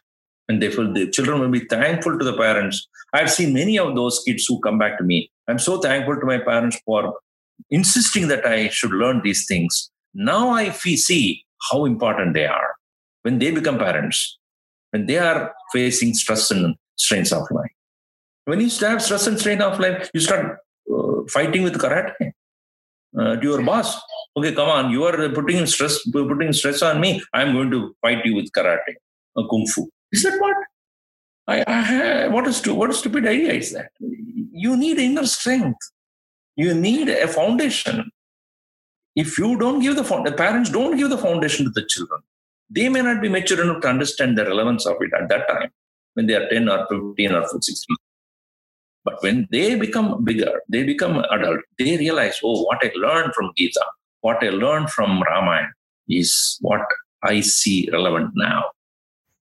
And 0.49 0.61
therefore, 0.61 0.87
the 0.87 1.09
children 1.11 1.41
will 1.41 1.51
be 1.51 1.67
thankful 1.67 2.19
to 2.19 2.25
the 2.25 2.37
parents. 2.37 2.89
I've 3.13 3.31
seen 3.31 3.53
many 3.53 3.79
of 3.79 3.95
those 3.95 4.23
kids 4.27 4.47
who 4.47 4.61
come 4.61 4.79
back 4.79 4.99
to 4.99 5.05
me. 5.05 5.31
I'm 5.49 5.59
so 5.59 5.79
thankful 5.79 6.17
to 6.17 6.27
my 6.27 6.39
parents 6.39 6.79
for 6.85 7.15
insisting 7.71 8.29
that 8.29 8.47
I 8.47 8.69
should 8.69 8.93
learn 8.93 9.21
these 9.23 9.47
things. 9.47 9.91
Now 10.15 10.51
I 10.51 10.71
see 10.71 11.45
how 11.71 11.85
important 11.85 12.35
they 12.35 12.47
are 12.47 12.75
when 13.23 13.39
they 13.39 13.51
become 13.51 13.79
parents, 13.79 14.39
when 14.91 15.07
they 15.07 15.19
are 15.19 15.53
facing 15.73 16.15
stress 16.15 16.51
and 16.51 16.75
strains 16.97 17.33
of 17.33 17.43
life. 17.51 17.71
When 18.45 18.61
you 18.61 18.71
have 18.81 19.03
stress 19.03 19.27
and 19.27 19.39
strain 19.39 19.61
of 19.61 19.79
life, 19.79 20.11
you 20.15 20.21
start 20.21 20.59
uh, 20.93 21.23
fighting 21.31 21.63
with 21.63 21.79
karate 21.79 22.33
uh, 23.19 23.37
to 23.37 23.43
your 23.43 23.63
boss 23.63 24.01
okay, 24.37 24.53
come 24.55 24.69
on, 24.69 24.91
you 24.91 25.05
are 25.05 25.29
putting 25.31 25.67
stress, 25.67 25.99
putting 26.13 26.53
stress 26.53 26.83
on 26.83 27.01
me. 27.01 27.23
I'm 27.33 27.53
going 27.53 27.71
to 27.71 27.95
fight 28.01 28.25
you 28.25 28.35
with 28.35 28.51
karate, 28.53 28.95
or 29.35 29.49
kung 29.49 29.67
fu. 29.67 29.89
Is 30.13 30.23
that 30.23 30.39
what? 30.41 30.57
I, 31.51 31.65
I 31.67 32.29
what 32.29 32.47
a 32.47 32.53
stu- 32.53 32.75
what 32.75 32.91
a 32.91 32.95
stupid 32.95 33.27
idea 33.27 33.53
is 33.53 33.73
that? 33.73 33.91
You 34.65 34.77
need 34.77 34.99
inner 34.99 35.27
strength. 35.27 35.79
You 36.57 36.75
need 36.75 37.09
a 37.09 37.27
foundation. 37.27 38.11
If 39.17 39.39
you 39.39 39.59
don't 39.59 39.81
give 39.81 39.97
the, 39.97 40.03
the 40.03 40.33
parents 40.33 40.71
don't 40.71 40.97
give 40.97 41.11
the 41.11 41.19
foundation 41.19 41.65
to 41.67 41.71
the 41.71 41.85
children, 41.87 42.21
they 42.71 42.89
may 42.89 43.03
not 43.03 43.21
be 43.21 43.29
mature 43.29 43.63
enough 43.63 43.83
to 43.83 43.89
understand 43.89 44.39
the 44.39 44.45
relevance 44.45 44.87
of 44.87 44.97
it 45.01 45.11
at 45.21 45.29
that 45.29 45.49
time 45.49 45.71
when 46.15 46.27
they 46.27 46.35
are 46.35 46.49
10 46.49 46.69
or 46.69 46.87
15 46.89 47.33
or 47.33 47.47
16. 47.49 47.97
But 49.05 49.23
when 49.23 49.49
they 49.51 49.75
become 49.75 50.23
bigger, 50.25 50.61
they 50.69 50.85
become 50.85 51.25
adult, 51.31 51.61
they 51.79 51.97
realize, 51.97 52.39
oh, 52.45 52.63
what 52.63 52.79
I 52.83 52.93
learned 52.95 53.35
from 53.35 53.51
Gita, 53.57 53.85
what 54.21 54.45
I 54.45 54.51
learned 54.51 54.91
from 54.91 55.23
Ramayana 55.23 55.73
is 56.09 56.59
what 56.61 56.83
I 57.25 57.41
see 57.41 57.89
relevant 57.93 58.33
now. 58.35 58.65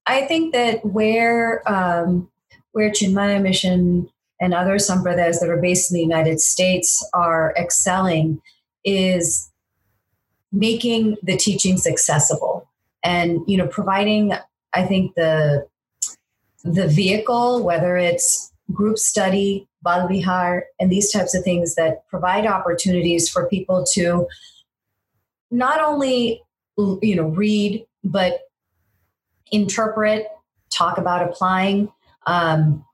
I 0.09 0.25
think 0.25 0.53
that 0.53 0.83
where 0.83 1.61
um, 1.71 2.31
where 2.71 2.89
Chinmaya 2.89 3.39
Mission 3.39 4.09
and 4.41 4.55
other 4.55 4.77
sampradayas 4.77 5.39
that 5.39 5.49
are 5.49 5.61
based 5.61 5.91
in 5.91 5.95
the 5.95 6.01
United 6.01 6.41
States 6.41 7.07
are 7.13 7.53
excelling 7.55 8.41
is 8.83 9.51
making 10.51 11.17
the 11.21 11.37
teachings 11.37 11.85
accessible 11.85 12.67
and 13.03 13.41
you 13.45 13.55
know 13.55 13.67
providing 13.67 14.33
I 14.73 14.83
think 14.83 15.13
the 15.13 15.67
the 16.63 16.87
vehicle 16.87 17.63
whether 17.63 17.95
it's 17.95 18.51
group 18.73 18.97
study 18.97 19.67
Balvihar 19.85 20.61
and 20.79 20.91
these 20.91 21.11
types 21.11 21.35
of 21.35 21.43
things 21.43 21.75
that 21.75 22.07
provide 22.07 22.47
opportunities 22.47 23.29
for 23.29 23.47
people 23.47 23.85
to 23.93 24.27
not 25.51 25.79
only 25.79 26.41
you 26.77 27.15
know 27.15 27.27
read 27.27 27.85
but 28.03 28.48
interpret 29.51 30.27
talk 30.69 30.97
about 30.97 31.27
applying 31.27 31.91
um, 32.27 32.85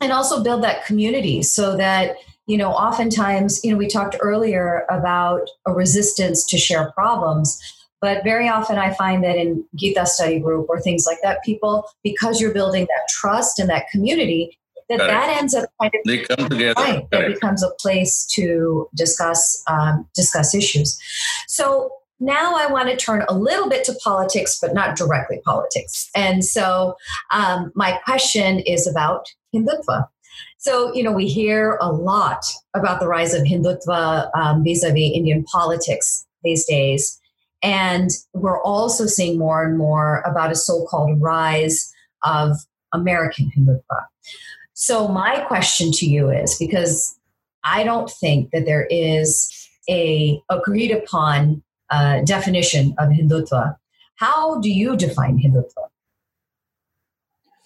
and 0.00 0.12
also 0.12 0.42
build 0.42 0.62
that 0.62 0.84
community 0.84 1.42
so 1.42 1.76
that 1.76 2.16
you 2.46 2.56
know 2.56 2.70
oftentimes 2.70 3.64
you 3.64 3.70
know 3.70 3.76
we 3.76 3.88
talked 3.88 4.16
earlier 4.20 4.84
about 4.90 5.48
a 5.66 5.72
resistance 5.72 6.44
to 6.46 6.58
share 6.58 6.92
problems 6.92 7.60
but 8.00 8.22
very 8.22 8.48
often 8.48 8.78
i 8.78 8.92
find 8.94 9.24
that 9.24 9.36
in 9.36 9.64
gita 9.74 10.06
study 10.06 10.38
group 10.38 10.66
or 10.68 10.80
things 10.80 11.06
like 11.06 11.18
that 11.22 11.42
people 11.44 11.84
because 12.04 12.40
you're 12.40 12.54
building 12.54 12.82
that 12.82 13.08
trust 13.08 13.58
and 13.58 13.68
that 13.68 13.88
community 13.90 14.56
that 14.88 15.00
Correct. 15.00 15.12
that 15.12 15.36
ends 15.38 15.54
up 15.54 15.68
kind 15.80 15.92
of 15.94 16.00
they 16.04 16.18
come 16.18 16.48
together. 16.48 16.80
Right, 16.80 17.10
that 17.10 17.26
becomes 17.26 17.62
a 17.62 17.70
place 17.80 18.24
to 18.34 18.88
discuss 18.94 19.62
um, 19.66 20.08
discuss 20.14 20.54
issues. 20.54 20.98
So 21.48 21.90
now 22.18 22.54
I 22.56 22.66
want 22.66 22.88
to 22.88 22.96
turn 22.96 23.24
a 23.28 23.34
little 23.34 23.68
bit 23.68 23.84
to 23.84 23.94
politics, 24.02 24.58
but 24.60 24.74
not 24.74 24.96
directly 24.96 25.40
politics. 25.44 26.08
And 26.14 26.44
so 26.44 26.96
um, 27.30 27.72
my 27.74 27.98
question 28.04 28.60
is 28.60 28.86
about 28.86 29.26
Hindutva. 29.54 30.08
So, 30.58 30.92
you 30.94 31.02
know, 31.02 31.12
we 31.12 31.26
hear 31.26 31.78
a 31.80 31.92
lot 31.92 32.44
about 32.74 33.00
the 33.00 33.06
rise 33.06 33.34
of 33.34 33.42
Hindutva 33.42 34.30
vis 34.64 34.82
a 34.82 34.92
vis 34.92 35.12
Indian 35.14 35.44
politics 35.44 36.26
these 36.42 36.64
days. 36.64 37.20
And 37.62 38.10
we're 38.32 38.62
also 38.62 39.06
seeing 39.06 39.38
more 39.38 39.62
and 39.62 39.78
more 39.78 40.22
about 40.22 40.52
a 40.52 40.56
so 40.56 40.86
called 40.86 41.20
rise 41.20 41.92
of 42.24 42.56
American 42.92 43.50
Hindutva. 43.56 44.06
So, 44.74 45.08
my 45.08 45.40
question 45.40 45.90
to 45.92 46.06
you 46.06 46.30
is 46.30 46.56
because 46.58 47.18
I 47.64 47.82
don't 47.82 48.10
think 48.10 48.50
that 48.50 48.66
there 48.66 48.86
is 48.90 49.68
a 49.88 50.40
agreed 50.50 50.90
upon 50.90 51.62
uh, 51.90 52.20
definition 52.22 52.94
of 52.98 53.10
Hindutva. 53.10 53.76
How 54.16 54.60
do 54.60 54.70
you 54.70 54.96
define 54.96 55.38
Hindutva? 55.38 55.88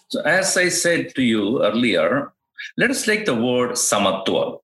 So, 0.09 0.21
as 0.23 0.57
I 0.57 0.68
said 0.68 1.14
to 1.14 1.23
you 1.23 1.62
earlier, 1.62 2.33
let 2.77 2.91
us 2.91 3.05
take 3.05 3.27
the 3.27 3.35
word 3.35 3.73
samatva, 3.73 4.59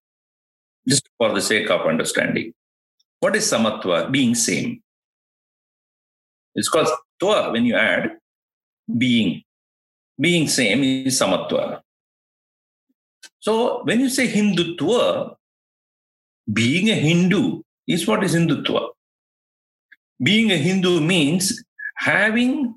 just 0.89 1.09
for 1.19 1.33
the 1.33 1.41
sake 1.41 1.71
of 1.71 1.87
understanding. 1.87 2.53
What 3.21 3.37
is 3.37 3.51
samatva? 3.51 4.11
Being 4.11 4.35
same. 4.35 4.83
It's 6.55 6.69
called 6.69 6.89
twa 7.21 7.53
when 7.53 7.65
you 7.65 7.77
add 7.77 8.19
being. 8.99 9.43
Being 10.19 10.49
same 10.49 10.83
is 10.83 11.21
samatva. 11.21 11.81
So 13.39 13.85
when 13.85 14.01
you 14.01 14.09
say 14.09 14.27
Hindutva, 14.27 15.37
being 16.53 16.89
a 16.89 16.95
Hindu 16.95 17.63
is 17.87 18.07
what 18.07 18.25
is 18.25 18.35
Hindutva 18.35 18.96
being 20.23 20.51
a 20.51 20.57
Hindu 20.57 21.01
means 21.01 21.63
having 21.97 22.75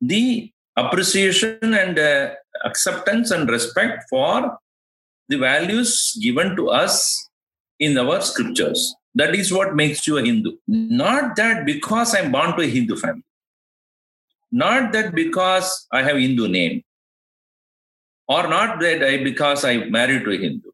the 0.00 0.50
appreciation 0.76 1.58
and 1.62 1.98
uh, 1.98 2.34
acceptance 2.64 3.30
and 3.30 3.48
respect 3.48 4.04
for 4.08 4.58
the 5.28 5.36
values 5.36 6.18
given 6.20 6.56
to 6.56 6.68
us 6.70 7.28
in 7.78 7.96
our 7.98 8.20
scriptures. 8.20 8.94
That 9.14 9.34
is 9.34 9.52
what 9.52 9.74
makes 9.74 10.06
you 10.06 10.18
a 10.18 10.24
Hindu. 10.24 10.56
Not 10.66 11.36
that 11.36 11.66
because 11.66 12.14
I'm 12.14 12.32
born 12.32 12.56
to 12.56 12.62
a 12.62 12.66
Hindu 12.66 12.96
family. 12.96 13.24
Not 14.50 14.92
that 14.92 15.14
because 15.14 15.86
I 15.92 16.02
have 16.02 16.16
Hindu 16.16 16.48
name. 16.48 16.82
Or 18.28 18.48
not 18.48 18.80
that 18.80 19.02
I 19.02 19.22
because 19.22 19.64
I 19.64 19.84
married 19.84 20.24
to 20.24 20.30
a 20.30 20.36
Hindu. 20.36 20.70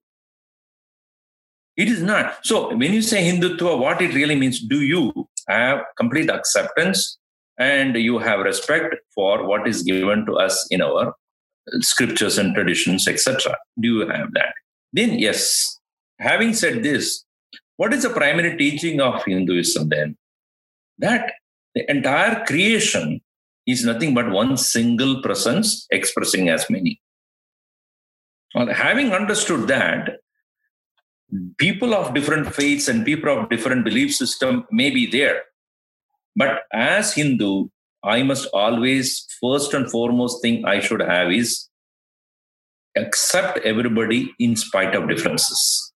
It 1.77 1.89
is 1.89 2.03
not. 2.03 2.45
So 2.45 2.75
when 2.77 2.93
you 2.93 3.03
say 3.03 3.23
Hindutva, 3.23 3.79
what 3.79 4.03
it 4.03 4.15
really 4.15 4.35
means, 4.35 4.61
do 4.61 4.81
you 4.81 5.29
have 5.49 5.81
complete 5.97 6.31
acceptance 6.31 7.19
and 7.59 7.97
you 7.97 8.19
have 8.19 8.41
respect 8.41 8.95
for 9.15 9.47
what 9.47 9.67
is 9.67 9.83
given 9.83 10.25
to 10.27 10.35
us 10.35 10.67
in 10.71 10.81
our 10.83 11.15
scriptures 11.81 12.39
and 12.39 12.55
traditions, 12.55 13.09
etc. 13.09 13.57
Do 13.81 13.89
you 13.89 14.09
have 14.09 14.33
that? 14.35 14.55
Then, 14.93 15.19
yes. 15.19 15.79
Having 16.21 16.55
said 16.55 16.83
this, 16.83 17.25
what 17.77 17.93
is 17.93 18.03
the 18.03 18.11
primary 18.11 18.57
teaching 18.57 19.01
of 19.01 19.25
Hinduism 19.25 19.89
then? 19.89 20.17
That 20.99 21.33
the 21.75 21.89
entire 21.91 22.45
creation 22.45 23.21
is 23.67 23.85
nothing 23.85 24.15
but 24.15 24.31
one 24.31 24.57
single 24.57 25.23
presence 25.23 25.87
expressing 25.91 26.49
as 26.49 26.69
many. 26.71 27.01
Well, 28.55 28.73
having 28.73 29.13
understood 29.13 29.69
that, 29.69 30.21
people 31.59 31.95
of 31.95 32.15
different 32.15 32.55
faiths 32.55 32.89
and 32.89 33.05
people 33.05 33.37
of 33.37 33.49
different 33.51 33.85
belief 33.85 34.15
system 34.15 34.67
may 34.71 34.91
be 34.91 35.07
there. 35.07 35.43
But 36.37 36.63
as 36.73 37.15
hindu 37.15 37.69
i 38.05 38.23
must 38.23 38.49
always 38.53 39.27
first 39.41 39.75
and 39.75 39.91
foremost 39.91 40.41
thing 40.41 40.65
i 40.65 40.79
should 40.79 41.01
have 41.01 41.33
is 41.33 41.69
accept 42.97 43.59
everybody 43.65 44.33
in 44.39 44.57
spite 44.57 44.95
of 44.95 45.09
differences. 45.09 45.93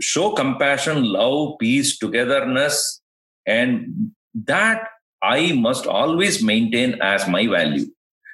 Show 0.00 0.32
compassion 0.32 1.02
love 1.04 1.58
peace 1.58 1.98
togetherness 1.98 3.00
and 3.46 4.12
that 4.34 4.88
i 5.22 5.52
must 5.52 5.86
always 5.86 6.42
maintain 6.42 7.00
as 7.00 7.26
my 7.28 7.46
value. 7.46 7.86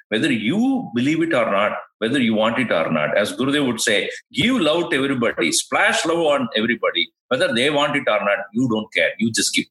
Whether 0.09 0.31
you 0.31 0.91
believe 0.93 1.21
it 1.21 1.33
or 1.33 1.51
not 1.51 1.77
whether 1.99 2.19
you 2.19 2.33
want 2.33 2.59
it 2.59 2.71
or 2.71 2.91
not. 2.91 3.17
As 3.17 3.33
Gurudev 3.33 3.65
would 3.67 3.81
say, 3.81 4.09
give 4.33 4.55
love 4.55 4.89
to 4.91 4.97
everybody, 4.97 5.51
splash 5.51 6.05
love 6.05 6.19
on 6.19 6.49
everybody. 6.55 7.09
Whether 7.29 7.53
they 7.53 7.69
want 7.69 7.95
it 7.95 8.07
or 8.07 8.19
not, 8.19 8.39
you 8.53 8.67
don't 8.69 8.91
care. 8.93 9.11
You 9.17 9.31
just 9.31 9.53
give. 9.53 9.65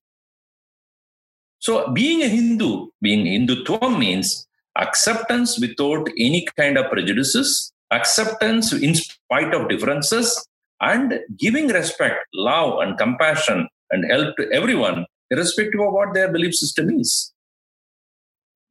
So, 1.59 1.91
being 1.93 2.23
a 2.23 2.29
Hindu, 2.29 2.89
being 3.01 3.25
Hindutva 3.25 3.99
means 3.99 4.47
acceptance 4.77 5.59
without 5.59 6.09
any 6.19 6.47
kind 6.59 6.77
of 6.77 6.91
prejudices, 6.91 7.73
acceptance 7.91 8.73
in 8.73 8.95
spite 8.95 9.55
of 9.55 9.69
differences, 9.69 10.47
and 10.81 11.21
giving 11.39 11.69
respect, 11.69 12.27
love, 12.35 12.81
and 12.81 12.99
compassion 12.99 13.69
and 13.91 14.11
help 14.11 14.37
to 14.37 14.51
everyone, 14.53 15.07
irrespective 15.31 15.81
of 15.81 15.93
what 15.93 16.13
their 16.15 16.31
belief 16.31 16.55
system 16.55 16.91
is. 17.01 17.34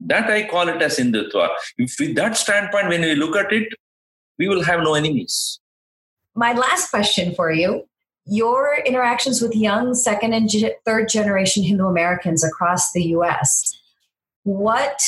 That 0.06 0.30
I 0.30 0.47
call 0.47 0.68
it 0.70 0.82
as 0.82 0.97
Hindutva. 0.97 1.49
If 1.78 1.95
with 1.99 2.16
that 2.16 2.36
standpoint, 2.36 2.89
when 2.89 3.01
we 3.01 3.16
look 3.16 3.36
at 3.36 3.51
it, 3.54 3.74
we 4.38 4.47
will 4.47 4.64
have 4.64 4.82
no 4.82 4.95
enemies. 4.95 5.60
My 6.36 6.54
last 6.54 6.89
question 6.89 7.34
for 7.36 7.51
you 7.51 7.88
your 8.26 8.78
interactions 8.86 9.41
with 9.41 9.56
young 9.56 9.93
second 9.93 10.34
and 10.34 10.49
third 10.86 11.10
generation 11.10 11.64
Hindu 11.64 11.88
Americans 11.88 12.43
across 12.43 12.91
the 12.93 13.04
US. 13.18 13.78
What 14.43 15.01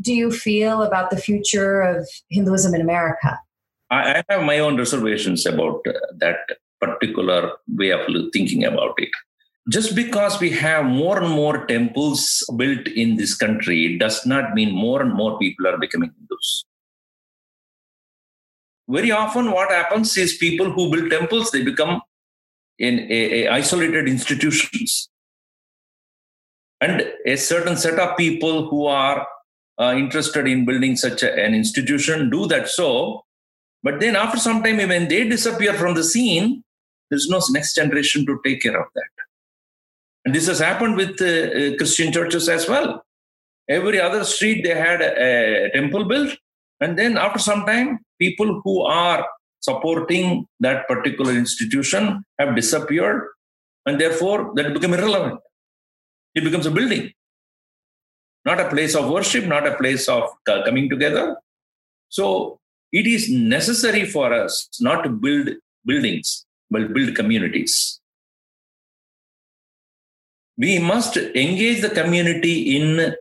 do 0.00 0.14
you 0.14 0.30
feel 0.30 0.82
about 0.82 1.10
the 1.10 1.16
future 1.16 1.80
of 1.82 2.08
Hinduism 2.30 2.74
in 2.74 2.80
America? 2.80 3.38
I 3.90 4.22
have 4.28 4.42
my 4.44 4.58
own 4.58 4.76
reservations 4.76 5.44
about 5.44 5.80
uh, 5.86 5.92
that 6.16 6.38
particular 6.80 7.52
way 7.68 7.90
of 7.90 8.00
thinking 8.32 8.64
about 8.64 8.94
it 8.98 9.10
just 9.68 9.94
because 9.94 10.40
we 10.40 10.50
have 10.50 10.84
more 10.84 11.22
and 11.22 11.30
more 11.30 11.66
temples 11.66 12.44
built 12.56 12.86
in 12.88 13.16
this 13.16 13.34
country 13.34 13.96
does 13.98 14.26
not 14.26 14.54
mean 14.54 14.74
more 14.74 15.02
and 15.02 15.12
more 15.12 15.38
people 15.38 15.66
are 15.66 15.78
becoming 15.78 16.12
Hindus. 16.18 16.64
Very 18.88 19.12
often, 19.12 19.52
what 19.52 19.70
happens 19.70 20.16
is 20.16 20.36
people 20.36 20.70
who 20.70 20.90
build 20.90 21.10
temples 21.10 21.50
they 21.50 21.62
become 21.62 22.02
in 22.78 22.98
a, 23.10 23.44
a 23.44 23.48
isolated 23.48 24.08
institutions, 24.08 25.08
and 26.80 27.06
a 27.24 27.36
certain 27.36 27.76
set 27.76 28.00
of 28.00 28.16
people 28.16 28.68
who 28.68 28.86
are 28.86 29.26
uh, 29.80 29.94
interested 29.96 30.48
in 30.48 30.64
building 30.64 30.96
such 30.96 31.22
a, 31.22 31.32
an 31.32 31.54
institution 31.54 32.28
do 32.28 32.46
that 32.46 32.68
so. 32.68 33.24
But 33.84 34.00
then, 34.00 34.16
after 34.16 34.38
some 34.38 34.62
time, 34.62 34.78
when 34.78 35.08
they 35.08 35.28
disappear 35.28 35.74
from 35.74 35.94
the 35.94 36.04
scene, 36.04 36.64
there's 37.10 37.28
no 37.28 37.40
next 37.50 37.74
generation 37.74 38.26
to 38.26 38.40
take 38.44 38.62
care 38.62 38.80
of 38.80 38.88
that. 38.94 39.31
And 40.24 40.34
this 40.34 40.46
has 40.46 40.58
happened 40.58 40.96
with 40.96 41.20
uh, 41.20 41.76
Christian 41.76 42.12
churches 42.12 42.48
as 42.48 42.68
well. 42.68 43.04
Every 43.68 44.00
other 44.00 44.24
street 44.24 44.62
they 44.62 44.74
had 44.74 45.00
a, 45.00 45.66
a 45.66 45.70
temple 45.70 46.04
built, 46.04 46.36
and 46.80 46.98
then 46.98 47.16
after 47.16 47.38
some 47.38 47.64
time, 47.64 48.00
people 48.20 48.60
who 48.64 48.82
are 48.82 49.26
supporting 49.60 50.46
that 50.60 50.86
particular 50.88 51.32
institution 51.32 52.24
have 52.38 52.56
disappeared, 52.56 53.28
and 53.86 54.00
therefore 54.00 54.52
that 54.56 54.74
become 54.74 54.94
irrelevant. 54.94 55.40
It 56.34 56.44
becomes 56.44 56.66
a 56.66 56.70
building, 56.70 57.12
not 58.44 58.60
a 58.60 58.68
place 58.68 58.94
of 58.94 59.08
worship, 59.08 59.44
not 59.46 59.66
a 59.66 59.76
place 59.76 60.08
of 60.08 60.30
coming 60.44 60.88
together. 60.88 61.36
So 62.08 62.58
it 62.92 63.06
is 63.06 63.30
necessary 63.30 64.04
for 64.04 64.32
us 64.32 64.68
not 64.80 65.02
to 65.02 65.08
build 65.08 65.50
buildings, 65.84 66.44
but 66.70 66.92
build 66.92 67.14
communities 67.14 68.01
we 70.62 70.72
must 70.78 71.16
engage 71.44 71.80
the 71.82 71.94
community 72.00 72.76
in 72.76 73.14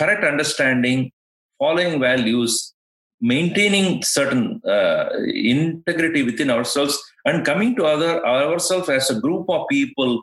correct 0.00 0.24
understanding, 0.32 1.10
following 1.58 1.94
values, 2.08 2.74
maintaining 3.20 4.02
certain 4.02 4.60
uh, 4.76 5.08
integrity 5.54 6.22
within 6.22 6.50
ourselves, 6.50 6.94
and 7.24 7.46
coming 7.50 7.74
to 7.76 7.84
other 7.94 8.12
ourselves 8.26 8.88
as 8.98 9.08
a 9.10 9.20
group 9.24 9.46
of 9.48 9.66
people 9.68 10.22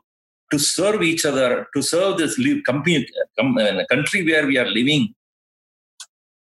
to 0.52 0.60
serve 0.60 1.02
each 1.02 1.26
other, 1.26 1.68
to 1.76 1.82
serve 1.82 2.18
this 2.20 2.34
uh, 2.40 3.84
country 3.94 4.22
where 4.30 4.46
we 4.46 4.58
are 4.64 4.70
living, 4.80 5.04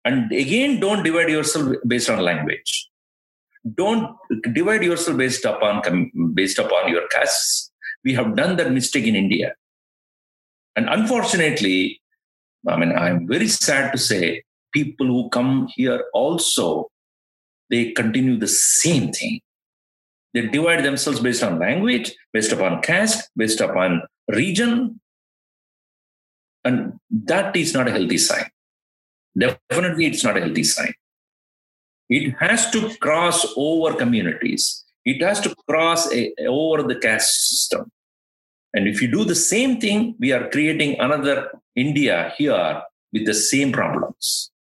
And 0.08 0.32
again, 0.32 0.80
don't 0.80 1.04
divide 1.04 1.30
yourself 1.30 1.76
based 1.86 2.10
on 2.10 2.20
language. 2.32 2.90
Don't 3.76 4.16
divide 4.54 4.84
yourself 4.90 5.18
based 5.18 5.44
upon 5.44 5.76
based 6.34 6.60
upon 6.60 6.84
your 6.94 7.06
castes. 7.10 7.72
We 8.06 8.14
have 8.14 8.30
done 8.42 8.56
that 8.60 8.72
mistake 8.72 9.06
in 9.12 9.18
India. 9.24 9.50
And 10.78 10.88
unfortunately, 10.90 12.00
I 12.68 12.78
mean, 12.78 12.96
I'm 12.96 13.28
very 13.28 13.48
sad 13.48 13.92
to 13.92 13.98
say, 13.98 14.44
people 14.72 15.08
who 15.08 15.30
come 15.30 15.68
here 15.76 16.06
also, 16.14 16.90
they 17.72 17.92
continue 17.92 18.38
the 18.38 18.48
same 18.48 19.12
thing. 19.12 19.42
They 20.34 20.48
divide 20.48 20.86
themselves 20.86 21.20
based 21.20 21.42
on 21.42 21.58
language, 21.58 22.14
based 22.32 22.52
upon 22.52 22.84
caste, 22.84 23.30
based 23.36 23.60
upon 23.60 24.04
region. 24.28 25.00
And 26.64 27.00
that 27.10 27.56
is 27.56 27.74
not 27.74 27.88
a 27.88 27.92
healthy 27.92 28.20
sign. 28.20 28.46
Definitely, 29.38 30.06
it's 30.06 30.24
not 30.24 30.38
a 30.38 30.42
healthy 30.42 30.64
sign. 30.64 30.94
It 32.10 32.36
has 32.40 32.70
to 32.72 32.96
cross 32.98 33.48
over 33.58 33.96
communities. 33.96 34.86
It 35.06 35.24
has 35.24 35.42
to 35.42 35.56
cross 35.68 36.14
a, 36.14 36.34
over 36.46 36.84
the 36.84 36.96
caste 36.96 37.50
system. 37.50 37.92
And 38.74 38.88
if 38.88 39.02
you 39.02 39.10
do 39.10 39.24
the 39.24 39.36
same 39.36 39.80
thing, 39.80 40.16
we 40.20 40.32
are 40.32 40.50
creating 40.50 41.00
another 41.00 41.50
India 41.76 42.34
here 42.38 42.82
with 43.14 43.26
the 43.26 43.34
same 43.34 43.72
problems. 43.72 44.52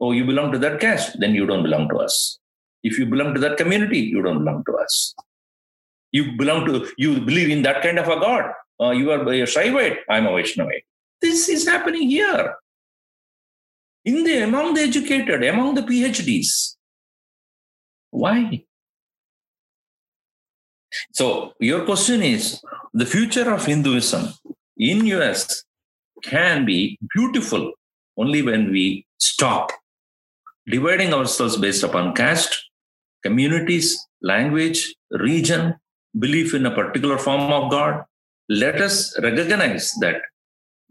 Oh, 0.00 0.12
you 0.12 0.24
belong 0.24 0.50
to 0.52 0.58
that 0.58 0.80
caste, 0.80 1.20
then 1.20 1.34
you 1.34 1.46
don't 1.46 1.62
belong 1.62 1.88
to 1.90 1.96
us. 1.98 2.38
If 2.82 2.98
you 2.98 3.04
belong 3.06 3.34
to 3.34 3.40
that 3.40 3.58
community, 3.58 3.98
you 3.98 4.22
don't 4.22 4.38
belong 4.38 4.64
to 4.64 4.76
us. 4.76 5.14
You 6.12 6.32
belong 6.36 6.64
to, 6.66 6.90
you 6.96 7.20
believe 7.20 7.50
in 7.50 7.62
that 7.62 7.82
kind 7.82 7.98
of 7.98 8.08
a 8.08 8.18
God. 8.18 8.52
Uh, 8.80 8.90
you 8.92 9.10
are 9.10 9.20
a 9.20 9.46
Shaivite, 9.46 9.98
I'm 10.08 10.26
a 10.26 10.30
Vaishnavite. 10.30 10.84
This 11.20 11.48
is 11.50 11.68
happening 11.68 12.08
here. 12.08 12.54
In 14.06 14.24
the 14.24 14.42
among 14.42 14.74
the 14.74 14.80
educated, 14.80 15.44
among 15.44 15.74
the 15.74 15.82
PhDs. 15.82 16.76
Why? 18.10 18.64
So 21.12 21.54
your 21.60 21.84
question 21.84 22.22
is 22.22 22.60
the 22.94 23.06
future 23.06 23.52
of 23.52 23.66
Hinduism 23.66 24.28
in 24.76 25.06
US 25.06 25.64
can 26.22 26.64
be 26.64 26.98
beautiful 27.14 27.72
only 28.16 28.42
when 28.42 28.70
we 28.70 29.06
stop 29.18 29.72
dividing 30.66 31.12
ourselves 31.12 31.56
based 31.56 31.82
upon 31.82 32.14
caste, 32.14 32.56
communities, 33.22 34.06
language, 34.22 34.94
region, 35.10 35.74
belief 36.18 36.54
in 36.54 36.66
a 36.66 36.74
particular 36.74 37.18
form 37.18 37.52
of 37.52 37.70
God. 37.70 38.04
Let 38.48 38.80
us 38.80 39.18
recognize 39.20 39.92
that 40.00 40.22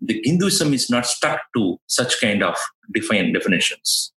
the 0.02 0.22
Hinduism 0.24 0.74
is 0.74 0.90
not 0.90 1.06
stuck 1.06 1.42
to 1.56 1.80
such 1.88 2.20
kind 2.22 2.44
of 2.44 2.56
defined 2.94 3.34
definitions. 3.34 4.14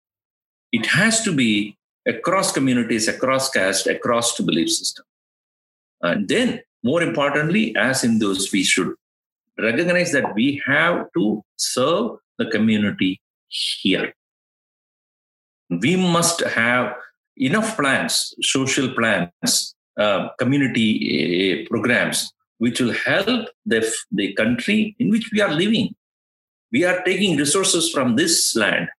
It 0.72 0.86
has 0.86 1.24
to 1.24 1.36
be 1.36 1.78
across 2.08 2.52
communities, 2.52 3.08
across 3.08 3.50
caste, 3.50 3.88
across 3.88 4.40
belief 4.40 4.70
system. 4.70 5.06
And 6.02 6.28
then, 6.28 6.62
more 6.84 7.02
importantly, 7.02 7.76
as 7.76 8.02
Hindus, 8.02 8.52
we 8.52 8.64
should 8.64 8.94
recognize 9.60 10.12
that 10.12 10.34
we 10.34 10.62
have 10.66 11.06
to 11.16 11.44
serve 11.58 12.18
the 12.38 12.48
community 12.48 13.22
here. 13.48 14.14
We 15.70 15.96
must 15.96 16.42
have 16.42 16.96
enough 17.38 17.78
plans, 17.78 18.34
social 18.42 18.94
plans, 18.94 19.76
uh, 19.98 20.30
community 20.40 21.64
uh, 21.64 21.68
programs, 21.70 22.32
which 22.58 22.80
will 22.80 22.94
help 22.94 23.50
the, 23.66 23.90
the 24.12 24.34
country 24.34 24.96
in 25.00 25.10
which 25.10 25.30
we 25.32 25.42
are 25.42 25.52
living. 25.52 25.96
We 26.72 26.86
are 26.86 27.02
taking 27.04 27.38
resources 27.38 27.92
from 27.92 28.16
this 28.16 28.56
land 28.56 28.90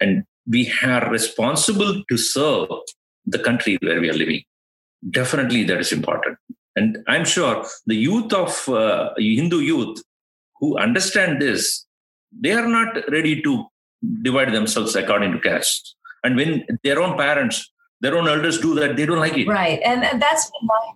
and 0.00 0.24
we 0.46 0.72
are 0.82 1.10
responsible 1.10 2.02
to 2.08 2.16
serve 2.16 2.68
the 3.26 3.38
country 3.38 3.78
where 3.82 4.00
we 4.00 4.10
are 4.10 4.14
living. 4.14 4.42
Definitely, 5.08 5.64
that 5.64 5.80
is 5.80 5.92
important. 5.92 6.38
And 6.76 6.98
I'm 7.08 7.24
sure 7.24 7.64
the 7.86 7.94
youth 7.94 8.32
of 8.32 8.68
uh, 8.68 9.10
Hindu 9.16 9.60
youth 9.60 10.02
who 10.60 10.78
understand 10.78 11.40
this, 11.40 11.86
they 12.32 12.52
are 12.52 12.68
not 12.68 12.96
ready 13.10 13.42
to 13.42 13.66
divide 14.22 14.52
themselves 14.52 14.94
according 14.94 15.32
to 15.32 15.40
caste. 15.40 15.96
And 16.22 16.36
when 16.36 16.64
their 16.84 17.00
own 17.00 17.16
parents, 17.16 17.70
their 18.00 18.16
own 18.16 18.28
elders 18.28 18.60
do 18.60 18.74
that, 18.76 18.96
they 18.96 19.06
don't 19.06 19.18
like 19.18 19.36
it. 19.36 19.48
Right. 19.48 19.80
And, 19.84 20.04
and 20.04 20.20
that's 20.20 20.50
been 20.50 20.66
my 20.66 20.94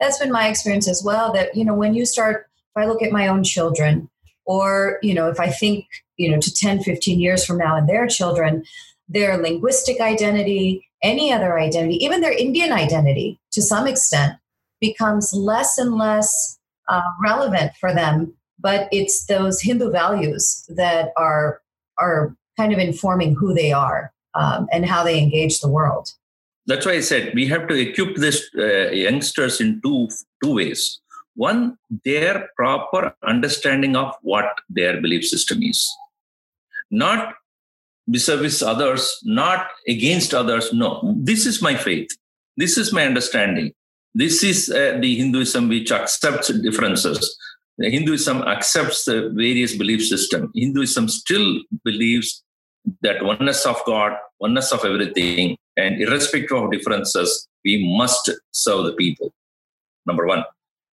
that's 0.00 0.18
been 0.18 0.32
my 0.32 0.48
experience 0.48 0.88
as 0.88 1.02
well. 1.04 1.32
That, 1.32 1.54
you 1.54 1.64
know, 1.64 1.74
when 1.74 1.94
you 1.94 2.06
start, 2.06 2.46
if 2.74 2.82
I 2.82 2.86
look 2.86 3.02
at 3.02 3.12
my 3.12 3.26
own 3.26 3.44
children, 3.44 4.08
or, 4.46 4.98
you 5.02 5.14
know, 5.14 5.28
if 5.28 5.38
I 5.38 5.50
think, 5.50 5.86
you 6.16 6.30
know, 6.30 6.40
to 6.40 6.52
10, 6.52 6.82
15 6.82 7.20
years 7.20 7.44
from 7.44 7.58
now 7.58 7.76
and 7.76 7.88
their 7.88 8.06
children, 8.06 8.64
their 9.08 9.36
linguistic 9.36 10.00
identity, 10.00 10.89
any 11.02 11.32
other 11.32 11.58
identity, 11.58 11.96
even 12.04 12.20
their 12.20 12.36
Indian 12.36 12.72
identity 12.72 13.40
to 13.52 13.62
some 13.62 13.86
extent, 13.86 14.34
becomes 14.80 15.32
less 15.32 15.78
and 15.78 15.94
less 15.94 16.58
uh, 16.88 17.02
relevant 17.22 17.72
for 17.78 17.94
them. 17.94 18.34
But 18.58 18.88
it's 18.92 19.26
those 19.26 19.60
Hindu 19.60 19.90
values 19.90 20.64
that 20.68 21.12
are 21.16 21.60
are 21.98 22.34
kind 22.56 22.72
of 22.72 22.78
informing 22.78 23.34
who 23.34 23.54
they 23.54 23.72
are 23.72 24.12
um, 24.34 24.68
and 24.72 24.86
how 24.86 25.02
they 25.02 25.18
engage 25.18 25.60
the 25.60 25.68
world. 25.68 26.12
That's 26.66 26.86
why 26.86 26.92
I 26.92 27.00
said 27.00 27.32
we 27.34 27.46
have 27.46 27.68
to 27.68 27.74
equip 27.74 28.16
these 28.16 28.48
uh, 28.56 28.90
youngsters 28.90 29.60
in 29.60 29.80
two 29.82 30.08
two 30.42 30.54
ways. 30.54 31.00
One, 31.34 31.78
their 32.04 32.50
proper 32.56 33.14
understanding 33.24 33.96
of 33.96 34.14
what 34.22 34.60
their 34.68 35.00
belief 35.00 35.24
system 35.24 35.62
is, 35.62 35.88
not 36.90 37.34
vis-a-vis 38.12 38.62
others, 38.62 39.18
not 39.24 39.68
against 39.88 40.34
others. 40.34 40.72
No, 40.72 41.14
this 41.16 41.46
is 41.46 41.62
my 41.62 41.74
faith. 41.76 42.08
This 42.56 42.76
is 42.76 42.92
my 42.92 43.04
understanding. 43.04 43.72
This 44.14 44.42
is 44.42 44.68
uh, 44.68 44.98
the 45.00 45.16
Hinduism 45.16 45.68
which 45.68 45.92
accepts 45.92 46.48
differences. 46.48 47.36
Hinduism 47.78 48.42
accepts 48.42 49.04
the 49.04 49.30
various 49.34 49.76
belief 49.76 50.04
system. 50.04 50.50
Hinduism 50.54 51.08
still 51.08 51.60
believes 51.84 52.42
that 53.02 53.22
oneness 53.22 53.64
of 53.64 53.80
God, 53.86 54.12
oneness 54.40 54.72
of 54.72 54.84
everything, 54.84 55.56
and 55.76 56.00
irrespective 56.00 56.58
of 56.58 56.70
differences, 56.72 57.48
we 57.64 57.96
must 57.96 58.30
serve 58.52 58.84
the 58.84 58.92
people. 58.92 59.32
Number 60.06 60.26
one. 60.26 60.44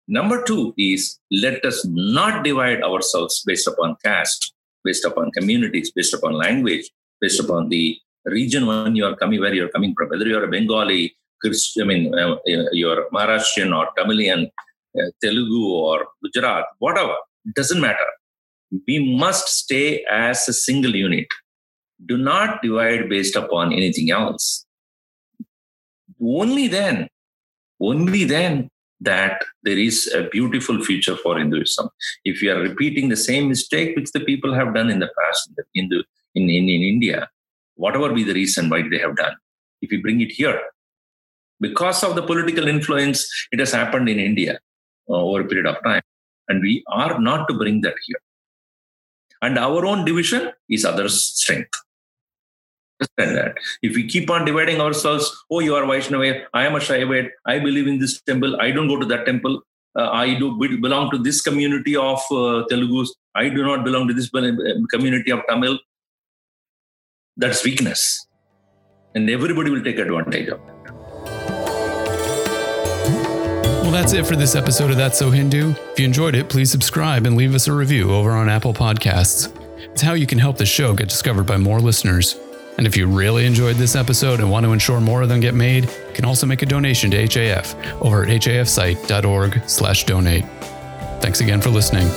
Number 0.07 0.43
two 0.43 0.73
is 0.77 1.19
let 1.31 1.65
us 1.65 1.83
not 1.85 2.43
divide 2.43 2.83
ourselves 2.83 3.41
based 3.45 3.67
upon 3.67 3.95
caste, 4.03 4.53
based 4.83 5.05
upon 5.05 5.31
communities, 5.31 5.91
based 5.91 6.13
upon 6.13 6.33
language, 6.33 6.91
based 7.21 7.39
upon 7.39 7.69
the 7.69 7.97
region 8.25 8.65
when 8.65 8.95
you 8.95 9.05
are 9.05 9.15
coming, 9.15 9.39
where 9.39 9.53
you're 9.53 9.69
coming 9.69 9.93
from, 9.97 10.09
whether 10.09 10.27
you're 10.27 10.43
a 10.43 10.47
Bengali, 10.47 11.15
Christian, 11.41 11.83
I 11.83 11.85
mean, 11.85 12.15
uh, 12.17 12.37
you're 12.71 13.07
Maharashtrian 13.11 13.75
or 13.77 13.89
Tamilian, 13.97 14.49
uh, 14.97 15.09
Telugu 15.21 15.67
or 15.67 16.07
Gujarat, 16.23 16.65
whatever, 16.79 17.15
doesn't 17.55 17.81
matter. 17.81 18.09
We 18.87 19.15
must 19.15 19.47
stay 19.47 20.03
as 20.09 20.47
a 20.47 20.53
single 20.53 20.95
unit 20.95 21.27
do 22.03 22.17
not 22.17 22.61
divide 22.61 23.09
based 23.09 23.35
upon 23.35 23.73
anything 23.73 24.11
else. 24.11 24.65
Only 26.21 26.67
then, 26.67 27.07
only 27.79 28.23
then 28.23 28.69
that 29.01 29.43
there 29.63 29.77
is 29.77 30.11
a 30.13 30.23
beautiful 30.29 30.83
future 30.83 31.15
for 31.17 31.37
Hinduism. 31.37 31.89
If 32.23 32.41
you 32.41 32.51
are 32.53 32.59
repeating 32.59 33.09
the 33.09 33.17
same 33.17 33.49
mistake 33.49 33.95
which 33.95 34.11
the 34.11 34.21
people 34.21 34.53
have 34.53 34.73
done 34.73 34.89
in 34.89 34.99
the 34.99 35.09
past 35.19 35.49
in, 35.49 35.89
the, 35.89 35.97
in, 35.97 36.03
in, 36.35 36.49
in 36.49 36.69
in 36.69 36.81
India, 36.93 37.29
whatever 37.75 38.13
be 38.13 38.23
the 38.23 38.33
reason 38.33 38.69
why 38.69 38.81
they 38.87 38.99
have 38.99 39.15
done, 39.15 39.35
if 39.81 39.91
you 39.91 40.01
bring 40.01 40.21
it 40.21 40.31
here, 40.31 40.59
because 41.59 42.03
of 42.03 42.15
the 42.15 42.23
political 42.23 42.67
influence, 42.67 43.27
it 43.51 43.59
has 43.59 43.71
happened 43.71 44.09
in 44.09 44.19
India 44.19 44.59
uh, 45.09 45.13
over 45.13 45.41
a 45.41 45.47
period 45.47 45.67
of 45.67 45.81
time. 45.83 46.01
And 46.47 46.61
we 46.61 46.83
are 46.87 47.19
not 47.19 47.47
to 47.47 47.55
bring 47.55 47.81
that 47.81 47.95
here. 48.05 48.21
And 49.41 49.57
our 49.57 49.85
own 49.85 50.05
division 50.05 50.51
is 50.69 50.85
others' 50.85 51.25
strength 51.25 51.75
understand 52.99 53.37
that. 53.37 53.57
If 53.81 53.95
we 53.95 54.07
keep 54.07 54.29
on 54.29 54.45
dividing 54.45 54.81
ourselves, 54.81 55.31
oh, 55.51 55.59
you 55.59 55.75
are 55.75 55.85
Vaishnava, 55.85 56.43
I 56.53 56.65
am 56.65 56.75
a 56.75 56.79
Shaivite, 56.79 57.29
I 57.45 57.59
believe 57.59 57.87
in 57.87 57.99
this 57.99 58.21
temple, 58.21 58.59
I 58.59 58.71
don't 58.71 58.87
go 58.87 58.99
to 58.99 59.05
that 59.05 59.25
temple, 59.25 59.61
uh, 59.97 60.09
I 60.09 60.37
do 60.37 60.57
belong 60.81 61.11
to 61.11 61.17
this 61.17 61.41
community 61.41 61.95
of 61.95 62.19
uh, 62.31 62.65
Telugus, 62.71 63.09
I 63.35 63.49
do 63.49 63.63
not 63.63 63.83
belong 63.83 64.07
to 64.07 64.13
this 64.13 64.29
uh, 64.33 64.51
community 64.91 65.31
of 65.31 65.41
Tamil. 65.49 65.79
That's 67.37 67.63
weakness. 67.63 68.27
And 69.13 69.29
everybody 69.29 69.69
will 69.69 69.83
take 69.83 69.97
advantage 69.97 70.49
of 70.49 70.59
it. 70.59 70.91
Well, 73.81 73.91
that's 73.91 74.13
it 74.13 74.25
for 74.25 74.35
this 74.35 74.55
episode 74.55 74.89
of 74.89 74.97
That's 74.97 75.19
So 75.19 75.29
Hindu. 75.29 75.73
If 75.91 75.99
you 75.99 76.05
enjoyed 76.05 76.35
it, 76.35 76.49
please 76.49 76.71
subscribe 76.71 77.25
and 77.25 77.37
leave 77.37 77.53
us 77.53 77.67
a 77.67 77.73
review 77.73 78.11
over 78.11 78.31
on 78.31 78.49
Apple 78.49 78.73
Podcasts. 78.73 79.53
It's 79.91 80.01
how 80.01 80.13
you 80.13 80.25
can 80.25 80.39
help 80.39 80.57
the 80.57 80.65
show 80.65 80.93
get 80.93 81.07
discovered 81.07 81.45
by 81.45 81.57
more 81.57 81.79
listeners. 81.79 82.39
And 82.77 82.87
if 82.87 82.97
you 82.97 83.07
really 83.07 83.45
enjoyed 83.45 83.77
this 83.77 83.95
episode 83.95 84.39
and 84.39 84.51
want 84.51 84.65
to 84.65 84.73
ensure 84.73 84.99
more 84.99 85.21
of 85.21 85.29
them 85.29 85.39
get 85.39 85.53
made, 85.53 85.85
you 85.85 86.13
can 86.13 86.25
also 86.25 86.45
make 86.45 86.61
a 86.61 86.65
donation 86.65 87.09
to 87.11 87.25
HAF 87.25 87.75
over 88.01 88.23
at 88.23 88.29
hafsite.org/donate. 88.29 90.45
Thanks 91.21 91.39
again 91.39 91.61
for 91.61 91.69
listening. 91.69 92.09